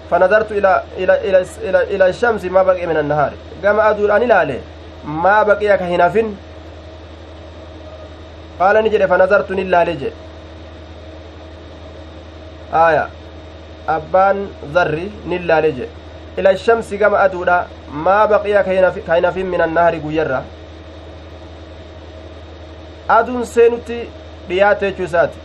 فنظرت 0.09 0.51
إلى 0.51 0.83
إلى 0.97 1.13
إلى 1.29 1.39
إلى 1.69 1.79
إلى 1.95 2.05
الشمس 2.09 2.43
ما 2.55 2.63
بقي 2.63 2.85
من 2.87 2.97
النهار 2.97 3.31
كما 3.63 3.89
أدور 3.89 4.15
أن 4.15 4.23
إلى 4.31 4.59
ما 5.23 5.43
بقي 5.43 5.77
كهنافين 5.77 6.37
قال 8.59 8.75
نجد 8.85 9.05
فنظرت 9.05 9.51
إلا 9.51 9.83
لجئ 9.83 10.11
aya 12.75 13.09
abbaan 13.87 14.47
zarri 14.73 15.11
nillaale 15.31 15.71
jedhe 15.77 16.04
ila 16.37 16.57
shamsi 16.57 16.97
gama 16.97 17.19
aduudha 17.19 17.67
maa 17.91 18.27
baqiya 18.27 18.63
kaynafin 19.07 19.47
min 19.47 19.61
annahari 19.61 19.99
guyyarra 19.99 20.43
aduun 23.17 23.45
seenutti 23.45 23.99
dhiyaate 24.49 24.91
jechuu 24.91 25.09
isaati 25.11 25.39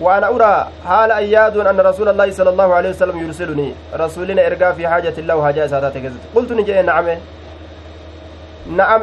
وأنا 0.00 0.28
أرى 0.28 0.68
حال 0.88 1.10
أياد 1.12 1.56
أن 1.56 1.80
رسول 1.80 2.08
الله 2.08 2.30
صلى 2.30 2.50
الله 2.50 2.74
عليه 2.74 2.90
وسلم 2.90 3.16
يرسلني 3.24 3.74
رسولنا 3.94 4.46
إرقى 4.46 4.74
في 4.74 4.88
حاجة 4.88 5.14
الله 5.18 5.44
حاجة 5.44 5.66
سادات 5.66 5.94
قلت 6.34 6.52
نجي 6.52 6.82
نعم 6.82 7.06
نعم 8.66 9.02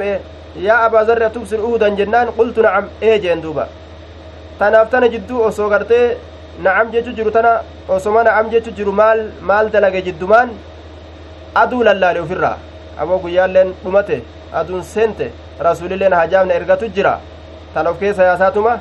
يا 0.68 0.86
أبا 0.86 0.98
ذر 1.08 1.28
تبصر 1.28 1.60
أودا 1.60 1.90
جنان 1.90 2.28
قلت 2.40 2.60
نعم 2.60 2.86
إيه 3.04 3.18
جين 3.22 3.40
تنافتنا 4.60 5.08
جدو 5.08 5.48
أسو 5.48 5.70
nacam 6.64 6.92
jechu 6.92 7.12
jiru 7.18 7.32
tana 7.32 7.52
osoma 7.88 8.24
nacam 8.24 8.50
jechu 8.52 8.72
jiru 8.78 8.92
maal 8.92 9.20
maal 9.50 9.70
dalage 9.74 10.02
jiddumaan 10.08 10.50
aduu 11.56 11.84
lallaale 11.84 12.20
ufirraa 12.26 12.58
aboo 13.02 13.20
guyyaalleen 13.20 13.74
dhumate 13.84 14.18
aduun 14.62 14.84
seente 14.84 15.32
rasuulilleen 15.68 16.14
hajaabna 16.14 16.54
ergatu 16.54 16.90
jira 16.98 17.14
tan 17.74 17.88
of 17.88 18.00
keessa 18.00 18.24
yaasaatuma 18.30 18.80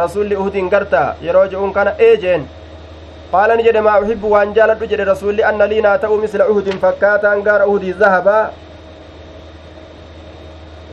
rasulli 0.00 0.36
uhdiin 0.42 0.68
gartaa 0.74 1.08
yeroo 1.22 1.46
je'uun 1.54 1.72
kana 1.72 1.94
ee 2.08 2.16
jeen 2.26 2.46
qaala 3.32 3.56
ni 3.56 3.62
jedhe 3.68 3.80
maa 3.88 3.98
uhibbu 4.04 4.30
waan 4.34 4.54
jaaladhu 4.58 4.86
jedhe 4.92 5.04
rasulli 5.12 5.44
anna 5.50 5.66
lii 5.72 5.80
naa 5.88 5.96
ta'u 6.04 6.18
misla 6.26 6.48
uhudin 6.52 6.78
fakkaataan 6.84 7.42
gaara 7.48 7.66
uhudii 7.72 7.92
zahabaa 8.04 8.44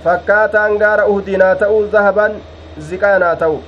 fakkaataan 0.03 0.77
gaara 0.77 1.07
uhudii 1.07 1.37
naa 1.37 1.55
zahaban 1.91 2.41
ziqaya 2.89 3.19
naa 3.19 3.35
ta'u 3.35 3.61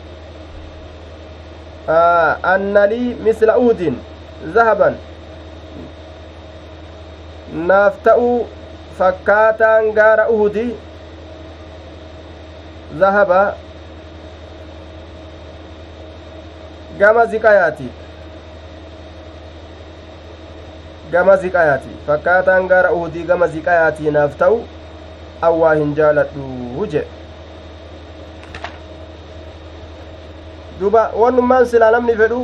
anna 2.54 2.88
misla 3.24 3.58
uudin 3.60 3.98
zahaban 4.54 4.96
naaf 7.56 8.00
ta'uu 8.04 8.48
fakkaataan 8.98 9.92
gaara 10.00 10.30
uhudi 10.30 10.66
zahaba 13.00 13.42
gama 17.00 17.26
ziqayaati 17.34 17.88
gama 21.12 21.36
ziqayaati 21.44 21.90
fakkaataan 22.08 22.68
gaara 22.68 22.92
uhudii 22.98 23.24
gama 23.32 23.48
ziqayaati 23.48 24.12
naaf 24.18 24.36
ta'u 24.44 24.60
awwaa 25.50 25.74
hin 25.82 25.96
jaaladhu 25.96 26.88
jedhe 26.94 27.08
duba 30.80 31.10
wannummaan 31.24 31.66
silaa 31.74 31.92
namni 31.98 32.16
fedhu 32.22 32.42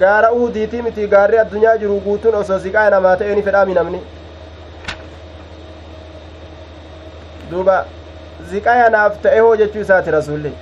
gaara 0.00 0.32
uhudiitii 0.32 0.82
miti 0.82 1.06
gaarri 1.14 1.38
addunyaa 1.38 1.76
jiru 1.82 2.00
guutuun 2.06 2.34
osoo 2.40 2.58
siqaa 2.66 2.90
namaa 2.94 3.16
ta'e 3.22 3.34
ni 3.38 3.42
fedhaami 3.48 3.74
namni 3.78 4.00
duba 7.50 7.76
ziqaya 8.52 8.88
naaf 8.96 9.18
ta'e 9.26 9.40
hoo 9.46 9.56
jechuu 9.62 9.80
isaati 9.86 10.10
rasulli 10.16 10.52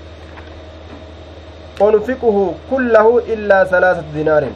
unfiquhu 1.86 2.42
kullahu 2.72 3.18
illaa 3.36 3.62
salaasatu 3.74 4.12
dinaarin 4.18 4.54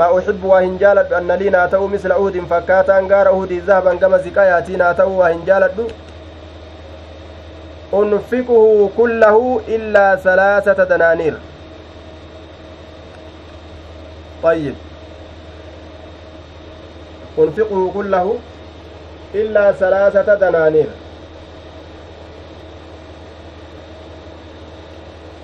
maa 0.00 0.10
uxibbu 0.18 0.50
waa 0.54 0.60
hin 0.66 0.78
jaaladhu 0.84 1.16
anna 1.20 1.36
lii 1.42 1.50
naa 1.56 1.66
ta'u 1.74 1.88
misla 1.94 2.18
uhudin 2.22 2.46
fakkaataan 2.54 3.08
gaara 3.14 3.32
uhudii 3.38 3.60
zahaban 3.70 3.98
gama 4.04 4.18
ziqayaatii 4.28 4.76
naa 4.84 4.94
ta'u 5.02 5.18
waa 5.22 5.28
hin 5.36 5.46
jaaladhu 5.52 5.90
أنفقه 7.94 8.90
كله 8.96 9.60
إلا 9.68 10.16
ثلاثة 10.16 10.84
دنانير 10.84 11.34
طيب. 14.44 14.74
أنفقه 17.38 17.90
كله 17.94 18.38
إلا 19.34 19.72
ثلاثة 19.72 20.34
دنانير. 20.34 20.86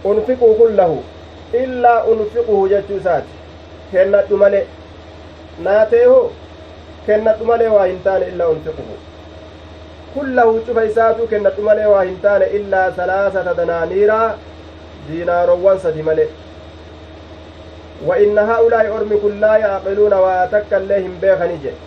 أنفقه 0.07 0.55
كله 0.59 1.01
إلا 1.55 2.13
أنفقه 2.13 2.69
جتشوسات 2.69 3.25
كنت 3.93 4.27
ملئ 4.31 4.65
ناتيه 5.65 6.23
كنت 7.07 7.37
ملئ 7.43 7.69
وإنتان 7.69 8.23
إلا 8.23 8.45
أنفقه. 8.53 8.89
kullahu 10.15 10.61
cufa 10.67 10.85
isaatu 10.85 11.27
kennadhu 11.31 11.63
malee 11.63 11.87
waa 11.87 12.03
hin 12.03 12.17
taane 12.23 12.47
illaa 12.59 12.93
salaasata 12.97 13.55
danaaniira 13.55 14.39
diinaarowwan 15.09 15.79
laa 19.45 19.57
yaaqiluuna 19.65 20.17
waa 20.27 20.47
takka 20.55 20.77
illee 20.83 21.01
hin 21.07 21.17
beekani 21.25 21.57
jedhe 21.65 21.81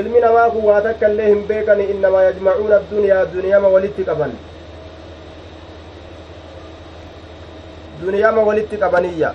ilmi 0.00 0.20
namaa 0.20 0.50
kun 0.50 0.64
waa 0.64 0.80
takka 0.88 1.08
illee 1.08 1.28
hin 1.32 1.42
beekani 1.48 1.84
innamaa 1.94 2.22
yajmacuuna 2.28 2.76
addunyaa 2.76 3.24
duniyama 3.34 3.68
walitti 3.74 4.04
qaban 4.10 4.32
duniyama 8.04 8.42
walitti 8.50 8.76
qabaniyya 8.84 9.30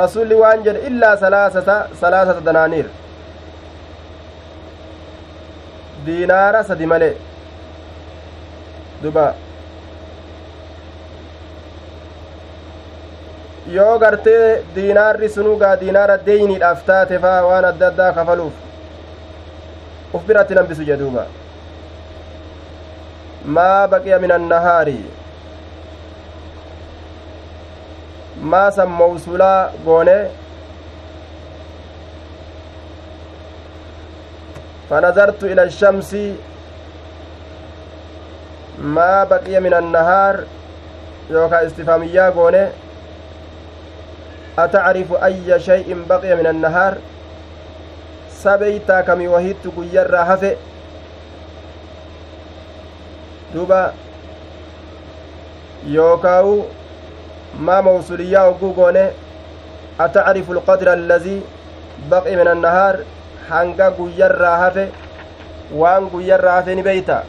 rasulli 0.00 0.34
waan 0.44 0.62
jedhe 0.68 0.86
illaa 0.92 1.16
salaasata 1.24 1.76
salaasata 2.00 2.40
danaaniir 2.50 2.88
diinaara 6.06 6.64
sadi 6.70 6.86
malee 6.94 7.14
duba 9.02 9.26
yoo 13.76 13.98
gartee 13.98 14.64
diinaarri 14.74 15.28
sunugaa 15.36 15.74
diinaara 15.80 16.16
deeyniidhaaf 16.26 16.80
taate 16.88 17.18
faa 17.24 17.38
waan 17.48 17.64
adda 17.70 17.86
addaa 17.90 18.12
kafaluuf 18.18 18.56
uf 20.18 20.22
biratti 20.28 20.54
nambisu 20.58 20.86
jedhuuba 20.90 21.24
maa 23.58 23.82
baqiya 23.94 24.18
min 24.24 24.32
annahaari 24.38 24.98
maa 28.54 28.66
san 28.80 28.90
mawsulaa 29.00 29.60
goone 29.88 30.18
فنظرت 34.90 35.44
إلى 35.44 35.62
الشمس 35.62 36.16
ما 38.78 39.24
بقي 39.24 39.60
من 39.60 39.74
النهار 39.74 40.44
يوكا 41.30 41.66
استفهامية 41.66 42.22
قونه 42.36 42.70
أتعرف 44.58 45.12
أي 45.24 45.60
شيء 45.60 46.04
بقي 46.08 46.34
من 46.34 46.46
النهار 46.46 46.94
سبيتا 48.30 49.00
كمي 49.00 49.28
وهيت 49.28 49.64
قير 49.76 50.06
yookaawu 55.86 56.70
maa 57.66 57.82
mawsuliyaa 57.82 58.44
hogguu 58.46 58.72
goone 58.72 59.04
atacrifu 60.04 60.52
alqadra 60.52 60.92
allazii 60.92 61.42
baqi 62.10 62.36
min 62.40 62.48
annahaar 62.52 62.96
hanga 63.50 63.90
guyyarraa 63.98 64.56
hafe 64.62 64.88
waan 65.82 66.08
guyyarraa 66.14 66.56
hafe 66.56 66.74
ni 66.74 66.82
beeyta 66.88 67.22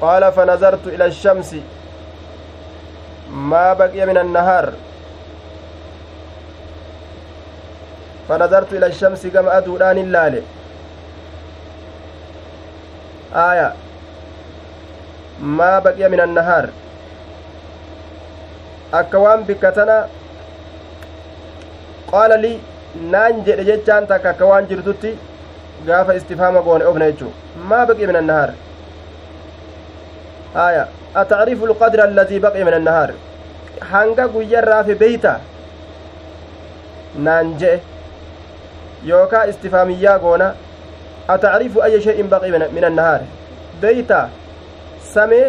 qaala 0.00 0.32
fanazartu 0.38 0.94
ila 0.94 1.04
ashamsi 1.14 1.62
baqiya 3.74 4.06
min 4.06 4.16
annahaar 4.24 4.72
fanazartu 8.28 8.76
ila 8.76 8.86
ashamsi 8.86 9.30
gama 9.30 9.50
aduudhaan 9.60 9.98
in 9.98 10.10
laale 10.16 10.42
آية 13.34 13.72
ما 15.42 15.78
بقي 15.78 16.08
من 16.08 16.20
النهار 16.20 16.68
أكوان 18.94 19.42
بكتنا 19.42 20.08
قال 22.12 22.40
لي 22.42 22.58
jechaan 23.68 24.04
takka 24.06 24.30
akka 24.30 24.44
waan 24.44 24.66
jirtutti 24.68 25.16
gaafa 25.86 26.14
istifaama 26.14 26.60
goone 26.66 26.84
ofna 26.84 27.06
jechuu 27.10 27.32
maa 27.68 27.86
baqi 27.86 28.06
min 28.06 28.16
annahaar 28.20 28.50
aya 30.54 30.88
atacrifu 31.14 31.66
lqadra 31.66 32.04
alladii 32.04 32.40
baqi 32.40 32.64
min 32.64 32.74
annahaar 32.80 33.10
hanga 33.92 34.28
guyyarraafe 34.34 34.94
beeyta 35.04 35.38
naan 37.28 37.54
jedhe 37.58 37.80
yookaa 39.12 39.46
istifaamiyyaa 39.54 40.18
goona 40.18 40.54
أتعرف 41.30 41.78
أي 41.78 42.00
شيء 42.00 42.26
بقي 42.26 42.50
من 42.50 42.84
النهار 42.84 43.20
بيتا 43.82 44.30
سمي 45.14 45.42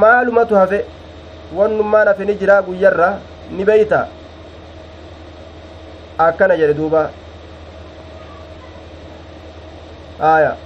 maalumatu 0.00 0.56
hafe 0.56 0.84
wannummaan 1.56 2.08
hafe 2.08 2.24
ni 2.24 2.34
jiraa 2.34 2.62
guyyarra 2.62 3.08
ni 3.56 3.64
beeyta 3.64 4.06
akkana 6.18 6.56
jedhe 6.56 6.74
duuba 6.74 7.02
aya 10.32 10.56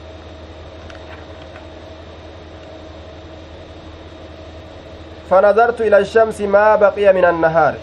فنظرت 5.30 5.80
إلى 5.80 5.98
الشمس 5.98 6.40
ما 6.40 6.76
بقي 6.76 7.12
من 7.12 7.24
النهار 7.24 7.74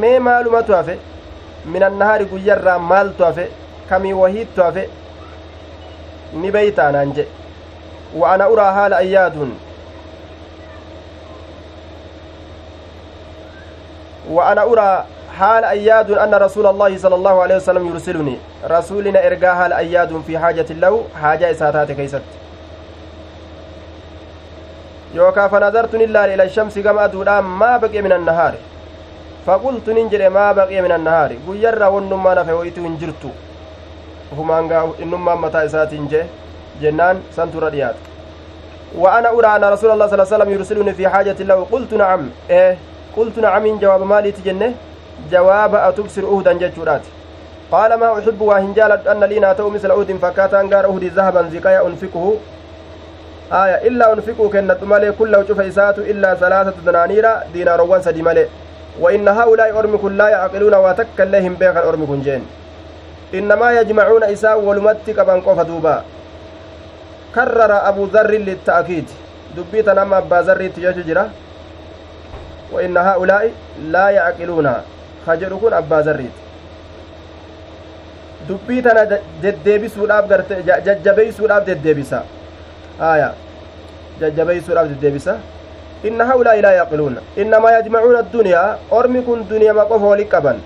mee 0.00 0.18
maalumatu 0.18 0.72
hafe 0.72 0.98
min 1.72 1.82
annahaari 1.82 2.24
guyyarraa 2.24 2.78
maaltu 2.78 3.24
hafe 3.24 3.48
kamii 3.88 4.12
wahiittu 4.12 4.62
hafe 4.62 4.88
ni 6.32 6.50
beeytaanaan 6.50 7.12
jedhe 7.12 7.30
wa 8.20 8.32
ana 8.32 8.48
uraa 8.48 8.72
haala 8.72 8.96
ayyaaduun 8.96 9.52
وأنا 14.30 14.62
أرى 14.62 15.04
حال 15.38 15.64
أياد 15.64 16.10
أن 16.10 16.34
رسول 16.34 16.66
الله 16.66 16.98
صلى 16.98 17.14
الله 17.14 17.42
عليه 17.42 17.56
وسلم 17.56 17.88
يرسلني 17.88 18.36
رسولنا 18.70 19.26
إرجاء 19.26 19.54
حال 19.54 19.72
أياد 19.72 20.22
في 20.26 20.38
حاجة 20.38 20.66
له 20.70 21.04
حاجة 21.22 21.50
إساتات 21.50 21.92
كيست 21.92 22.22
يوكا 25.14 25.48
فنظرت 25.48 25.94
إلا 25.94 26.34
إلى 26.34 26.42
الشمس 26.42 26.78
كما 26.78 27.04
أدولا 27.04 27.40
ما 27.40 27.76
بقي 27.76 28.02
من 28.02 28.12
النهار 28.12 28.54
faqultu 29.46 29.94
nin 29.96 30.10
jedhe 30.12 30.28
maa 30.28 30.52
baqiya 30.54 30.82
min 30.84 30.92
annahaari 30.92 31.36
guyyarraa 31.46 31.88
wonnummaan 31.94 32.38
hafe 32.38 32.52
woyitu 32.52 32.82
hin 32.84 32.98
jirtu. 33.00 33.30
Humaangaa 34.36 34.82
innummaan 35.04 35.40
mataa 35.44 35.62
isaatiin 35.68 36.08
jee 36.12 36.26
jennaan 36.82 37.22
santurra 37.36 37.70
dhiyaate 37.72 38.10
وأنا 38.98 39.28
أرى 39.30 39.46
أن 39.56 39.64
رسول 39.64 39.90
الله 39.90 40.06
صلى 40.06 40.14
الله 40.14 40.26
عليه 40.26 40.36
وسلم 40.36 40.50
يرسلني 40.54 40.92
في 40.94 41.08
حاجة 41.08 41.38
له 41.50 41.66
قلت 41.72 41.94
نعم 41.94 42.30
إيه 42.50 42.76
قلت 43.16 43.38
نعم 43.38 43.78
جواب 43.78 44.02
مالي 44.02 44.32
تجنه 44.32 44.74
جواب 45.30 45.74
أتبصر 45.74 46.24
أهدا 46.26 46.52
جتشورات 46.52 47.04
قال 47.72 47.94
ما 47.94 48.18
أحب 48.18 48.40
وهنجال 48.40 49.08
أن 49.08 49.24
لي 49.24 49.38
ناتو 49.38 49.70
مثل 49.70 49.90
أهد 49.90 50.18
فكاتا 50.22 50.60
أنقار 50.60 50.84
أهدي 50.86 51.08
ذهبا 51.08 51.42
زكايا 51.54 51.86
أنفقه 51.86 52.34
آية 53.52 53.88
إلا 53.88 54.12
أنفقه 54.12 54.48
كنت 54.48 54.82
مالي 54.82 55.12
كله 55.18 55.44
شوف 55.48 55.60
إلا 55.98 56.34
ثلاثة 56.34 56.74
دنانير 56.86 57.26
دينار 57.52 57.80
وانسى 57.82 58.12
دي 58.12 58.22
مالي 58.22 58.46
وإن 59.00 59.28
هؤلاء 59.28 59.78
أرم 59.78 59.96
كن 59.98 60.16
لا 60.16 60.28
يعقلون 60.28 60.74
واتك 60.74 61.18
لهم 61.18 61.54
بيغا 61.54 61.88
أرم 61.88 62.06
كن 62.06 62.22
جين. 62.22 62.42
إنما 63.34 63.80
يجمعون 63.80 64.24
إساء 64.24 64.60
ولمتك 64.60 65.20
بانقوف 65.20 65.60
دوبا. 65.60 66.02
كرر 67.34 67.88
أبو 67.88 68.04
ذر 68.04 68.30
للتأكيد. 68.30 69.08
دبيت 69.56 69.88
نما 69.88 70.18
أبا 70.18 70.38
ذر 70.46 70.62
تججرة 70.76 71.30
وإن 72.72 72.96
هؤلاء 72.96 73.50
لا 73.94 74.06
يعقلون. 74.10 74.66
خجر 75.26 75.50
كن 75.62 75.72
أبا 75.72 76.00
ذر. 76.06 76.22
dubbii 78.48 78.82
tana 78.82 79.02
deddeebisuudhaaf 79.42 80.26
garte 80.28 80.54
jajjabeeysuudhaaf 80.66 81.66
deddeebisa 81.66 82.22
aya 83.00 83.32
jajjabeeysuudhaaf 84.20 84.88
deddeebisa 84.88 85.38
inna 86.04 86.24
haulaa'i 86.24 86.62
laa 86.62 86.72
yaqiluuna 86.80 87.20
innamaa 87.36 87.72
yajmacuuna 87.76 88.18
addunyaa 88.18 88.68
ormi 88.90 89.22
kun 89.22 89.48
duniyama 89.48 89.84
qofa 89.84 90.06
wali 90.06 90.24
qaban 90.24 90.60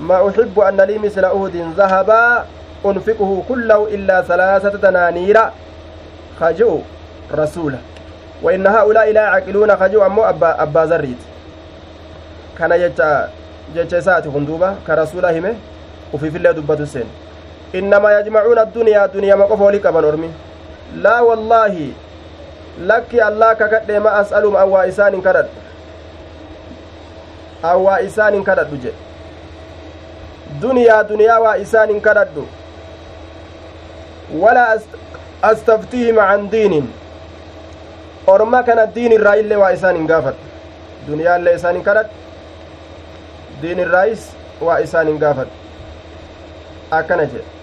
ما 0.00 0.28
أحب 0.28 0.60
أن 0.60 0.80
لي 0.80 0.98
مثل 0.98 1.24
أهد 1.24 1.76
ذهبا 1.76 2.44
أنفقه 2.86 3.42
كله 3.48 3.88
إلا 3.94 4.22
ثلاثة 4.22 4.80
دنانير. 4.80 5.36
خجو 6.40 6.80
رسوله. 7.28 7.78
وإن 8.42 8.66
هؤلاء 8.66 9.12
لا 9.12 9.22
يعقلون. 9.22 9.76
خجو 9.76 10.06
أمو 10.06 10.24
أبا, 10.24 10.62
أبا 10.62 10.86
زريت. 10.86 11.20
كان 12.58 12.72
جتا 12.80 13.28
جتا 13.76 14.00
ساتي 14.00 14.30
خندوبة. 14.32 14.74
كرسوله 14.86 15.54
وفي 16.12 16.30
في 16.30 16.38
دبة 16.38 16.80
السن 16.80 17.04
إنما 17.74 18.18
يجمعون 18.20 18.58
الدنيا 18.58 19.06
دنيا 19.06 19.34
ما 19.34 19.44
قفوا 19.44 19.70
لك 19.70 19.86
أرمي 19.86 20.30
لا 20.94 21.20
والله 21.20 21.92
lakki 22.86 23.20
allaa 23.20 23.54
kakadhe 23.54 23.98
ma 23.98 24.10
as'alum 24.20 24.56
awwaa 24.56 24.86
isaan 24.90 25.12
hin 25.14 25.22
kadhadhu 25.22 25.50
awwaa 27.72 27.98
isaan 28.08 28.34
hin 28.34 28.44
kadhadhu 28.44 28.78
jedhe 28.84 28.96
duniyaa 30.62 31.02
duniyaa 31.10 31.40
waa 31.46 31.56
isaan 31.64 31.92
hin 31.94 32.00
kadhadhu 32.06 32.46
walaa 34.44 34.78
astaftihim 35.50 36.16
can 36.30 36.48
diinin 36.56 36.88
orma 38.34 38.62
kana 38.70 38.86
diin 38.96 39.12
irraa 39.18 39.36
illee 39.44 39.60
waa 39.64 39.70
isaan 39.78 39.96
hin 40.00 40.06
gaafadhu 40.12 40.42
duniyaallee 41.12 41.54
isaan 41.60 41.74
hin 41.80 41.84
kadhadhu 41.84 42.14
diin 43.62 43.78
irraayis 43.86 44.28
waa 44.68 44.78
isaan 44.88 45.06
hin 45.12 45.18
gaafadhu 45.18 45.54
akkana 47.00 47.24
jedhe 47.34 47.59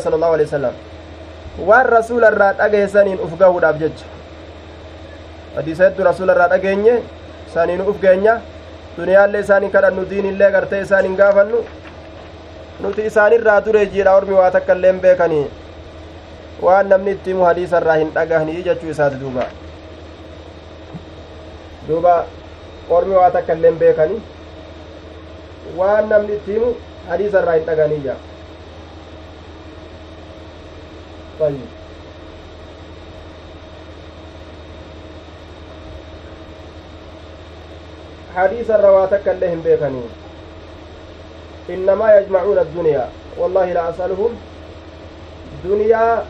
sala 0.00 0.16
allahu 0.18 0.34
alehi 0.38 0.48
wasalam 0.50 0.74
waan 1.68 1.86
rasuula 1.96 2.30
irraa 2.34 2.52
dhageessaniin 2.60 3.18
uf 3.26 3.32
gahuudhaaf 3.42 3.78
jecha 3.82 4.06
hadiisa 5.56 5.84
hedduu 5.88 6.04
rasuula 6.08 6.32
irraa 6.36 6.48
dhageenye 6.54 6.94
saniin 7.54 7.80
uf 7.90 8.00
geenya 8.06 8.34
duniyaallee 8.96 9.40
isaaniin 9.46 9.72
kadhannu 9.76 10.04
diinillee 10.10 10.50
gartee 10.56 10.80
isaan 10.86 11.04
hin 11.08 11.16
gaafannu 11.20 11.60
nuti 12.80 13.06
isaanirraa 13.10 13.60
dure 13.68 13.84
jiidha 13.94 14.16
ormi 14.16 14.34
waa 14.38 14.50
takka 14.56 14.74
illeen 14.78 15.00
beekanii 15.04 15.44
waan 16.66 16.88
namni 16.94 17.10
itti 17.16 17.30
himu 17.32 17.44
hadiisa 17.48 17.80
irraa 17.84 17.96
hin 18.02 18.10
dhagahanii 18.16 18.62
jechuu 18.66 18.90
isaati 18.96 19.16
duuba 19.22 19.46
duuba 21.88 22.14
ormi 22.98 23.14
waa 23.20 23.30
takka 23.38 23.52
illeen 23.60 23.78
beekanii 23.84 24.20
waan 25.80 26.08
namni 26.12 26.32
itti 26.40 26.52
himu 26.58 26.74
hadiisa 27.08 27.38
irraa 27.38 27.54
hin 27.54 27.66
طيب. 31.40 31.68
حديث 38.36 38.70
الرواتك 38.70 39.28
اللهم 39.28 39.60
بيكني 39.64 40.02
إنما 41.70 42.16
يجمعون 42.16 42.58
الدنيا. 42.58 43.08
والله 43.38 43.72
لا 43.72 43.90
أسألهم. 43.90 44.32
دنيا 45.64 46.24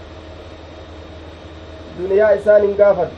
دنيا 1.98 2.34
إسان 2.34 2.74
قافت. 2.80 3.08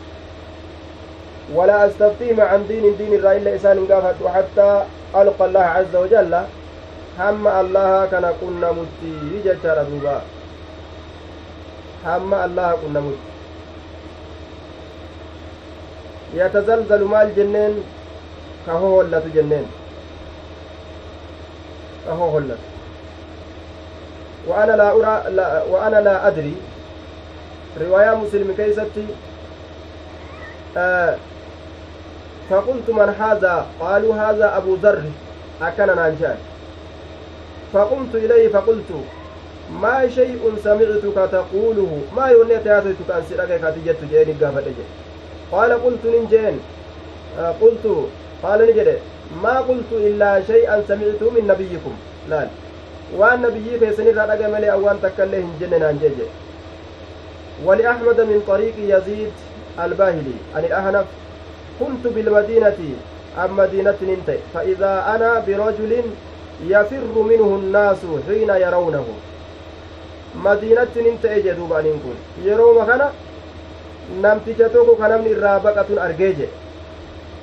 ولا 1.55 1.87
أستفتيهم 1.87 2.41
عن 2.41 2.67
دين 2.69 2.97
دين 2.97 3.15
الرأي 3.15 3.37
إلا 3.37 3.57
إسان 3.57 3.87
قافت. 3.87 4.23
وحتى 4.23 4.85
ألقى 5.17 5.45
الله 5.47 5.61
عز 5.61 5.97
وجل 5.97 6.43
كان 7.19 8.33
كنا 8.41 8.71
متي 8.73 9.43
جتر 9.45 9.83
دوبا 9.83 10.21
هم 12.07 12.35
الله 12.35 12.79
كنا 12.83 13.01
متي 13.01 13.29
يتزلزل 16.35 17.05
مال 17.05 17.35
جنين 17.37 17.83
كهو 18.67 19.01
هلت 19.01 19.25
جنين 19.35 19.67
كهو 22.07 22.39
هلت 22.39 22.59
وأنا 24.47 24.73
لا 24.73 24.91
أرى 24.93 25.31
لا 25.35 25.63
وأنا 25.63 25.97
لا 26.01 26.29
أدري 26.29 26.55
رواية 27.81 28.15
مسلم 28.15 28.55
كيستي 28.57 29.07
آه 30.77 31.17
فقلت 32.51 32.91
من 32.91 33.15
هذا 33.21 33.67
قالوا 33.81 34.15
هذا 34.15 34.57
أبو 34.57 34.75
ذر 34.75 35.03
أكن 35.63 35.97
نانجان 35.97 36.39
فقمت 37.73 38.15
إليه 38.15 38.49
فقلت 38.49 38.91
ما 39.83 40.09
شيء 40.09 40.53
سمعتك 40.65 41.31
تقوله؟ 41.33 42.01
ما 42.17 42.27
يوني 42.27 42.59
تياتيتك 42.59 43.11
أن 43.11 43.23
سرقك 43.31 43.61
كاتجت 43.61 44.01
جيني 44.11 44.33
قافة 44.43 44.65
قال 45.53 45.73
قلت 45.85 46.03
ننجين 46.05 46.61
آه 47.39 47.55
قلت 47.61 47.85
قال 48.43 48.61
نجد 48.69 48.99
ما 49.43 49.61
قلت 49.61 49.91
إلا 49.93 50.43
شيئا 50.47 50.83
سمعته 50.89 51.31
من 51.31 51.47
نبيكم. 51.47 51.95
لا. 52.31 52.49
keessanirraa 53.81 54.27
dhaga 54.27 54.49
malee 54.49 54.71
awwaan 54.71 55.01
takka 55.01 55.25
illee 55.25 55.41
hin 55.41 55.57
jenne 55.61 55.79
naan 55.79 55.99
jeje 56.05 56.29
ولأحمد 57.67 58.21
من 58.21 58.43
طريق 58.47 58.75
يزيد 58.79 59.33
الباهلي 59.85 60.37
عن 60.55 60.65
الأهنف 60.65 61.07
كنت 61.81 62.07
بالمدينة 62.07 62.79
أم 63.39 63.57
مدينة 63.57 63.99
ننتهي؟ 64.03 64.39
فإذا 64.55 64.93
أنا 65.15 65.31
برجل 65.47 66.03
يفر 66.67 67.15
منه 67.31 67.59
الناس 67.63 67.99
حين 68.29 68.51
يرونه 68.51 69.07
مدينة 70.45 70.89
ننتهي 70.97 71.43
جدوب 71.43 71.73
أن 71.73 71.87
يكون 71.87 72.17
يرو 72.45 72.81
مكانا 72.83 73.11
namticha 74.23 74.69
tokko 74.73 74.97
ka 74.97 75.09
namni 75.09 75.31
irraa 75.31 75.59
baqatun 75.61 75.99
argee 75.99 76.33
je 76.39 76.49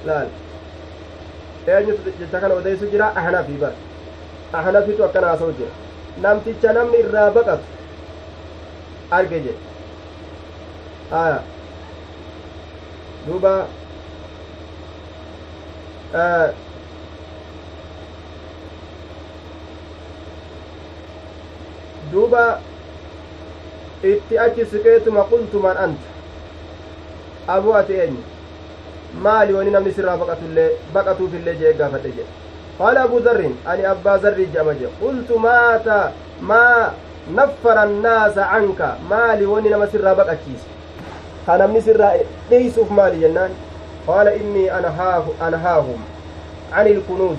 laal 0.05 0.28
eenyutu 1.68 2.09
jecha 2.20 2.39
kana 2.41 2.55
odeysu 2.55 2.89
jira 2.91 3.11
ahnafi 3.20 3.57
bar 3.63 3.74
ahnafitu 4.53 5.03
akkana 5.07 5.28
haasa'u 5.28 5.53
jira 5.59 5.72
namticha 6.24 6.74
namni 6.74 6.97
irraa 7.03 7.30
baqatu 7.38 7.63
arge 9.11 9.39
je 9.45 9.53
aya 11.22 11.39
duuba 13.28 13.53
duuba 22.12 22.60
itti 24.03 24.39
achi 24.45 24.66
siqeetuma 24.72 25.24
qultu 25.32 25.60
man 25.66 25.78
anta 25.78 26.10
abuu 27.56 27.74
ati 27.82 27.93
eenyu 27.93 28.24
maali 29.28 29.53
wani 29.53 29.72
namni 29.72 29.93
sirraa 29.97 30.18
baqatullee 30.22 30.70
baqatuufillee 30.93 31.56
jee 31.62 31.74
gaafadhe 31.82 32.12
jedhe 32.18 32.32
qaala 32.78 33.03
abuu 33.08 33.22
zarrin 33.28 33.56
ani 33.74 33.86
abbaa 33.93 34.18
zarrii 34.26 34.45
jedhama 34.45 34.74
jedhe 34.80 34.93
qultu 35.01 35.39
maata 35.45 35.99
maa 36.51 36.93
naffara 37.38 37.82
annaasa 37.89 38.49
canka 38.53 38.89
maali 39.12 39.45
wani 39.53 39.70
nama 39.76 39.88
sirraa 39.93 40.16
baqachiise 40.16 40.68
ka 41.45 41.58
namni 41.64 41.82
sirraa 41.88 42.14
dheeysuuf 42.49 42.89
maali 42.99 43.24
jennaan 43.26 43.51
qaala 44.10 44.36
innii 44.41 44.68
anhaahum 45.47 46.01
عن 46.74 46.88
الكنوز 46.88 47.38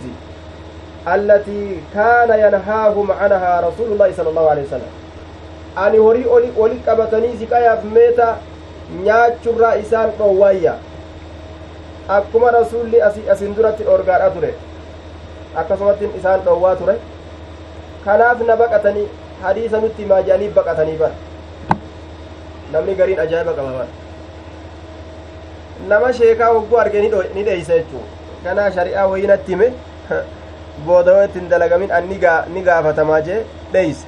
التي 1.15 1.81
كان 1.95 2.31
ينهاهم 2.39 3.13
عنها 3.13 3.61
رسول 3.61 3.93
الله 3.93 4.13
صلى 4.17 4.29
الله 4.29 4.51
عليه 4.51 4.63
وسلم 4.63 4.93
horii 5.77 6.27
oli 6.59 6.77
qabatanii 6.85 7.37
siqayaaf 7.39 7.83
meeta 7.97 8.29
nyaachurraa 9.05 9.75
isaan 9.75 10.11
dhoowwaayya 10.19 10.73
akkuma 12.09 12.51
rasulli 12.51 13.03
asin 13.35 13.57
duratti 13.57 13.85
dhorgaadha 13.89 14.31
ture 14.37 14.51
akkasumatti 15.63 16.09
isaan 16.19 16.41
dhoowwaa 16.47 16.77
ture 16.77 16.95
kanaaf 18.05 18.41
na 18.49 18.57
baqatanii 18.63 19.07
hadiisa 19.43 19.81
nutti 19.85 20.03
himaa 20.03 20.23
jedhanii 20.29 20.49
baqatanii 20.61 20.97
bara 21.03 21.15
namni 22.73 22.95
gariin 23.03 23.21
ajaa'iba 23.27 23.57
qaba 23.59 23.73
bara 23.79 23.89
nama 25.93 26.13
sheekaa 26.21 26.51
hogguu 26.57 26.81
arge 26.85 27.05
ni 27.35 27.45
dheeysa 27.51 27.79
jechuu 27.81 28.05
kanaa 28.45 28.71
shari'aa 28.79 29.07
wayinatti 29.15 29.53
hime 29.57 29.69
booda 30.85 31.13
yoo 31.17 31.25
ittiin 31.29 31.49
dalagamin 31.51 31.93
an 31.99 32.09
ni 32.55 32.63
gaafatamaa 32.69 33.21
jee 33.29 33.39
dheeysa 33.73 34.07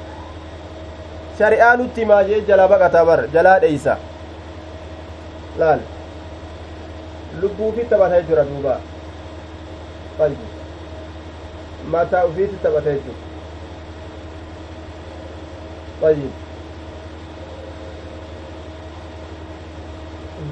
shari'aa 1.39 1.77
nutti 1.83 2.01
himaa 2.01 2.23
jee 2.33 2.41
jalaa 2.51 2.69
baqataa 2.75 3.05
bar 3.11 3.21
jalaa 3.37 3.61
dheeysa 3.61 3.97
laal 5.63 5.81
lubbuu 7.41 7.69
ufiit 7.69 7.89
taphata 7.95 8.21
jechuudha 8.21 8.45
duuba 8.51 8.75
qalbi 10.19 10.47
mataa 11.97 12.25
ufiitti 12.33 12.63
taphata 12.67 12.99
jechuudha 12.99 13.27
طيب 16.03 16.31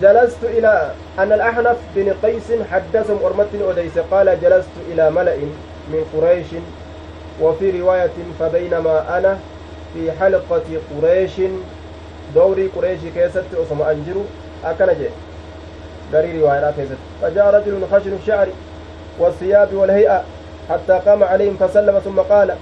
جلست 0.03 0.45
إلى 0.45 0.91
أن 1.19 1.33
الأحنف 1.33 1.77
بن 1.97 2.15
قيس 2.23 2.53
حدثهم 2.71 3.19
أرمتني 3.25 3.71
أديس 3.71 3.99
قال 3.99 4.41
جلست 4.43 4.75
إلى 4.89 5.11
ملأ 5.11 5.37
من 5.89 6.05
قريش 6.15 6.47
وفي 7.41 7.81
رواية 7.81 8.17
فبينما 8.41 9.19
أنا 9.19 9.39
في 9.95 10.13
حلقة 10.13 10.63
قريش 11.03 11.33
دوري 12.35 12.67
قريش 12.77 13.01
كيست 13.15 13.45
أسم 13.55 13.83
أنجر 13.83 14.15
أكنجي 14.65 15.09
قري 16.15 16.41
رواية 16.41 16.71
كيست. 16.71 16.99
فجاء 17.23 17.55
رجل 17.55 17.87
خشن 17.93 18.13
الشعر 18.23 18.49
والثياب 19.19 19.75
والهيئة 19.75 20.25
حتى 20.71 21.01
قام 21.07 21.25
عليهم 21.25 21.57
فسلم 21.61 21.99
ثم 21.99 22.21
قال 22.21 22.55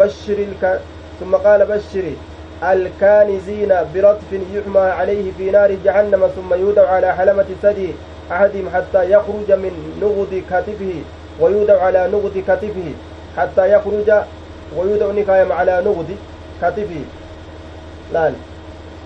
بشر 0.00 0.32
الك... 0.38 0.80
ثم 1.20 1.34
قال 1.34 1.66
بشري 1.66 2.16
الكانزين 2.62 3.74
برطف 3.94 4.32
يحمى 4.54 4.80
عليه 4.80 5.32
في 5.38 5.50
نار 5.50 5.72
جهنم 5.84 6.28
ثم 6.36 6.54
يودع 6.54 6.88
على 6.88 7.14
حلمة 7.14 7.46
ثدي 7.62 7.90
أحدهم 8.32 8.68
حتى 8.74 9.10
يخرج 9.10 9.52
من 9.52 9.98
نغض 10.02 10.42
كتفه. 10.50 10.94
ويودع 11.40 11.82
على 11.82 12.08
نغض 12.12 12.42
كتفه 12.48 12.92
حتى 13.36 13.72
يخرج 13.72 14.10
ويودع 14.76 15.06
نكايم 15.06 15.52
على 15.52 15.82
نغض 15.84 16.10
كتفه. 16.62 17.04
لا 18.12 18.32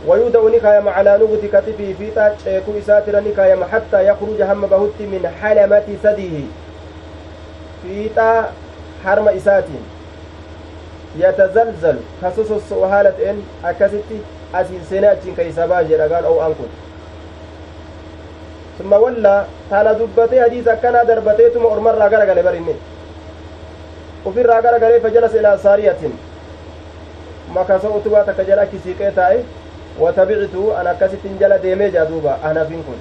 ويودع 0.07 0.41
نكايم 0.57 0.89
على 0.89 1.19
نغض 1.19 1.43
كتفه 1.53 1.95
في 1.99 2.11
تاج 2.15 2.33
شيكو 2.45 2.79
إساتر 2.79 3.21
نكايم 3.21 3.65
حتى 3.65 4.07
يخرج 4.09 4.43
هم 4.43 4.61
بهت 4.67 4.99
من 5.01 5.33
حلمة 5.43 5.89
ثديه 6.03 6.45
في 7.83 8.09
تا 8.09 8.51
حرم 9.05 9.29
إساتين 9.29 9.85
yatazalzalu 11.19 12.03
ka 12.21 12.31
sosossoo 12.31 12.89
haala 12.89 13.13
ta'een 13.13 13.39
akkasitti 13.63 14.21
asiin 14.53 14.85
seenee 14.89 15.11
achiin 15.11 15.37
keeysa 15.37 15.69
baa 15.69 15.83
tana 18.79 19.95
dubbatee 19.99 20.41
hadiisa 20.41 20.73
akkanaa 20.73 21.05
darbateetuma 21.05 21.69
ormarraa 21.69 22.09
gara 22.11 22.27
gale 22.27 22.43
barinne 22.43 22.75
ufirraa 24.27 24.63
gara 24.63 24.79
galee 24.79 25.01
fajalasa 25.01 25.39
ilaa 25.39 25.59
saariyatin 25.59 26.15
makasoo 27.55 27.97
utubaa 27.99 28.25
takka 28.25 28.45
jala 28.45 28.63
akki 28.63 28.79
siiqee 28.85 29.11
taa'e 29.11 29.45
watabicitu 30.01 30.73
an 30.79 30.87
akkasittin 30.87 31.39
jala 31.41 31.59
deemee 31.63 31.91
jaa 31.91 32.05
duuba 32.11 32.39
ahnafin 32.45 32.85
kun 32.85 32.99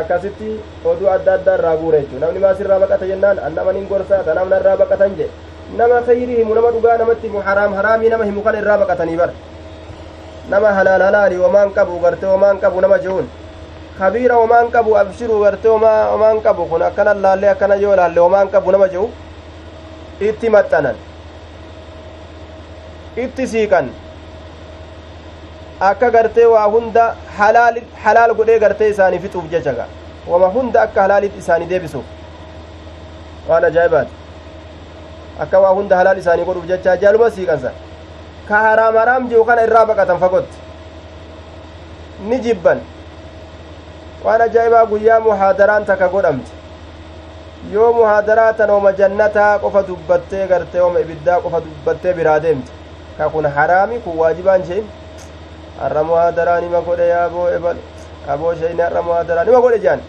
akkasitti 0.00 0.60
oduu 0.84 1.08
adda 1.14 1.32
addaa 1.34 1.54
irraa 1.58 1.76
guure 1.76 2.00
jechuu 2.02 2.18
namni 2.24 2.40
maasirraa 2.46 2.78
baqata 2.84 3.06
jennaan 3.06 3.38
an 3.46 3.54
namanin 3.54 3.88
gorsaa 3.88 4.22
ta 4.28 4.34
namna 4.34 4.56
irraa 4.62 4.76
baqatan 4.76 5.16
jedhe 5.18 5.30
nama 5.76 6.02
khayrii 6.06 6.36
himu 6.40 6.54
nama 6.54 6.70
dhugaa 6.76 6.96
namatti 7.02 7.26
himu 7.28 7.40
haraam 7.50 7.74
haraamii 7.80 8.08
nama 8.14 8.24
himu 8.30 8.42
kana 8.48 8.58
irraa 8.64 8.78
baqatanii 8.84 9.16
bar 9.22 9.30
nama 10.54 10.72
halaal 10.78 11.02
halaali 11.08 11.38
wamaan 11.44 11.70
qabu 11.78 11.98
garte 12.04 12.26
wamaan 12.34 12.58
qabu 12.66 12.80
nama 12.80 12.98
jehuun 13.06 13.26
kabiira 13.98 14.36
wamaan 14.42 14.70
qabu 14.74 14.96
abshiruu 14.96 15.40
garte 15.44 15.68
wamaan 15.68 16.40
qabu 16.46 16.66
kun 16.70 16.82
akkana 16.82 17.14
laallee 17.14 17.50
akkana 17.54 17.74
yoo 17.84 17.96
laalle 17.96 18.20
wamaan 18.26 18.48
qabu 18.54 18.72
nama 18.72 18.88
jehu 18.94 19.10
itti 20.28 20.48
maxxanan 20.54 20.96
itti 23.24 23.46
siiqan 23.52 23.86
akka 25.90 26.10
gartee 26.14 26.46
waa 26.54 26.66
hunda 26.74 27.04
halaal 28.04 28.34
godhee 28.38 28.58
gartee 28.64 28.88
isaanii 28.94 29.18
fixuuf 29.24 29.46
jechaga 29.54 29.86
wama 30.32 30.48
hunda 30.56 30.82
akka 30.82 31.02
halaalitti 31.04 31.38
isaanii 31.44 31.68
deebisuuf 31.72 32.04
waan 33.48 33.64
ajaa'ibaati 33.70 34.12
akka 35.44 35.60
waa 35.64 35.74
hunda 35.78 35.96
halaal 36.00 36.18
isaanii 36.22 36.44
godhuuf 36.48 36.66
jecha 36.72 36.96
jaaluma 37.04 37.30
siiqansa 37.36 37.70
ka 38.48 38.56
haraam 38.68 38.96
haraam 39.02 39.28
jiru 39.28 39.44
kana 39.50 39.62
irraa 39.68 39.84
baqatan 39.92 40.18
fagotti 40.24 40.58
ni 42.30 42.38
jibban 42.46 42.80
waan 44.24 44.40
ajaa'ibaa 44.46 44.86
guyyaa 44.86 45.20
muhaadaraan 45.20 45.84
takka 45.84 46.08
godhamte 46.08 46.50
yoo 47.72 47.92
muhaadaraa 47.92 48.52
tan 48.52 48.70
ooma 48.70 48.92
jannataa 49.00 49.58
qofa 49.58 49.82
dubbattee 49.88 50.46
gartee 50.52 50.80
ooma 50.86 51.00
ibiddaa 51.04 51.40
qofa 51.44 51.60
dubbattee 51.66 52.12
biraa 52.18 52.40
deemte 52.44 52.72
ka 53.18 53.28
kun 53.34 53.46
haraami 53.56 53.98
kun 54.04 54.16
waajibaan 54.22 54.62
jeen 54.68 54.84
har'a 55.80 56.02
muhaadaraa 56.10 56.60
nima 56.60 56.80
godhe 56.88 57.08
yaaboo 57.08 57.48
ebal 57.56 57.76
aboo 58.34 58.54
sheyni 58.62 58.82
har'a 58.82 59.02
muhaadaraa 59.08 59.44
nima 59.50 59.60
godhe 59.66 59.78
jean 59.84 60.00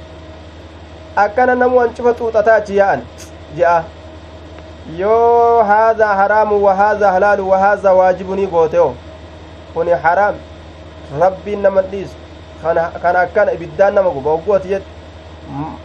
akkana 1.25 1.55
namu 1.55 1.79
an 1.81 1.89
cufa 1.97 2.13
xuuxataa 2.21 2.55
achi 2.61 2.77
yaa'an 2.77 3.01
je'a 3.57 3.83
yoo 4.97 5.63
haadhaa 5.71 6.15
haraamu 6.21 6.63
wa 6.65 6.75
haadhaa 6.81 7.11
halaalu 7.17 7.49
wa 7.49 7.57
haadhaa 7.65 7.93
waajibunii 7.99 8.47
gooteo 8.47 8.89
kuni 9.73 9.91
haraam 10.07 10.35
rabbiin 11.21 11.61
naman 11.61 11.85
dhiisu 11.91 12.15
kan 12.63 13.15
akkana 13.15 13.51
ibiddaan 13.53 13.93
nama 13.93 14.09
guba 14.09 14.31
ogguu 14.39 14.55
ati 14.55 14.67
jette 14.73 14.87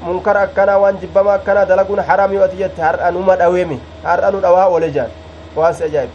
munkara 0.06 0.40
akkanaa 0.46 0.78
waan 0.78 0.96
jibbama 1.02 1.34
akkanaa 1.38 1.64
dalaguun 1.66 2.00
haraam 2.10 2.32
yoo 2.32 2.44
ati 2.44 2.56
jette 2.62 2.80
har'a 2.82 3.10
numa 3.10 3.36
dhaweemi 3.36 3.78
har'a 4.04 4.30
nu 4.30 4.40
dhawaa 4.40 4.66
oole 4.70 4.90
jaan 4.96 5.10
waan 5.56 5.74
si 5.74 5.84
ajaa'ibu 5.84 6.14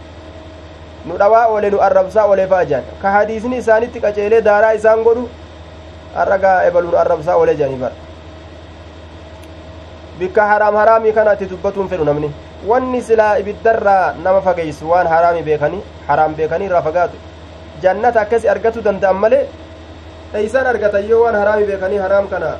nu 1.08 1.18
dhawaa 1.22 1.46
oole 1.52 1.70
nu 1.70 1.80
arrabsaa 1.88 2.26
oole 2.32 2.48
fa'a 2.48 2.66
jaan 2.72 2.84
ka 3.02 3.12
hadiisni 3.18 3.58
isaanitti 3.64 4.00
qaceelee 4.06 4.42
daaraa 4.48 4.72
isaan 4.80 5.04
godhu 5.04 5.28
har'a 6.16 6.38
gaa 6.46 6.58
ebalu 6.70 6.92
nu 6.96 6.98
arrabsaa 7.04 7.36
oole 7.42 7.56
jaanii 7.60 7.80
bara 7.84 7.96
bikka 10.20 10.46
haraam 10.52 10.76
haraamii 10.82 11.14
kana 11.18 11.34
itti 11.36 11.46
dubbatuun 11.52 11.90
fedhu 11.92 12.06
namni 12.10 12.30
wanni 12.68 13.02
silaa 13.02 13.36
ibiddarraa 13.44 14.14
nama 14.24 14.42
fageeysu 14.48 14.90
waan 14.92 15.08
haraami 15.14 15.42
beekanii 15.48 15.82
haraam 16.08 16.36
beekanii 16.40 16.68
irraa 16.72 16.82
fagaatu 16.88 17.18
jannata 17.84 18.22
akkasi 18.22 18.50
argatu 18.54 18.82
danda'an 18.88 19.18
malee 19.24 19.42
eeysaan 20.40 20.68
argatan 20.74 21.10
yoo 21.10 21.22
waan 21.24 21.36
haraami 21.42 21.66
beekanii 21.70 22.02
haraam 22.06 22.28
kana 22.34 22.52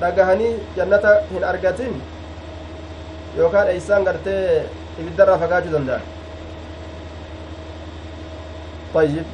dhagahanii 0.00 0.52
jannata 0.76 1.12
hin 1.32 1.44
argatin 1.52 1.94
yookaan 3.38 3.68
eeysaan 3.74 4.04
gartee 4.10 4.42
ibiddarraa 5.00 5.38
fagaachuu 5.44 5.72
danda'an 5.78 6.04
طيب 8.96 9.24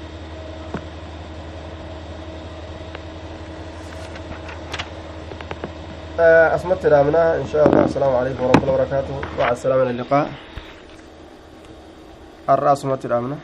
أسمت 6.55 6.87
رامنا 6.87 7.37
إن 7.37 7.47
شاء 7.53 7.67
الله 7.69 7.85
السلام 7.85 8.17
عليكم 8.17 8.45
ورحمة 8.45 8.63
الله 8.63 8.75
وبركاته 8.75 9.15
مع 9.39 9.49
السلامة 9.51 9.83
اللقاء 9.91 10.27
الرأس 12.49 12.85
مت 12.85 13.07
رامنا 13.07 13.37